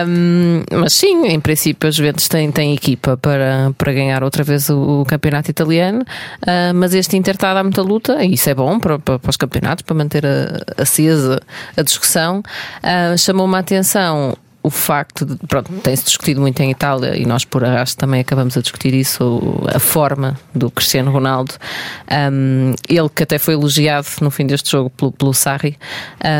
Um, 0.06 0.62
mas 0.70 0.92
sim, 0.92 1.26
em 1.26 1.40
princípio 1.40 1.88
a 1.88 1.90
Juventus 1.90 2.28
tem, 2.28 2.50
tem 2.50 2.74
equipa 2.74 3.16
para, 3.16 3.72
para 3.78 3.92
ganhar 3.92 4.22
outra 4.22 4.44
vez 4.44 4.68
o, 4.68 5.00
o 5.00 5.04
campeonato 5.06 5.50
italiano. 5.50 6.00
Uh, 6.42 6.74
mas 6.74 6.94
este 6.94 7.16
Inter 7.16 7.34
está 7.34 7.50
a 7.50 7.54
dar 7.54 7.62
muita 7.62 7.82
luta 7.82 8.22
e 8.22 8.34
isso 8.34 8.48
é 8.50 8.54
bom 8.54 8.78
para, 8.78 8.98
para, 8.98 9.18
para 9.18 9.30
os 9.30 9.36
campeonatos, 9.36 9.82
para 9.82 9.94
manter 9.94 10.24
a, 10.26 10.82
acesa 10.82 11.40
a 11.76 11.82
discussão. 11.82 12.42
Uh, 12.82 13.16
Chamou-me 13.16 13.56
a 13.56 13.60
atenção 13.60 14.09
o 14.62 14.68
facto 14.68 15.24
de, 15.24 15.36
pronto, 15.46 15.72
tem-se 15.80 16.04
discutido 16.04 16.40
muito 16.40 16.60
em 16.60 16.70
Itália 16.70 17.16
e 17.16 17.24
nós 17.24 17.44
por 17.44 17.64
arrasto 17.64 17.96
também 17.96 18.20
acabamos 18.20 18.56
a 18.56 18.60
discutir 18.60 18.92
isso, 18.92 19.40
a 19.74 19.78
forma 19.78 20.38
do 20.54 20.70
Cristiano 20.70 21.10
Ronaldo. 21.10 21.54
Um, 22.30 22.74
ele 22.88 23.08
que 23.08 23.22
até 23.22 23.38
foi 23.38 23.54
elogiado 23.54 24.06
no 24.20 24.30
fim 24.30 24.46
deste 24.46 24.70
jogo 24.70 24.90
pelo, 24.90 25.12
pelo 25.12 25.32
Sarri 25.32 25.78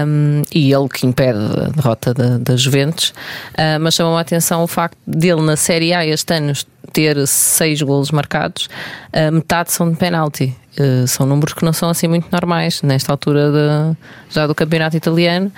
um, 0.06 0.42
e 0.54 0.72
ele 0.72 0.88
que 0.88 1.06
impede 1.06 1.38
a 1.38 1.70
derrota 1.70 2.12
da, 2.12 2.36
da 2.36 2.56
Juventus, 2.56 3.10
uh, 3.54 3.80
mas 3.80 3.94
chamou 3.94 4.16
a 4.16 4.20
atenção 4.20 4.62
o 4.62 4.66
facto 4.66 4.98
dele 5.06 5.40
na 5.40 5.56
Série 5.56 5.94
A 5.94 6.04
este 6.04 6.34
ano 6.34 6.52
ter 6.92 7.26
seis 7.26 7.80
golos 7.80 8.10
marcados, 8.10 8.68
uh, 9.14 9.32
metade 9.32 9.72
são 9.72 9.90
de 9.90 9.96
penalti. 9.96 10.54
Uh, 10.80 11.06
são 11.06 11.26
números 11.26 11.52
que 11.52 11.62
não 11.62 11.74
são 11.74 11.90
assim 11.90 12.08
muito 12.08 12.26
normais 12.32 12.80
nesta 12.80 13.12
altura 13.12 13.50
de, 13.50 13.96
já 14.34 14.46
do 14.46 14.54
campeonato 14.54 14.96
italiano, 14.96 15.52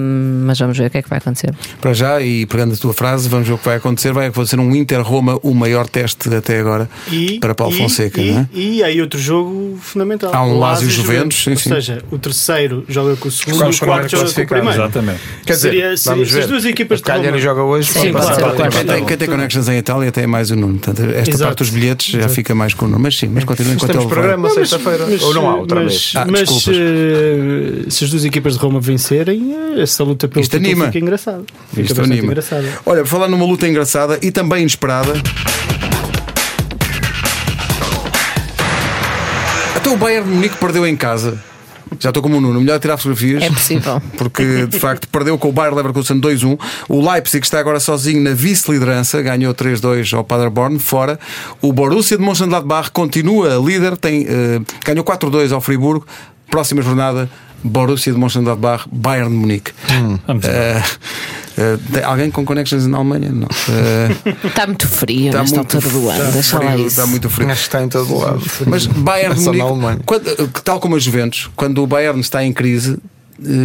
um, 0.00 0.44
mas 0.46 0.58
vamos 0.58 0.78
ver 0.78 0.86
o 0.86 0.90
que 0.90 0.98
é 0.98 1.02
que 1.02 1.10
vai 1.10 1.18
acontecer. 1.18 1.54
Para 1.78 1.92
já, 1.92 2.22
e 2.22 2.46
pegando 2.46 2.72
a 2.72 2.76
tua 2.76 2.94
frase, 2.94 3.28
vamos 3.28 3.46
ver 3.46 3.54
o 3.54 3.58
que 3.58 3.66
vai 3.66 3.76
acontecer. 3.76 4.12
Vai 4.12 4.28
acontecer 4.28 4.58
um 4.58 4.74
Inter-Roma, 4.74 5.38
o 5.42 5.52
maior 5.52 5.86
teste 5.88 6.34
até 6.34 6.58
agora 6.58 6.88
e, 7.10 7.38
para 7.38 7.54
Paulo 7.54 7.74
e, 7.74 7.78
Fonseca. 7.78 8.20
E, 8.20 8.32
não 8.32 8.40
é? 8.40 8.48
e 8.54 8.82
aí 8.82 9.00
outro 9.00 9.18
jogo 9.18 9.78
fundamental. 9.80 10.34
Há 10.34 10.42
um 10.44 10.58
Lazio 10.58 10.88
Juventus, 10.88 11.44
sim, 11.44 11.50
ou 11.50 11.56
sim. 11.56 11.68
seja, 11.68 12.02
o 12.10 12.18
terceiro 12.18 12.84
joga 12.88 13.16
com 13.16 13.28
o 13.28 13.30
segundo 13.30 13.66
e 13.66 13.74
o 13.74 13.78
quarto 13.78 14.08
joga 14.08 14.32
com 14.32 14.40
o 14.40 14.46
primeiro. 14.46 14.82
Exatamente. 14.82 15.20
Quer 15.44 15.52
dizer, 15.52 15.70
seria, 15.70 15.96
seria, 15.96 16.26
se 16.26 16.38
as 16.38 16.46
duas 16.46 16.64
equipas 16.64 16.98
de 17.00 17.04
Roma 17.04 17.38
joga 17.38 17.62
hoje, 17.62 17.92
sim, 17.92 18.12
pode 18.12 18.26
quem, 18.72 19.04
quem 19.04 19.16
tem 19.16 19.28
connections 19.28 19.68
em 19.68 19.76
Itália 19.76 20.10
tem 20.10 20.26
mais 20.26 20.50
o. 20.50 20.78
Portanto, 20.78 21.10
esta 21.10 21.30
Exato. 21.30 21.44
parte 21.44 21.58
dos 21.58 21.70
bilhetes 21.70 22.20
já 22.20 22.28
fica 22.28 22.54
mais 22.54 22.74
com 22.74 22.86
o 22.86 22.88
Nuno. 22.88 23.02
Mas 23.02 23.16
sim, 23.16 23.28
mas 23.28 23.44
continua 23.44 23.74
enquanto 23.74 23.90
Temos 23.90 24.06
programa 24.06 24.45
sexta-feira. 24.50 25.06
Ou 25.22 25.34
não 25.34 25.48
há 25.50 25.56
outra 25.56 25.80
vez? 25.80 26.12
Ah, 26.16 26.26
mas 26.28 26.48
uh, 26.50 27.90
se 27.90 28.04
as 28.04 28.10
duas 28.10 28.24
equipas 28.24 28.54
de 28.54 28.58
Roma 28.58 28.80
vencerem, 28.80 29.54
eh, 29.76 29.82
essa 29.82 30.02
luta 30.04 30.28
pelo 30.28 30.40
Isto 30.42 30.52
título 30.58 30.70
anima. 30.72 30.86
fica 30.86 30.98
engraçada. 30.98 31.44
Fica 31.70 31.82
Isto 31.82 32.02
anima. 32.02 32.26
engraçada. 32.26 32.66
Olha, 32.84 33.04
falar 33.04 33.28
numa 33.28 33.44
luta 33.44 33.66
engraçada 33.66 34.18
e 34.22 34.30
também 34.30 34.60
inesperada. 34.60 35.12
Até 39.76 39.90
o 39.90 39.96
Bayern 39.96 40.28
de 40.28 40.34
Munique 40.34 40.56
perdeu 40.56 40.86
em 40.86 40.96
casa. 40.96 41.42
Já 42.00 42.10
estou 42.10 42.22
como 42.22 42.36
o 42.36 42.40
Nuno, 42.40 42.60
melhor 42.60 42.80
tirar 42.80 42.96
fotografias. 42.96 43.42
É 43.42 43.48
possível. 43.48 44.02
Porque 44.18 44.66
de 44.66 44.78
facto 44.78 45.08
perdeu 45.08 45.38
com 45.38 45.48
o 45.48 45.52
Bayer 45.52 45.74
Leverkusen 45.74 46.20
2-1. 46.20 46.58
O 46.88 47.10
Leipzig 47.10 47.44
está 47.44 47.60
agora 47.60 47.78
sozinho 47.78 48.22
na 48.22 48.32
vice-liderança, 48.32 49.22
ganhou 49.22 49.54
3-2 49.54 50.16
ao 50.16 50.24
Paderborn, 50.24 50.78
fora. 50.78 51.18
O 51.62 51.72
Borussia 51.72 52.16
de 52.16 52.24
Mönchengladbach 52.24 52.90
continua 52.90 53.56
líder, 53.64 53.96
tem, 53.96 54.22
uh, 54.22 54.64
ganhou 54.84 55.04
4-2 55.04 55.52
ao 55.52 55.60
Friburgo. 55.60 56.06
Próxima 56.50 56.82
jornada, 56.82 57.28
Borussia 57.66 58.12
de 58.12 58.18
Mönchengladbach, 58.18 58.86
Bayern 58.90 59.30
de 59.30 59.36
Munique. 59.36 59.72
Hum, 59.90 60.18
vamos 60.26 60.44
uh, 60.44 60.48
uh, 60.48 62.04
alguém 62.04 62.30
com 62.30 62.44
connections 62.44 62.86
na 62.86 62.98
Alemanha? 62.98 63.30
Não. 63.30 63.46
Uh, 63.46 64.46
está 64.46 64.66
muito 64.66 64.88
frio 64.88 65.26
está 65.26 65.40
nesta 65.40 65.56
muito, 65.56 65.76
altura 65.76 65.92
do 65.92 66.10
ano. 66.10 66.32
Deixa 66.32 66.56
frio, 66.56 66.70
lá 66.70 66.76
isso. 66.76 66.86
Está 66.86 67.06
muito 67.06 67.30
frio. 67.30 67.46
Que 67.48 67.52
está 67.54 67.82
em 67.82 67.88
todo 67.88 68.18
lado. 68.18 68.42
Mas 68.66 68.86
Bayern 68.86 69.34
de 69.34 69.44
Munique, 69.44 70.02
quando, 70.04 70.48
tal 70.62 70.80
como 70.80 70.96
a 70.96 70.98
Juventus, 70.98 71.50
quando 71.56 71.82
o 71.82 71.86
Bayern 71.86 72.20
está 72.20 72.44
em 72.44 72.52
crise, 72.52 72.98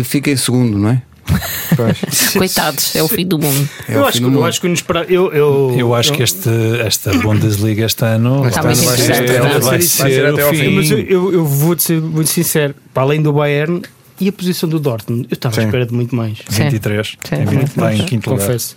fica 0.04 0.30
em 0.30 0.38
segundo, 0.38 0.78
não 0.78 0.90
é? 0.90 1.02
Coitados, 2.38 2.96
é 2.96 3.04
o 3.04 3.08
fim 3.08 3.26
do 3.26 3.38
mundo. 3.38 3.70
É 3.88 3.96
eu, 3.96 4.06
acho, 4.06 4.24
eu 4.24 4.46
acho 4.46 4.62
que 4.62 4.68
nos 4.68 4.84
eu, 5.08 5.32
eu, 5.32 5.76
eu 5.78 5.96
acho 5.96 6.12
eu, 6.12 6.18
que 6.18 6.24
este, 6.24 6.50
esta 6.86 7.14
Bundesliga 7.20 7.86
este 7.86 8.04
ano 8.04 8.46
este 8.48 8.62
vai, 8.62 8.76
ser, 8.76 8.98
ser, 8.98 9.42
vai, 9.42 9.60
vai 9.60 9.82
ser 9.82 10.26
até 10.26 10.42
ao 10.42 10.54
fim. 10.54 10.76
Mas 10.76 10.92
eu, 10.92 11.32
eu 11.34 11.46
vou 11.46 11.78
ser 11.78 12.02
muito 12.02 12.30
sincero, 12.30 12.76
para 12.94 13.04
além 13.04 13.22
do 13.22 13.32
Bayern 13.32 13.82
e 14.20 14.30
a 14.30 14.32
posição 14.32 14.70
do 14.70 14.80
Dortmund, 14.80 15.28
eu 15.30 15.36
estava 15.36 15.60
à 15.62 15.64
espera 15.64 15.86
de 15.86 15.94
muito 15.94 16.16
mais. 16.16 16.40
23, 16.50 17.08
Sim. 17.08 17.36
Está 17.64 17.96
em 17.96 18.06
quinto 18.06 18.30
lugar. 18.30 18.46
Confesso. 18.46 18.76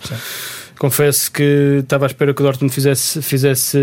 Confesso 0.77 1.31
que 1.31 1.79
estava 1.81 2.05
à 2.05 2.07
espera 2.07 2.33
que 2.33 2.41
o 2.41 2.45
Dortmund 2.45 2.73
fizesse, 2.73 3.21
fizesse 3.21 3.77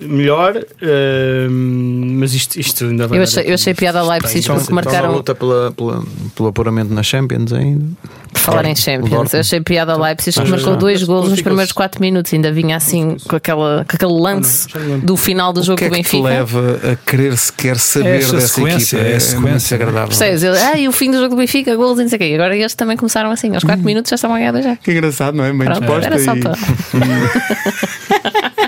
melhor, 0.00 0.56
uh, 0.56 1.50
mas 1.50 2.34
isto, 2.34 2.58
isto 2.58 2.84
ainda 2.84 3.06
vai. 3.06 3.18
Eu 3.18 3.22
achei, 3.22 3.44
eu 3.46 3.54
achei 3.54 3.74
piada 3.74 4.00
a 4.00 4.02
Leipzig 4.02 4.40
então, 4.40 4.56
porque 4.56 4.72
marcaram. 4.72 5.12
luta 5.12 5.34
pela, 5.34 5.70
pela, 5.72 6.02
pelo 6.34 6.48
apuramento 6.48 6.92
na 6.92 7.02
Champions 7.02 7.52
ainda. 7.52 7.84
Por 8.32 8.40
falar 8.40 8.64
em 8.66 8.76
Champions, 8.76 9.32
eu 9.32 9.40
achei 9.40 9.60
piada 9.60 9.92
a 9.92 9.96
Leipzig 9.96 10.40
que 10.40 10.50
marcou 10.50 10.76
dois 10.76 11.02
golos 11.02 11.30
nos 11.30 11.40
primeiros 11.40 11.72
4 11.72 12.00
minutos, 12.00 12.34
ainda 12.34 12.52
vinha 12.52 12.76
assim 12.76 13.16
com, 13.28 13.36
aquela, 13.36 13.84
com 13.88 13.96
aquele 13.96 14.20
lance 14.20 14.68
do 15.02 15.16
final 15.16 15.52
do 15.52 15.62
jogo 15.62 15.78
que 15.78 15.84
é 15.84 15.88
do 15.88 15.92
Benfica. 15.92 16.16
Que 16.16 16.22
leva 16.22 16.80
a 16.92 16.96
querer 16.96 17.36
sequer 17.36 17.78
saber 17.78 18.16
é 18.16 18.18
dessa 18.18 18.40
sequência, 18.40 18.96
equipa. 18.96 19.10
É, 19.10 19.14
é 19.14 19.20
sequência 19.20 19.74
agradável. 19.76 20.08
Percebes? 20.08 20.44
Ah, 20.44 20.78
e 20.78 20.88
o 20.88 20.92
fim 20.92 21.10
do 21.10 21.18
jogo 21.18 21.30
do 21.30 21.36
Benfica, 21.36 21.74
golos 21.76 21.98
e 21.98 22.02
não 22.02 22.08
sei 22.08 22.16
o 22.16 22.18
quê. 22.18 22.34
Agora 22.34 22.56
eles 22.56 22.74
também 22.74 22.96
começaram 22.96 23.30
assim, 23.30 23.54
aos 23.54 23.64
4 23.64 23.80
hum. 23.80 23.86
minutos 23.86 24.10
já 24.10 24.16
estavam 24.16 24.36
a 24.36 24.38
ganhar 24.40 24.62
já. 24.62 24.76
Que 24.76 24.90
engraçado, 24.90 25.36
não 25.36 25.44
é? 25.44 25.52
Bem 25.52 25.64
Pronto, 25.64 25.80
disposta. 25.80 26.15
Era 26.16 26.24
só 26.24 26.36
para. 26.36 26.56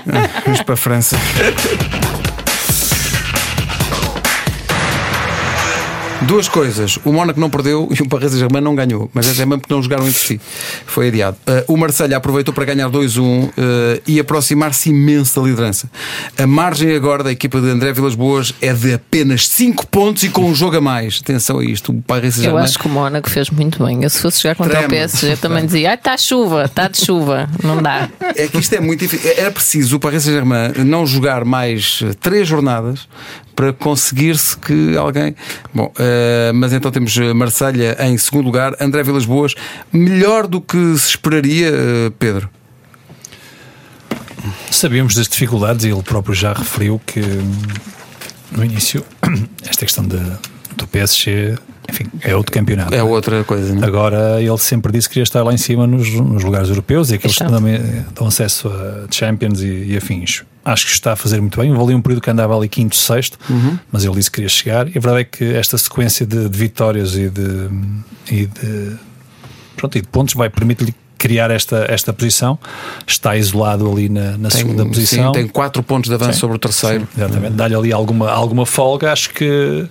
Vamos 0.45 0.61
para 0.61 0.73
a 0.73 0.77
França. 0.77 1.17
Duas 6.23 6.49
coisas. 6.49 6.99
O 7.05 7.13
Mónaco 7.13 7.39
não 7.39 7.49
perdeu 7.49 7.87
e 7.97 8.01
o 8.01 8.07
Paris 8.07 8.31
Saint-Germain 8.31 8.61
não 8.61 8.75
ganhou. 8.75 9.09
Mas 9.13 9.27
é 9.27 9.41
também 9.41 9.57
porque 9.57 9.73
não 9.73 9.81
jogaram 9.81 10.07
entre 10.07 10.19
si. 10.19 10.41
Foi 10.85 11.07
adiado. 11.07 11.37
Uh, 11.47 11.73
o 11.73 11.77
Marselha 11.77 12.17
aproveitou 12.17 12.53
para 12.53 12.65
ganhar 12.65 12.89
2-1 12.89 13.21
uh, 13.21 13.51
e 14.05 14.19
aproximar-se 14.19 14.89
imenso 14.89 15.39
da 15.39 15.47
liderança. 15.47 15.89
A 16.37 16.45
margem 16.45 16.93
agora 16.93 17.23
da 17.23 17.31
equipa 17.31 17.61
de 17.61 17.69
André 17.69 17.93
Vilas 17.93 18.15
Boas 18.15 18.53
é 18.61 18.73
de 18.73 18.93
apenas 18.93 19.47
5 19.47 19.87
pontos 19.87 20.23
e 20.23 20.29
com 20.29 20.45
um 20.45 20.53
jogo 20.53 20.77
a 20.77 20.81
mais. 20.81 21.19
Atenção 21.23 21.59
a 21.59 21.65
isto. 21.65 21.91
O 21.93 22.01
Paris 22.01 22.35
Saint-Germain. 22.35 22.61
Eu 22.61 22.65
acho 22.65 22.77
que 22.77 22.87
o 22.87 22.89
Mónaco 22.89 23.29
fez 23.29 23.49
muito 23.49 23.83
bem. 23.83 24.03
Eu, 24.03 24.09
se 24.09 24.21
fosse 24.21 24.43
jogar 24.43 24.55
contra 24.55 24.71
Trema. 24.71 24.87
o 24.87 24.89
PSG, 24.89 25.37
também 25.37 25.65
dizia: 25.65 25.91
ah, 25.91 25.93
está 25.93 26.17
chuva, 26.17 26.65
está 26.65 26.87
de 26.89 26.97
chuva. 26.97 27.49
Não 27.63 27.81
dá. 27.81 28.09
É 28.35 28.47
que 28.47 28.57
isto 28.57 28.73
é 28.75 28.79
muito 28.81 28.99
difícil. 28.99 29.31
Era 29.37 29.51
preciso 29.51 29.95
o 29.95 29.99
Paris 29.99 30.23
Saint-Germain 30.23 30.73
não 30.85 31.05
jogar 31.05 31.45
mais 31.45 32.03
3 32.19 32.47
jornadas 32.47 33.07
para 33.59 33.73
conseguir-se 33.73 34.57
que 34.57 34.95
alguém. 34.95 35.35
Bom, 35.73 35.91
uh, 35.99 36.08
mas 36.55 36.73
então 36.73 36.91
temos 36.91 37.15
Marselha 37.35 37.97
em 37.99 38.17
segundo 38.17 38.45
lugar, 38.45 38.75
André 38.79 39.03
Vilas 39.03 39.25
Boas, 39.25 39.55
melhor 39.91 40.47
do 40.47 40.61
que 40.61 40.77
se 40.97 41.09
esperaria, 41.09 41.71
uh, 41.71 42.11
Pedro. 42.11 42.49
Sabíamos 44.71 45.15
das 45.15 45.27
dificuldades 45.27 45.85
e 45.85 45.89
ele 45.89 46.03
próprio 46.03 46.33
já 46.33 46.53
referiu 46.53 47.01
que 47.05 47.21
no 48.51 48.63
início 48.63 49.05
esta 49.67 49.85
questão 49.85 50.05
de, 50.07 50.19
do 50.75 50.87
PSG 50.87 51.57
enfim, 51.89 52.05
é 52.21 52.35
outro 52.35 52.51
campeonato. 52.51 52.93
É 52.93 53.03
outra 53.03 53.43
coisa. 53.43 53.73
Não? 53.73 53.83
É? 53.83 53.87
Agora 53.87 54.41
ele 54.41 54.57
sempre 54.57 54.91
disse 54.91 55.07
que 55.07 55.13
queria 55.13 55.23
estar 55.23 55.43
lá 55.43 55.53
em 55.53 55.57
cima 55.57 55.85
nos, 55.85 56.09
nos 56.13 56.43
lugares 56.43 56.69
europeus 56.69 57.11
e 57.11 57.15
aqueles 57.15 57.37
que 57.37 57.45
também 57.45 57.79
dão 58.15 58.27
acesso 58.27 58.67
a 58.67 59.07
Champions 59.11 59.61
e, 59.61 59.91
e 59.91 59.97
afins 59.97 60.43
acho 60.63 60.85
que 60.85 60.91
está 60.91 61.13
a 61.13 61.15
fazer 61.15 61.41
muito 61.41 61.59
bem. 61.59 61.71
Houve 61.71 61.83
ali 61.83 61.95
um 61.95 62.01
período 62.01 62.21
que 62.21 62.29
andava 62.29 62.55
ali 62.55 62.67
quinto, 62.67 62.95
sexto, 62.95 63.39
uhum. 63.49 63.79
mas 63.91 64.03
ele 64.03 64.15
disse 64.15 64.29
que 64.29 64.35
queria 64.35 64.49
chegar. 64.49 64.87
E 64.87 64.97
a 64.97 65.01
verdade 65.01 65.21
é 65.21 65.23
que 65.23 65.55
esta 65.55 65.77
sequência 65.77 66.25
de, 66.25 66.47
de 66.47 66.57
vitórias 66.57 67.15
e 67.15 67.29
de, 67.29 67.69
e 68.29 68.45
de, 68.45 68.97
pronto, 69.75 69.97
e 69.97 70.01
de 70.01 70.07
pontos 70.07 70.33
vai 70.35 70.49
permitir-lhe 70.49 70.93
criar 71.17 71.51
esta, 71.51 71.85
esta 71.89 72.13
posição. 72.13 72.57
Está 73.05 73.35
isolado 73.35 73.91
ali 73.91 74.09
na, 74.09 74.37
na 74.37 74.49
tem, 74.49 74.59
segunda 74.59 74.85
posição. 74.85 75.33
Sim, 75.33 75.39
tem 75.39 75.47
quatro 75.47 75.83
pontos 75.83 76.09
de 76.09 76.15
avanço 76.15 76.33
sim, 76.33 76.39
sobre 76.39 76.55
o 76.55 76.59
terceiro. 76.59 77.07
Sim, 77.13 77.21
exatamente. 77.21 77.53
Dá-lhe 77.53 77.75
ali 77.75 77.91
alguma, 77.91 78.29
alguma 78.29 78.65
folga. 78.65 79.11
Acho 79.11 79.31
que 79.31 79.87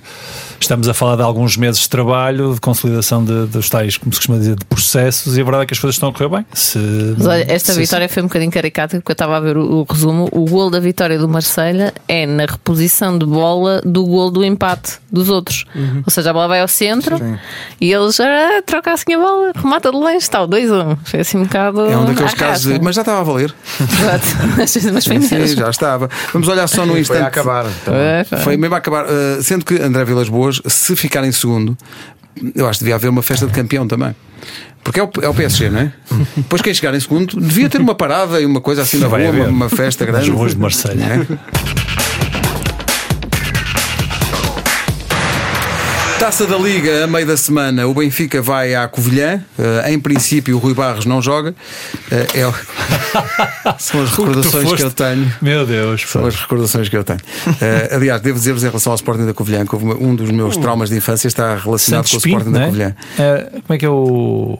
estamos 0.60 0.88
a 0.88 0.94
falar 0.94 1.16
de 1.16 1.22
alguns 1.22 1.56
meses 1.56 1.80
de 1.82 1.88
trabalho, 1.88 2.54
de 2.54 2.60
consolidação 2.60 3.24
de, 3.24 3.46
dos 3.46 3.68
tais, 3.68 3.96
como 3.96 4.12
se 4.12 4.18
costuma 4.18 4.38
dizer, 4.38 4.56
de 4.56 4.64
processos, 4.64 5.36
e 5.36 5.40
a 5.40 5.44
verdade 5.44 5.64
é 5.64 5.66
que 5.66 5.74
as 5.74 5.78
coisas 5.78 5.96
estão 5.96 6.08
a 6.08 6.12
correr 6.12 6.28
bem. 6.28 6.46
Se, 6.52 6.78
Mas 7.16 7.26
olha, 7.26 7.46
esta 7.48 7.72
se, 7.72 7.80
vitória 7.80 8.08
se... 8.08 8.14
foi 8.14 8.22
um 8.22 8.26
bocadinho 8.26 8.50
caricata, 8.50 8.96
porque 8.98 9.10
eu 9.10 9.14
estava 9.14 9.36
a 9.36 9.40
ver 9.40 9.56
o, 9.56 9.80
o, 9.80 9.86
resumo. 9.88 10.28
O 10.32 10.44
gol 10.44 10.70
da 10.70 10.80
vitória 10.80 11.18
do 11.18 11.28
Marselha 11.28 11.92
é 12.06 12.26
na 12.26 12.46
reposição 12.46 13.18
de 13.18 13.26
bola 13.26 13.80
do 13.84 14.04
gol 14.04 14.30
do 14.30 14.44
empate 14.44 14.98
dos 15.10 15.28
outros. 15.28 15.64
Uhum. 15.74 16.02
Ou 16.04 16.10
seja, 16.10 16.30
a 16.30 16.32
bola 16.32 16.48
vai 16.48 16.60
ao 16.60 16.68
centro 16.68 17.18
Sim. 17.18 17.38
e 17.80 17.92
eles 17.92 18.18
ah, 18.20 18.62
trocam 18.64 18.92
assim 18.92 19.14
a 19.14 19.18
bola, 19.18 19.52
remata 19.54 19.90
de 19.90 19.96
longe, 19.96 20.16
está 20.16 20.42
o 20.42 20.48
2-1. 20.48 20.98
Foi 21.04 21.20
assim 21.20 21.38
um 21.38 21.44
bocado. 21.44 21.80
É 21.86 21.96
um 21.96 22.04
daqueles 22.04 22.34
casos, 22.34 22.78
mas 22.78 22.94
já 22.94 23.02
estava 23.02 23.20
a 23.20 23.22
valer. 23.22 23.54
Exato, 23.80 24.26
mas 24.92 25.06
foi 25.06 25.18
mesmo. 25.18 25.46
Sim, 25.46 25.56
já 25.56 25.70
estava. 25.70 26.08
Vamos 26.32 26.48
olhar 26.48 26.66
só 26.66 26.84
no 26.84 26.98
instante. 26.98 27.18
Foi 27.18 27.24
a 27.24 27.28
acabar. 27.28 27.66
Então. 27.66 28.38
Foi 28.40 28.56
mesmo 28.56 28.74
a 28.74 28.78
acabar. 28.78 29.04
Uh, 29.04 29.42
sendo 29.42 29.64
que 29.64 29.80
André 29.80 30.04
Vilas 30.04 30.28
Boas 30.28 30.47
se 30.66 30.96
ficar 30.96 31.24
em 31.24 31.32
segundo, 31.32 31.76
eu 32.54 32.68
acho 32.68 32.78
que 32.78 32.84
devia 32.84 32.94
haver 32.94 33.08
uma 33.08 33.22
festa 33.22 33.46
de 33.46 33.52
campeão 33.52 33.86
também. 33.86 34.14
Porque 34.82 35.00
é 35.00 35.02
o, 35.02 35.10
é 35.22 35.28
o 35.28 35.34
PSG, 35.34 35.70
não 35.70 35.80
é? 35.80 35.92
Depois 36.36 36.62
quem 36.62 36.72
chegar 36.72 36.94
em 36.94 37.00
segundo 37.00 37.38
devia 37.38 37.68
ter 37.68 37.80
uma 37.80 37.94
parada 37.94 38.40
e 38.40 38.46
uma 38.46 38.60
coisa 38.60 38.82
assim 38.82 38.98
na 38.98 39.06
rua, 39.06 39.18
uma, 39.30 39.46
uma, 39.48 39.68
festa 39.68 40.06
grande. 40.06 40.30
Os 40.30 40.36
ruas 40.36 40.54
de 40.54 40.60
Marselha. 40.60 41.26
Taça 46.18 46.48
da 46.48 46.58
Liga, 46.58 47.04
a 47.04 47.06
meio 47.06 47.24
da 47.24 47.36
semana, 47.36 47.86
o 47.86 47.94
Benfica 47.94 48.42
vai 48.42 48.74
à 48.74 48.88
Covilhã. 48.88 49.40
Uh, 49.56 49.88
em 49.88 50.00
princípio, 50.00 50.56
o 50.56 50.58
Rui 50.58 50.74
Barros 50.74 51.06
não 51.06 51.22
joga. 51.22 51.50
Uh, 51.50 52.14
é... 52.34 53.74
São 53.78 54.02
as 54.02 54.10
recordações 54.18 54.68
que, 54.68 54.76
que, 54.76 54.82
eu 54.82 54.90
tenho. 54.90 55.32
Meu 55.40 55.64
Deus. 55.64 56.02
São 56.02 56.26
as 56.26 56.34
recordações 56.34 56.88
que 56.88 56.96
eu 56.96 57.04
tenho. 57.04 57.20
Uh, 57.46 57.94
aliás, 57.94 58.20
devo 58.20 58.36
dizer-vos 58.36 58.64
em 58.64 58.66
relação 58.66 58.92
ao 58.92 58.96
Sporting 58.96 59.26
da 59.26 59.32
Covilhã 59.32 59.64
que 59.64 59.76
um 59.76 60.14
dos 60.16 60.30
meus 60.32 60.56
hum. 60.56 60.60
traumas 60.60 60.90
de 60.90 60.96
infância 60.96 61.28
está 61.28 61.54
relacionado 61.54 62.08
Santos 62.08 62.10
com 62.10 62.16
o 62.16 62.18
Sporting 62.18 62.46
Pinto, 62.46 62.58
da 62.58 62.64
é? 62.64 62.66
Covilhã. 62.66 62.96
como 63.52 63.74
é 63.74 63.78
que 63.78 63.86
é 63.86 63.88
o. 63.88 64.58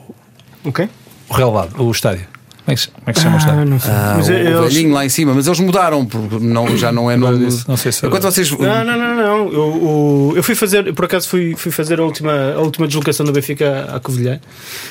O 0.63 0.71
quê? 0.71 0.87
O 1.27 1.33
relevado, 1.33 1.83
o 1.83 1.91
estádio. 1.91 2.38
Como 2.69 2.73
é 2.73 2.75
que, 2.75 2.87
como 2.87 3.03
é 3.07 3.13
que 3.13 3.19
se 3.19 3.23
chama 3.23 3.35
o 3.35 3.39
estádio? 3.39 3.65
Não 3.65 3.79
sei. 3.79 3.91
Ah, 3.91 4.13
mas 4.17 4.29
o, 4.29 4.31
eles... 4.31 4.73
velhinho 4.73 4.93
lá 4.93 5.05
em 5.05 5.09
cima, 5.09 5.33
mas 5.33 5.47
eles 5.47 5.59
mudaram, 5.59 6.05
porque 6.05 6.37
não, 6.39 6.77
já 6.77 6.91
não 6.91 7.09
é 7.09 7.17
nome. 7.17 7.47
Não 7.67 7.77
sei 7.77 7.91
se. 7.91 8.05
Enquanto 8.05 8.23
vocês. 8.23 8.51
Não, 8.51 8.83
não, 8.83 8.97
não, 8.97 9.15
não. 9.15 9.53
Eu, 9.53 10.33
eu, 10.35 10.43
fui 10.43 10.55
fazer, 10.55 10.93
por 10.93 11.05
acaso 11.05 11.27
fui, 11.27 11.55
fui 11.55 11.71
fazer 11.71 11.99
a 11.99 12.03
última, 12.03 12.53
a 12.53 12.59
última 12.59 12.87
deslocação 12.87 13.25
do 13.25 13.31
Benfica 13.31 13.89
à 13.93 13.99
Covilhã. 13.99 14.39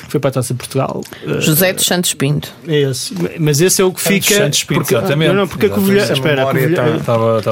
Fui 0.09 0.19
para 0.19 0.29
a 0.29 0.33
Taça 0.33 0.53
de 0.53 0.57
Portugal. 0.57 1.01
José 1.39 1.71
dos 1.71 1.85
Santos 1.85 2.13
Pinto. 2.13 2.51
É 2.67 2.81
esse. 2.81 3.13
Mas 3.39 3.61
esse 3.61 3.81
é 3.81 3.85
o 3.85 3.93
que 3.93 4.01
fica. 4.01 4.35
Santos 4.35 4.63
Pinto, 4.63 4.81
porque, 4.81 4.95
exatamente. 4.95 5.29
Não, 5.29 5.35
não, 5.35 5.47
porque 5.47 5.67
a 5.67 5.69
Covilhã. 5.69 6.11
Espera, 6.11 6.43
a 6.43 6.45
Covilhã. 6.47 6.99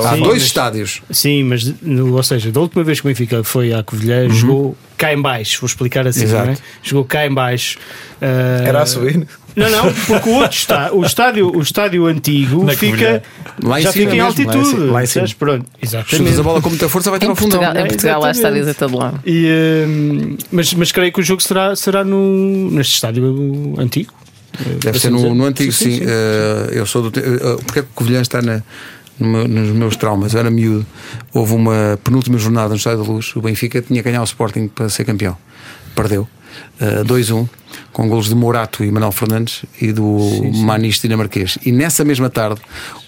Há 0.06 0.16
dois 0.18 0.44
estádios. 0.44 1.02
Sim, 1.10 1.44
mas, 1.44 1.74
ou 1.86 2.24
seja, 2.24 2.52
da 2.52 2.60
última 2.60 2.84
vez 2.84 3.00
que 3.00 3.08
o 3.08 3.10
Benfica 3.10 3.44
foi 3.44 3.74
à 3.74 3.84
Covilhã, 3.84 4.24
uhum. 4.24 4.30
jogou 4.30 4.78
cá 4.98 5.14
em 5.14 5.22
baixo, 5.22 5.62
vou 5.62 5.68
explicar 5.68 6.08
assim, 6.08 6.26
não 6.26 6.40
é? 6.42 6.58
Jogou 6.82 7.06
cá 7.06 7.26
em 7.26 7.34
baixo. 7.34 7.78
Uh... 8.22 8.68
Era 8.68 8.82
a 8.82 8.86
subir? 8.86 9.28
Não, 9.58 9.72
não, 9.72 9.92
porque 9.92 10.30
o 10.30 10.34
outro 10.34 10.56
está, 10.56 10.94
o 10.94 11.04
estádio, 11.04 11.52
o 11.52 11.62
estádio 11.62 12.06
antigo 12.06 12.64
Na 12.64 12.74
fica 12.74 13.24
lá 13.64 13.82
já 13.82 13.92
fica 13.92 14.16
em 14.16 14.20
altitude. 14.20 14.82
Lá 14.82 15.04
em 15.04 15.08
cima. 15.08 15.26
Pronto, 15.38 15.66
exatamente. 15.82 16.40
a 16.40 16.44
bola 16.44 16.62
com 16.62 16.70
muita 16.70 16.88
força 16.88 17.10
vai 17.10 17.20
ter 17.20 17.28
ao 17.28 17.36
fundo. 17.36 17.58
Em 17.58 17.88
Portugal 17.88 18.24
há 18.24 18.30
estádios 18.30 18.68
a 18.68 18.74
todo 18.76 18.96
lado. 18.96 19.20
E, 19.26 19.48
uh, 19.48 20.38
mas, 20.52 20.72
mas 20.76 20.92
creio 20.92 21.12
que 21.12 21.20
o 21.20 21.24
jogo 21.24 21.42
será, 21.42 21.76
será 21.76 22.04
no, 22.04 22.70
neste 22.70 22.94
estádio 22.94 23.74
antigo. 23.80 24.14
Deve 24.80 25.00
ser 25.00 25.10
no, 25.10 25.34
no 25.34 25.46
antigo, 25.46 25.72
sim. 25.72 25.86
sim, 25.86 25.98
sim. 26.00 26.06
Uh, 26.06 26.74
eu 26.74 26.86
sou 26.86 27.10
do. 27.10 27.20
Uh, 27.20 27.58
porque 27.64 27.80
é 27.80 27.82
que 27.82 27.90
o 27.90 27.94
Covilhã 27.96 28.22
está 28.22 28.44
na, 28.44 28.62
no, 29.20 29.48
nos 29.48 29.76
meus 29.76 29.96
traumas? 29.96 30.36
Eu 30.36 30.40
era 30.40 30.52
miúdo. 30.52 30.86
Houve 31.34 31.54
uma 31.54 32.00
penúltima 32.04 32.38
jornada 32.38 32.70
no 32.70 32.76
Estádio 32.76 33.04
da 33.04 33.12
Luz. 33.12 33.36
O 33.36 33.42
Benfica 33.42 33.82
tinha 33.82 34.04
que 34.04 34.10
ganhar 34.10 34.22
o 34.22 34.26
Sporting 34.26 34.68
para 34.68 34.88
ser 34.88 35.04
campeão. 35.04 35.36
Perdeu. 35.96 36.28
Uh, 36.80 37.04
2-1 37.06 37.50
com 37.92 38.08
golos 38.08 38.28
de 38.30 38.36
Morato 38.36 38.84
e 38.84 38.92
Manuel 38.92 39.12
Fernandes 39.12 39.66
e 39.82 39.92
do 39.92 40.20
sim, 40.20 40.54
sim. 40.54 40.64
Manista 40.64 41.08
dinamarquês. 41.08 41.58
E 41.66 41.72
nessa 41.72 42.06
mesma 42.06 42.30
tarde, 42.30 42.62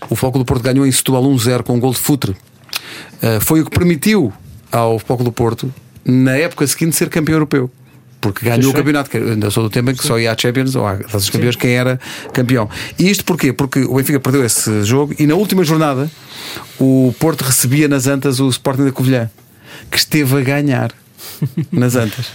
o 0.09 0.15
Foco 0.15 0.39
do 0.39 0.45
Porto 0.45 0.63
ganhou 0.63 0.85
em 0.85 0.91
Setúbal 0.91 1.23
1-0 1.23 1.63
com 1.63 1.75
um 1.75 1.79
gol 1.79 1.91
de 1.91 1.99
Futre. 1.99 2.31
Uh, 2.31 3.39
foi 3.39 3.61
o 3.61 3.65
que 3.65 3.71
permitiu 3.71 4.33
ao 4.71 4.99
Foco 4.99 5.23
do 5.23 5.31
Porto, 5.31 5.71
na 6.05 6.35
época 6.35 6.65
seguinte, 6.65 6.95
ser 6.95 7.09
campeão 7.09 7.35
europeu. 7.35 7.69
Porque 8.21 8.45
ganhou 8.45 8.71
o 8.71 8.73
campeonato, 8.73 9.15
ainda 9.15 9.49
sou 9.49 9.63
do 9.63 9.69
tempo 9.69 9.91
em 9.91 9.95
que 9.95 10.01
Sim. 10.01 10.09
só 10.09 10.19
ia 10.19 10.33
à 10.33 10.37
Champions 10.37 10.75
ou 10.75 10.85
às 10.85 11.29
campeões 11.29 11.55
quem 11.55 11.71
era 11.71 11.97
campeão. 12.33 12.69
E 12.97 13.09
isto 13.09 13.23
porquê? 13.23 13.53
Porque 13.53 13.79
o 13.81 13.95
Benfica 13.95 14.19
perdeu 14.19 14.43
esse 14.43 14.83
jogo 14.83 15.15
e 15.17 15.25
na 15.25 15.35
última 15.35 15.63
jornada 15.63 16.11
o 16.77 17.15
Porto 17.17 17.43
recebia 17.43 17.87
nas 17.87 18.07
Antas 18.07 18.41
o 18.41 18.49
Sporting 18.49 18.85
da 18.85 18.91
Covilhã, 18.91 19.31
que 19.89 19.97
esteve 19.97 20.37
a 20.37 20.41
ganhar 20.41 20.91
nas 21.71 21.95
Antas. 21.95 22.27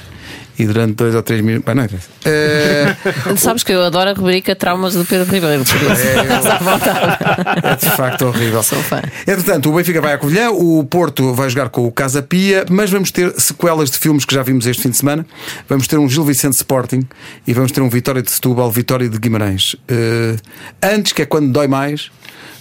E 0.59 0.67
durante 0.67 0.95
dois 0.95 1.15
ou 1.15 1.23
três 1.23 1.41
minutos. 1.41 1.67
Bem, 1.67 1.75
não 1.75 1.85
interessa. 1.85 2.09
Eh, 2.25 2.95
Sabes 3.37 3.63
que 3.63 3.73
eu 3.73 3.83
adoro 3.83 4.11
a 4.11 4.13
rubrica 4.13 4.55
Traumas 4.55 4.95
do 4.95 5.05
Pedro 5.05 5.31
Ribeiro, 5.33 5.65
por 5.65 5.77
isso. 5.77 5.93
Estás 5.93 6.47
à 6.47 6.59
vontade. 6.59 7.19
É 7.63 7.77
de 7.77 7.97
facto 7.97 8.27
horrível. 8.27 8.63
Sou 8.63 8.83
fã. 8.83 9.03
Entretanto, 9.27 9.71
o 9.71 9.75
Benfica 9.75 10.01
vai 10.01 10.15
a 10.15 10.19
Covilhã, 10.19 10.51
o 10.51 10.85
Porto 10.85 11.33
vai 11.35 11.49
jogar 11.51 11.69
com 11.69 11.87
o 11.87 11.93
Casa 11.93 12.23
Pia, 12.23 12.65
mas 12.71 12.91
vamos 12.91 13.11
ter 13.11 13.33
sequelas 13.39 13.91
de 13.91 13.99
filmes 13.99 14.25
que 14.25 14.35
já 14.35 14.43
vimos 14.43 14.67
este 14.67 14.83
fim 14.83 14.91
de 14.91 14.97
semana. 14.97 15.27
Vamos 15.69 15.87
ter 15.87 15.99
um 15.99 16.09
Gil 16.09 16.25
Vicente 16.25 16.55
Sporting 16.55 17.03
e 17.47 17.53
vamos 17.53 17.73
ter 17.73 17.81
um 17.81 17.89
Vitória 17.89 18.23
de 18.23 18.31
Setúbal, 18.31 18.71
Vitória 18.71 19.09
de 19.09 19.19
Guimarães. 19.19 19.77
Eh, 19.89 20.37
antes, 20.83 21.13
que 21.13 21.23
é 21.23 21.27
quando 21.27 21.51
dói 21.51 21.67
mais, 21.67 22.11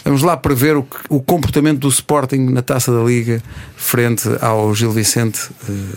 vamos 0.03 0.21
lá 0.21 0.35
prever 0.37 0.75
o, 0.77 0.85
o 1.09 1.21
comportamento 1.21 1.79
do 1.79 1.89
Sporting 1.89 2.49
na 2.49 2.61
taça 2.61 2.91
da 2.91 3.01
Liga 3.03 3.41
frente 3.75 4.27
ao 4.41 4.73
Gil 4.75 4.91
Vicente 4.91 5.49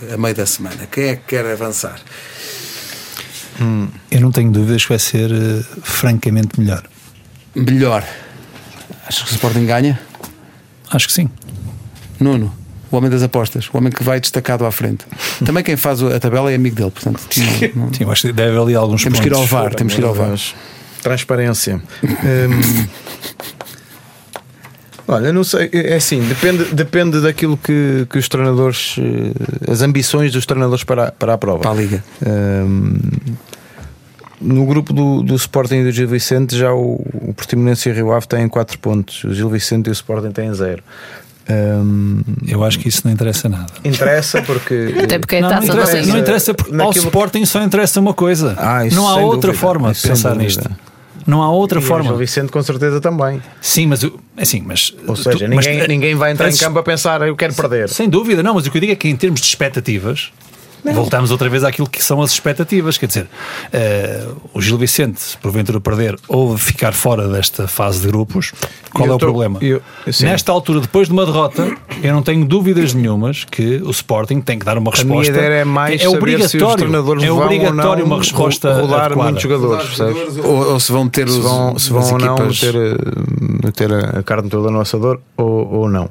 eh, 0.09 0.13
a 0.13 0.17
meio 0.17 0.35
da 0.35 0.45
semana. 0.45 0.87
Quem 0.91 1.05
é 1.05 1.15
que 1.15 1.23
quer 1.27 1.45
avançar? 1.45 1.99
Eu 4.11 4.21
não 4.21 4.31
tenho 4.31 4.51
dúvidas 4.51 4.83
que 4.83 4.89
vai 4.89 4.99
ser 4.99 5.31
eh, 5.31 5.63
francamente 5.81 6.59
melhor. 6.59 6.83
Melhor. 7.55 8.03
Acho 9.07 9.25
que 9.25 9.31
o 9.31 9.33
Sporting 9.33 9.65
ganha. 9.65 9.99
Acho 10.91 11.07
que 11.07 11.13
sim. 11.13 11.29
Nuno, 12.19 12.53
o 12.91 12.95
homem 12.97 13.09
das 13.09 13.23
apostas, 13.23 13.67
o 13.73 13.77
homem 13.77 13.91
que 13.91 14.03
vai 14.03 14.19
destacado 14.19 14.65
à 14.65 14.71
frente. 14.71 15.05
Também 15.43 15.63
quem 15.63 15.75
faz 15.75 16.01
a 16.03 16.19
tabela 16.19 16.51
é 16.51 16.55
amigo 16.55 16.75
dele, 16.75 16.91
portanto. 16.91 17.19
não- 17.75 17.85
não- 17.87 17.93
Sim, 17.93 18.03
eu 18.03 18.11
acho 18.11 18.27
que 18.27 18.33
deve 18.33 18.57
ali 18.57 18.75
alguns 18.75 19.03
Temos 19.03 19.19
que 19.19 19.27
ir 19.27 19.31
pontos. 19.31 19.51
ao 19.53 19.61
VAR, 19.63 19.73
temos 19.75 19.93
que 19.95 20.01
ir 20.01 20.05
ao 20.05 20.13
VAR. 20.13 20.37
Transparência. 21.01 21.81
Hum, 22.03 22.87
olha, 25.07 25.31
não 25.33 25.43
sei, 25.43 25.69
é 25.73 25.95
assim, 25.95 26.19
depende, 26.21 26.65
depende 26.73 27.21
daquilo 27.21 27.57
que, 27.57 28.05
que 28.09 28.17
os 28.17 28.27
treinadores, 28.27 28.95
eh, 28.99 29.71
as 29.71 29.81
ambições 29.81 30.31
dos 30.31 30.45
treinadores 30.45 30.83
para, 30.83 31.07
a- 31.07 31.11
para 31.11 31.33
a 31.33 31.37
prova. 31.37 31.59
Para 31.59 31.71
a 31.71 31.73
Liga. 31.75 32.03
Hum, 32.25 32.97
no 34.39 34.65
grupo 34.65 34.93
do, 34.93 35.23
do 35.23 35.35
Sporting 35.35 35.77
e 35.77 35.83
do 35.85 35.91
Gil 35.91 36.07
Vicente, 36.07 36.55
já 36.55 36.71
o, 36.73 37.01
o 37.13 37.33
Portimonense 37.33 37.89
e 37.89 37.91
o 37.91 37.95
Rio 37.95 38.11
Ave 38.11 38.27
têm 38.27 38.47
4 38.47 38.77
pontos, 38.79 39.23
o 39.23 39.33
Gil 39.33 39.49
Vicente 39.49 39.87
e 39.87 39.89
o 39.89 39.93
Sporting 39.93 40.31
têm 40.31 40.53
0. 40.53 40.83
Eu 42.47 42.63
acho 42.63 42.77
que 42.77 42.89
isso 42.89 43.01
não 43.05 43.11
interessa 43.13 43.47
nada. 43.47 43.67
interessa 43.83 44.41
porque. 44.41 44.93
Até 45.01 45.17
porque 45.17 45.37
é 45.37 45.41
Não, 45.41 45.49
não 45.49 45.63
interessa, 45.63 46.01
não 46.01 46.17
interessa 46.19 46.53
porque 46.53 46.75
ao 46.81 46.91
Sporting 46.91 47.45
só 47.45 47.63
interessa 47.63 47.99
uma 48.01 48.13
coisa. 48.13 48.53
Ah, 48.57 48.83
não 48.91 49.07
há 49.07 49.15
outra 49.17 49.51
dúvida, 49.51 49.53
forma 49.53 49.93
de 49.93 50.01
pensar 50.01 50.29
dúvida. 50.33 50.43
nisto. 50.43 50.69
Não 51.27 51.43
há 51.43 51.51
outra 51.51 51.79
E 51.79 51.83
o 51.83 51.85
forma. 51.85 52.05
Gil 52.07 52.15
Vicente 52.17 52.51
com 52.51 52.63
certeza 52.63 53.01
também. 53.01 53.41
Sim, 53.61 53.85
mas 53.87 54.01
o- 54.01 54.17
assim, 54.37 54.63
mas 54.65 54.95
Ou 55.05 55.15
seja, 55.15 55.47
tu- 55.47 55.53
mas- 55.53 55.67
ninguém, 55.67 55.87
ninguém 55.87 56.15
vai 56.15 56.31
entrar 56.31 56.47
em 56.47 56.51
mas- 56.51 56.59
campo 56.59 56.79
a 56.79 56.83
pensar 56.83 57.21
eu 57.27 57.35
quero 57.35 57.53
perder. 57.53 57.89
Sem 57.89 58.07
dúvida, 58.09 58.41
não, 58.41 58.53
mas 58.53 58.65
o 58.65 58.71
que 58.71 58.77
eu 58.77 58.81
digo 58.81 58.93
é 58.93 58.95
que 58.95 59.09
em 59.09 59.15
termos 59.15 59.41
de 59.41 59.47
expectativas, 59.47 60.31
voltamos 60.93 61.31
outra 61.31 61.49
vez 61.49 61.63
àquilo 61.63 61.87
que 61.89 62.03
são 62.03 62.21
as 62.21 62.31
expectativas. 62.31 62.97
Quer 62.97 63.07
dizer, 63.07 63.27
eh, 63.73 64.25
o 64.53 64.61
Gil 64.61 64.77
Vicente, 64.77 65.19
se 65.21 65.37
porventura 65.37 65.79
perder 65.79 66.17
ou 66.27 66.57
ficar 66.57 66.93
fora 66.93 67.27
desta 67.27 67.67
fase 67.67 68.01
de 68.01 68.07
grupos, 68.07 68.53
qual 68.93 69.07
Eu 69.07 69.13
é 69.13 69.15
o 69.15 69.19
tô- 69.19 69.25
problema? 69.25 69.59
eu-. 69.61 69.81
Nesta 70.21 70.51
altura, 70.51 70.79
depois 70.81 71.07
de 71.07 71.13
uma 71.13 71.25
derrota, 71.25 71.75
eu 72.01 72.13
não 72.13 72.21
tenho 72.21 72.45
dúvidas 72.45 72.93
nenhumas 72.93 73.43
que 73.43 73.77
o 73.83 73.91
Sporting 73.91 74.41
tem 74.41 74.57
que 74.59 74.65
dar 74.65 74.77
uma 74.77 74.91
A 74.91 74.95
resposta. 74.95 75.31
minha 75.31 75.45
ideia 75.45 75.61
é 75.61 75.65
mais 75.65 76.01
é 76.01 76.05
saber 76.05 76.09
se 76.09 76.57
os 76.57 76.63
obrigatório, 76.63 76.77
treinadores 76.77 77.23
é 77.23 77.27
vão 77.27 77.39
obrigatório 77.39 77.89
ou 77.89 77.97
não 77.97 78.05
uma 78.05 78.17
resposta 78.17 78.73
ro- 78.73 78.81
rodar 78.81 79.05
adequada. 79.05 79.23
muitos 79.23 79.43
jogadores, 79.43 79.85
percebes? 79.87 80.37
Ou, 80.45 80.71
ou 80.73 80.79
se 80.79 80.91
vão 80.91 81.07
ter 81.09 81.27
Se 81.29 81.37
os, 81.37 81.43
vão, 81.43 81.77
se 81.79 81.89
vão 81.89 81.99
as 82.01 82.11
ou 82.11 82.17
não 82.19 82.35
ter, 82.49 82.75
eh, 82.75 82.95
meter 83.63 83.93
a 83.93 84.23
carne 84.23 84.49
toda 84.49 84.69
no 84.71 84.79
assador 84.79 85.19
ou, 85.35 85.73
ou 85.73 85.89
não. 85.89 86.09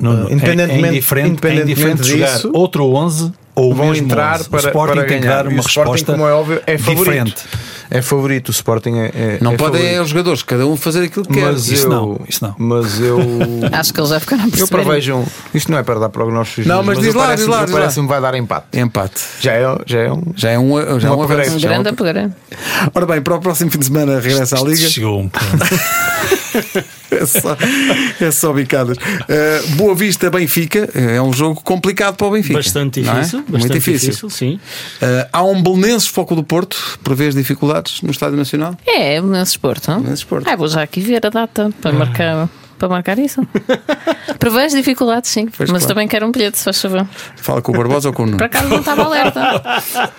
Não, 0.00 0.12
não, 0.12 0.28
é- 0.28 0.32
Independentemente- 0.32 0.84
é 0.84 0.88
indiferente, 0.90 1.46
é 1.46 1.56
jogar 2.04 2.26
disso, 2.34 2.50
outro 2.54 2.84
11 2.94 3.32
ou 3.60 3.74
vão 3.74 3.88
mesmo 3.90 4.06
entrar 4.06 4.40
11. 4.40 4.48
para, 4.48 4.56
o 4.56 4.66
Sporting 4.66 4.94
para 4.94 5.04
tem 5.06 5.18
que 5.20 5.26
ganhar. 5.26 5.42
dar 5.42 5.48
uma 5.48 5.56
o 5.56 5.60
Sporting, 5.60 5.90
resposta 5.92 6.12
como 6.12 6.26
é 6.28 6.32
óbvio, 6.32 6.62
é 6.66 6.78
favorito. 6.78 7.04
diferente. 7.04 7.34
É 7.90 8.02
favorito. 8.02 8.48
O 8.48 8.50
Sporting 8.52 8.96
é, 8.98 9.06
é 9.14 9.38
Não 9.40 9.52
é 9.52 9.56
podem 9.56 9.80
é 9.80 9.84
favorito. 9.84 10.02
os 10.04 10.08
jogadores, 10.10 10.42
cada 10.42 10.66
um 10.66 10.76
fazer 10.76 11.04
aquilo 11.04 11.24
que 11.24 11.32
quer. 11.32 11.44
Mas 11.52 11.68
Isso 11.68 11.86
eu, 11.86 11.90
não, 11.90 12.20
isso 12.28 12.44
não. 12.44 12.54
Mas 12.58 13.00
eu. 13.00 13.18
Acho 13.72 13.94
que 13.94 14.00
eles 14.00 14.10
já 14.10 14.20
ficaram 14.20 14.42
a 14.42 14.46
Eu 14.46 14.50
perceber. 14.50 14.82
prevejo. 14.84 15.14
um- 15.16 15.26
Isto 15.54 15.72
não 15.72 15.78
é 15.78 15.82
para 15.82 15.98
dar 16.00 16.08
prognósticos. 16.10 16.66
Não, 16.66 16.82
mas 16.82 16.98
diz 16.98 17.14
eu 17.14 17.14
lá, 17.20 17.24
parece- 17.26 17.42
diz 17.44 17.48
lá, 17.50 17.60
eu 17.60 17.64
diz 17.64 17.74
lá. 17.74 17.80
Parece-me 17.80 18.06
que 18.06 18.12
vai 18.12 18.20
dar 18.20 18.34
empate. 18.34 18.66
Empate. 18.78 19.20
Já 19.40 19.52
é, 19.52 19.78
já 19.86 19.98
é 20.00 20.12
um. 20.12 20.22
Já 20.36 20.50
é 20.50 20.58
um, 20.58 21.00
já 21.00 21.08
é 21.08 21.10
Um 21.10 21.16
um 21.18 21.22
avanço. 21.22 21.54
Um 21.56 21.58
já 21.58 21.68
é 21.68 21.72
grande 21.72 21.88
upgrade. 21.88 22.32
Ora 22.94 23.06
bem, 23.06 23.22
para 23.22 23.34
o 23.36 23.40
próximo 23.40 23.70
fim 23.70 23.78
de 23.78 23.86
semana 23.86 24.20
regressa 24.20 24.56
à 24.58 24.60
Liga. 24.62 24.76
Chegou 24.88 25.20
um 25.20 25.28
ponto. 25.28 25.44
É 27.10 27.24
só, 27.26 27.56
é 28.20 28.30
só 28.30 28.52
bicadas. 28.52 28.96
Uh, 28.98 29.76
Boa 29.76 29.94
Vista 29.94 30.30
Benfica 30.30 30.88
é 30.94 31.20
um 31.20 31.32
jogo 31.32 31.60
complicado 31.62 32.16
para 32.16 32.26
o 32.26 32.30
Benfica. 32.30 32.54
Bastante 32.54 33.00
é? 33.00 33.02
difícil. 33.02 33.38
Muito 33.38 33.52
Bastante 33.52 33.72
difícil. 33.74 34.10
difícil, 34.10 34.30
sim. 34.30 34.60
Uh, 35.00 35.28
há 35.32 35.42
um 35.42 35.62
Belenenses 35.62 36.08
Foco 36.08 36.34
do 36.34 36.44
Porto, 36.44 36.98
prevês 37.02 37.34
dificuldades 37.34 38.02
no 38.02 38.10
Estádio 38.10 38.36
Nacional? 38.36 38.76
É, 38.86 39.20
nesse 39.20 39.52
esporte. 39.52 39.88
não? 39.88 40.00
Nesse 40.00 40.14
esporte. 40.16 40.48
Ah, 40.48 40.56
vou 40.56 40.68
já 40.68 40.82
aqui 40.82 41.00
ver 41.00 41.24
a 41.24 41.30
data 41.30 41.70
para 41.80 41.92
marcar, 41.92 42.48
para 42.78 42.88
marcar 42.88 43.18
isso. 43.18 43.46
Prevejo 44.38 44.76
dificuldades, 44.76 45.30
sim. 45.30 45.46
Pois 45.56 45.70
mas 45.70 45.82
claro. 45.82 45.94
também 45.94 46.08
quero 46.08 46.26
um 46.26 46.30
bilhete, 46.32 46.58
se 46.58 46.64
faz 46.64 46.80
favor. 46.80 47.06
Fala 47.36 47.60
com 47.62 47.72
o 47.72 47.76
Barbosa 47.76 48.08
ou 48.08 48.14
com 48.14 48.22
o 48.22 48.26
Nuno? 48.26 48.38
Por 48.38 48.44
acaso 48.46 48.68
não 48.68 48.78
estava 48.80 49.04
alerta. 49.04 49.62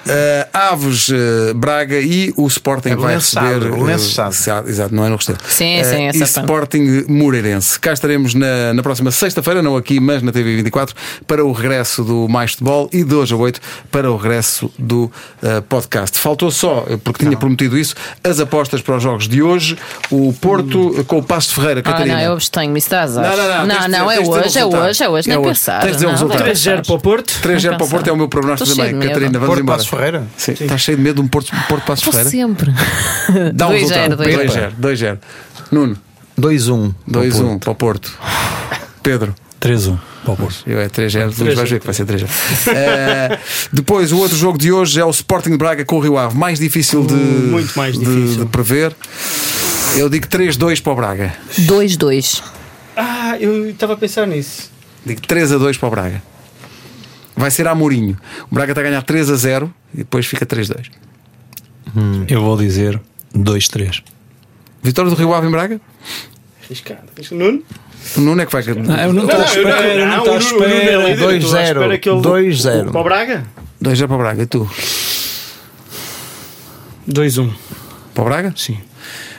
Uh, 0.05 0.49
Aves, 0.53 1.09
uh, 1.09 1.53
Braga 1.55 1.99
e 1.99 2.33
o 2.35 2.47
Sporting 2.47 2.89
É 2.89 2.95
vai 2.95 3.15
receber. 3.15 3.99
Sado, 3.99 4.29
uh, 4.29 4.33
Sado, 4.33 4.69
Exato, 4.69 4.93
não 4.93 5.05
é 5.05 5.09
no 5.09 5.15
Restelo. 5.15 5.39
Sim, 5.47 5.79
Uh, 5.81 5.85
sim, 5.85 6.03
E 6.05 6.07
essa 6.21 6.41
pá. 6.41 6.41
Sporting 6.41 7.05
Moreirense. 7.07 7.79
Cá 7.79 7.93
estaremos 7.93 8.33
na, 8.33 8.73
na 8.73 8.81
próxima 8.83 9.11
sexta-feira, 9.11 9.61
não 9.61 9.75
aqui, 9.77 9.99
mas 9.99 10.21
na 10.21 10.31
TV 10.31 10.55
24, 10.57 10.95
para 11.27 11.43
o 11.45 11.51
regresso 11.51 12.03
do 12.03 12.27
Mais 12.27 12.51
Futebol 12.51 12.89
e 12.91 13.03
de 13.03 13.13
hoje 13.15 13.33
a 13.33 13.37
8 13.37 13.61
para 13.91 14.11
o 14.11 14.17
regresso 14.17 14.71
do 14.77 15.03
uh, 15.43 15.61
podcast. 15.69 16.17
Faltou 16.19 16.51
só, 16.51 16.85
porque 17.03 17.23
tinha 17.25 17.37
prometido 17.37 17.77
isso, 17.77 17.95
as 18.23 18.39
apostas 18.39 18.81
para 18.81 18.97
os 18.97 19.03
jogos 19.03 19.27
de 19.27 19.41
hoje. 19.41 19.77
O 20.11 20.33
Porto 20.33 20.89
uh, 20.99 21.03
com 21.05 21.19
o 21.19 21.23
Passo 21.23 21.49
de 21.49 21.55
Ferreira, 21.55 21.79
Ah, 21.81 21.83
Catarina. 21.83 22.27
não, 22.27 22.37
eu 22.49 22.59
abstenho-me, 22.59 22.79
isso 22.79 22.89
dá 22.89 23.01
azar. 23.03 23.23
Não, 23.23 23.37
não, 23.37 23.67
não, 23.67 23.75
tens 23.75 23.85
de 23.85 23.89
não, 23.91 24.07
dizer- 24.07 24.21
é 24.21 24.23
tens 24.23 24.41
de 24.41 24.47
dizer 24.47 24.63
o 24.63 24.67
hoje, 24.69 24.79
é 24.79 24.79
hoje, 24.79 25.03
é 25.03 25.09
hoje, 25.09 25.29
É 25.29 25.33
nem 25.33 25.39
hoje. 25.39 25.47
pensar. 25.59 25.79
Tens 25.81 25.87
de 25.89 25.93
dizer 25.93 26.05
o 26.05 26.07
não, 26.09 26.13
resultado. 26.15 26.37
nem 26.43 26.53
3-0 26.53 26.69
pensar. 26.77 26.85
para 26.85 26.95
o 26.95 26.99
Porto. 26.99 27.33
3-0 27.41 27.77
para 27.77 27.85
o. 27.85 27.89
Porto 27.89 28.07
é 28.07 28.11
o 28.11 28.17
meu 28.17 28.27
prognóstico 28.29 28.69
também. 28.75 28.87
de 28.87 28.93
medo. 28.97 29.07
Catarina, 29.07 29.31
vamos 29.39 29.47
Porto 29.47 29.61
embora. 29.61 29.77
Passo 29.77 29.89
Ferreira. 29.89 30.23
Sim, 30.37 30.51
estás 30.53 30.81
cheio 30.81 30.97
de 30.97 31.03
medo 31.03 31.15
de 31.15 31.21
um 31.21 31.27
Porto, 31.27 31.51
Porto 31.67 31.85
Passo 31.85 32.09
Estou 32.09 32.13
Ferreira? 32.13 32.29
sempre. 32.29 32.73
Dá 33.53 33.67
um 33.67 33.71
2-0, 33.71 33.77
resultado. 33.79 34.17
2-0. 34.23 34.47
2-0. 34.47 34.71
2-0. 34.81 35.17
Nuno, 35.71 35.97
2-1. 36.39 36.93
2-1 37.09 37.59
para 37.59 37.71
o 37.71 37.75
Porto. 37.75 38.11
Pedro. 39.03 39.35
3-1 39.61 39.97
para 40.23 40.33
o 40.33 40.37
Porto. 40.37 40.55
Eu 40.65 40.79
é 40.79 40.87
3-0, 40.87 41.25
Luís 41.25 41.35
3-0. 41.37 41.55
vais 41.55 41.69
ver 41.69 41.79
que 41.79 41.85
vai 41.85 41.93
ser 41.93 42.05
3-0. 42.05 42.27
Eh, 42.75 43.37
depois, 43.73 44.11
o 44.11 44.17
outro 44.19 44.37
jogo 44.37 44.57
de 44.57 44.71
hoje 44.71 44.99
é 44.99 45.05
o 45.05 45.09
Sporting 45.09 45.51
de 45.51 45.57
Braga 45.57 45.83
com 45.85 45.97
o 45.97 45.99
Rio 45.99 46.17
Ave. 46.17 46.37
Mais 46.37 46.59
difícil 46.59 47.03
de, 47.05 47.13
Muito 47.13 47.77
mais 47.77 47.97
de- 47.97 48.05
difícil. 48.05 48.45
de 48.45 48.49
prever. 48.49 48.95
Eu 49.97 50.09
digo 50.09 50.27
3-2 50.27 50.81
para 50.81 50.93
o 50.93 50.95
Braga. 50.95 51.33
2-2. 51.59 52.41
Ah, 52.95 53.37
eu 53.39 53.69
estava 53.69 53.93
a 53.93 53.97
pensar 53.97 54.25
nisso. 54.27 54.71
Digo 55.05 55.21
3-2 55.21 55.77
para 55.77 55.87
o 55.87 55.91
Braga. 55.91 56.23
Vai 57.35 57.51
ser 57.51 57.67
a 57.67 57.75
Mourinho. 57.75 58.17
O 58.51 58.55
Braga 58.55 58.71
está 58.71 58.81
a 58.81 58.83
ganhar 58.83 59.03
3-0 59.03 59.71
e 59.93 59.97
depois 59.99 60.25
fica 60.25 60.45
3-2. 60.45 60.89
Eu 62.27 62.41
vou 62.41 62.57
dizer 62.57 62.99
2-3. 63.35 64.03
Vitória 64.81 65.09
do 65.09 65.15
Rio 65.17 65.33
Ave 65.33 65.47
em 65.47 65.51
Braga? 65.51 65.81
Arriscado. 66.65 67.01
Nuno? 67.31 67.63
O 68.15 68.21
Nuno 68.21 68.41
é 68.41 68.45
que 68.45 68.51
vai. 68.53 68.63
Não, 68.63 68.95
eu 68.95 69.13
não 69.13 69.23
estou 69.25 69.41
à 69.41 69.45
espera, 69.45 70.05
não 70.05 70.17
estou 70.19 70.33
à 70.33 70.37
o 70.37 70.39
Nuno- 70.39 70.55
o 70.55 70.59
Nuno 70.59 70.65
espera. 70.65 70.79
líder, 70.79 70.93
eu 70.93 71.09
estou 71.09 71.27
à 71.27 71.31
2-0, 71.33 71.63
espera 71.73 71.97
que 71.97 72.09
ele- 72.09 72.21
2-0. 72.21 72.91
Para 72.91 73.01
o 73.01 73.03
Braga? 73.03 73.43
2-0 73.81 74.07
para 74.07 74.15
o 74.15 74.19
Braga. 74.19 74.43
E 74.43 74.45
tu? 74.45 74.69
2-1. 77.07 77.51
Para 78.13 78.21
o 78.21 78.25
Braga? 78.25 78.53
Sim. 78.55 78.77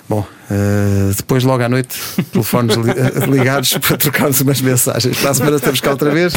Bom, 0.08 0.26
eh, 0.50 1.12
depois 1.16 1.44
logo 1.44 1.62
à 1.62 1.68
noite, 1.68 1.96
telefones 2.32 2.76
li- 2.76 3.30
ligados 3.38 3.76
para 3.78 3.96
trocarmos 3.96 4.40
umas 4.40 4.60
mensagens. 4.60 5.16
Para 5.18 5.30
a 5.30 5.34
semana 5.34 5.56
estamos 5.56 5.80
cá 5.80 5.90
outra 5.90 6.10
vez. 6.10 6.32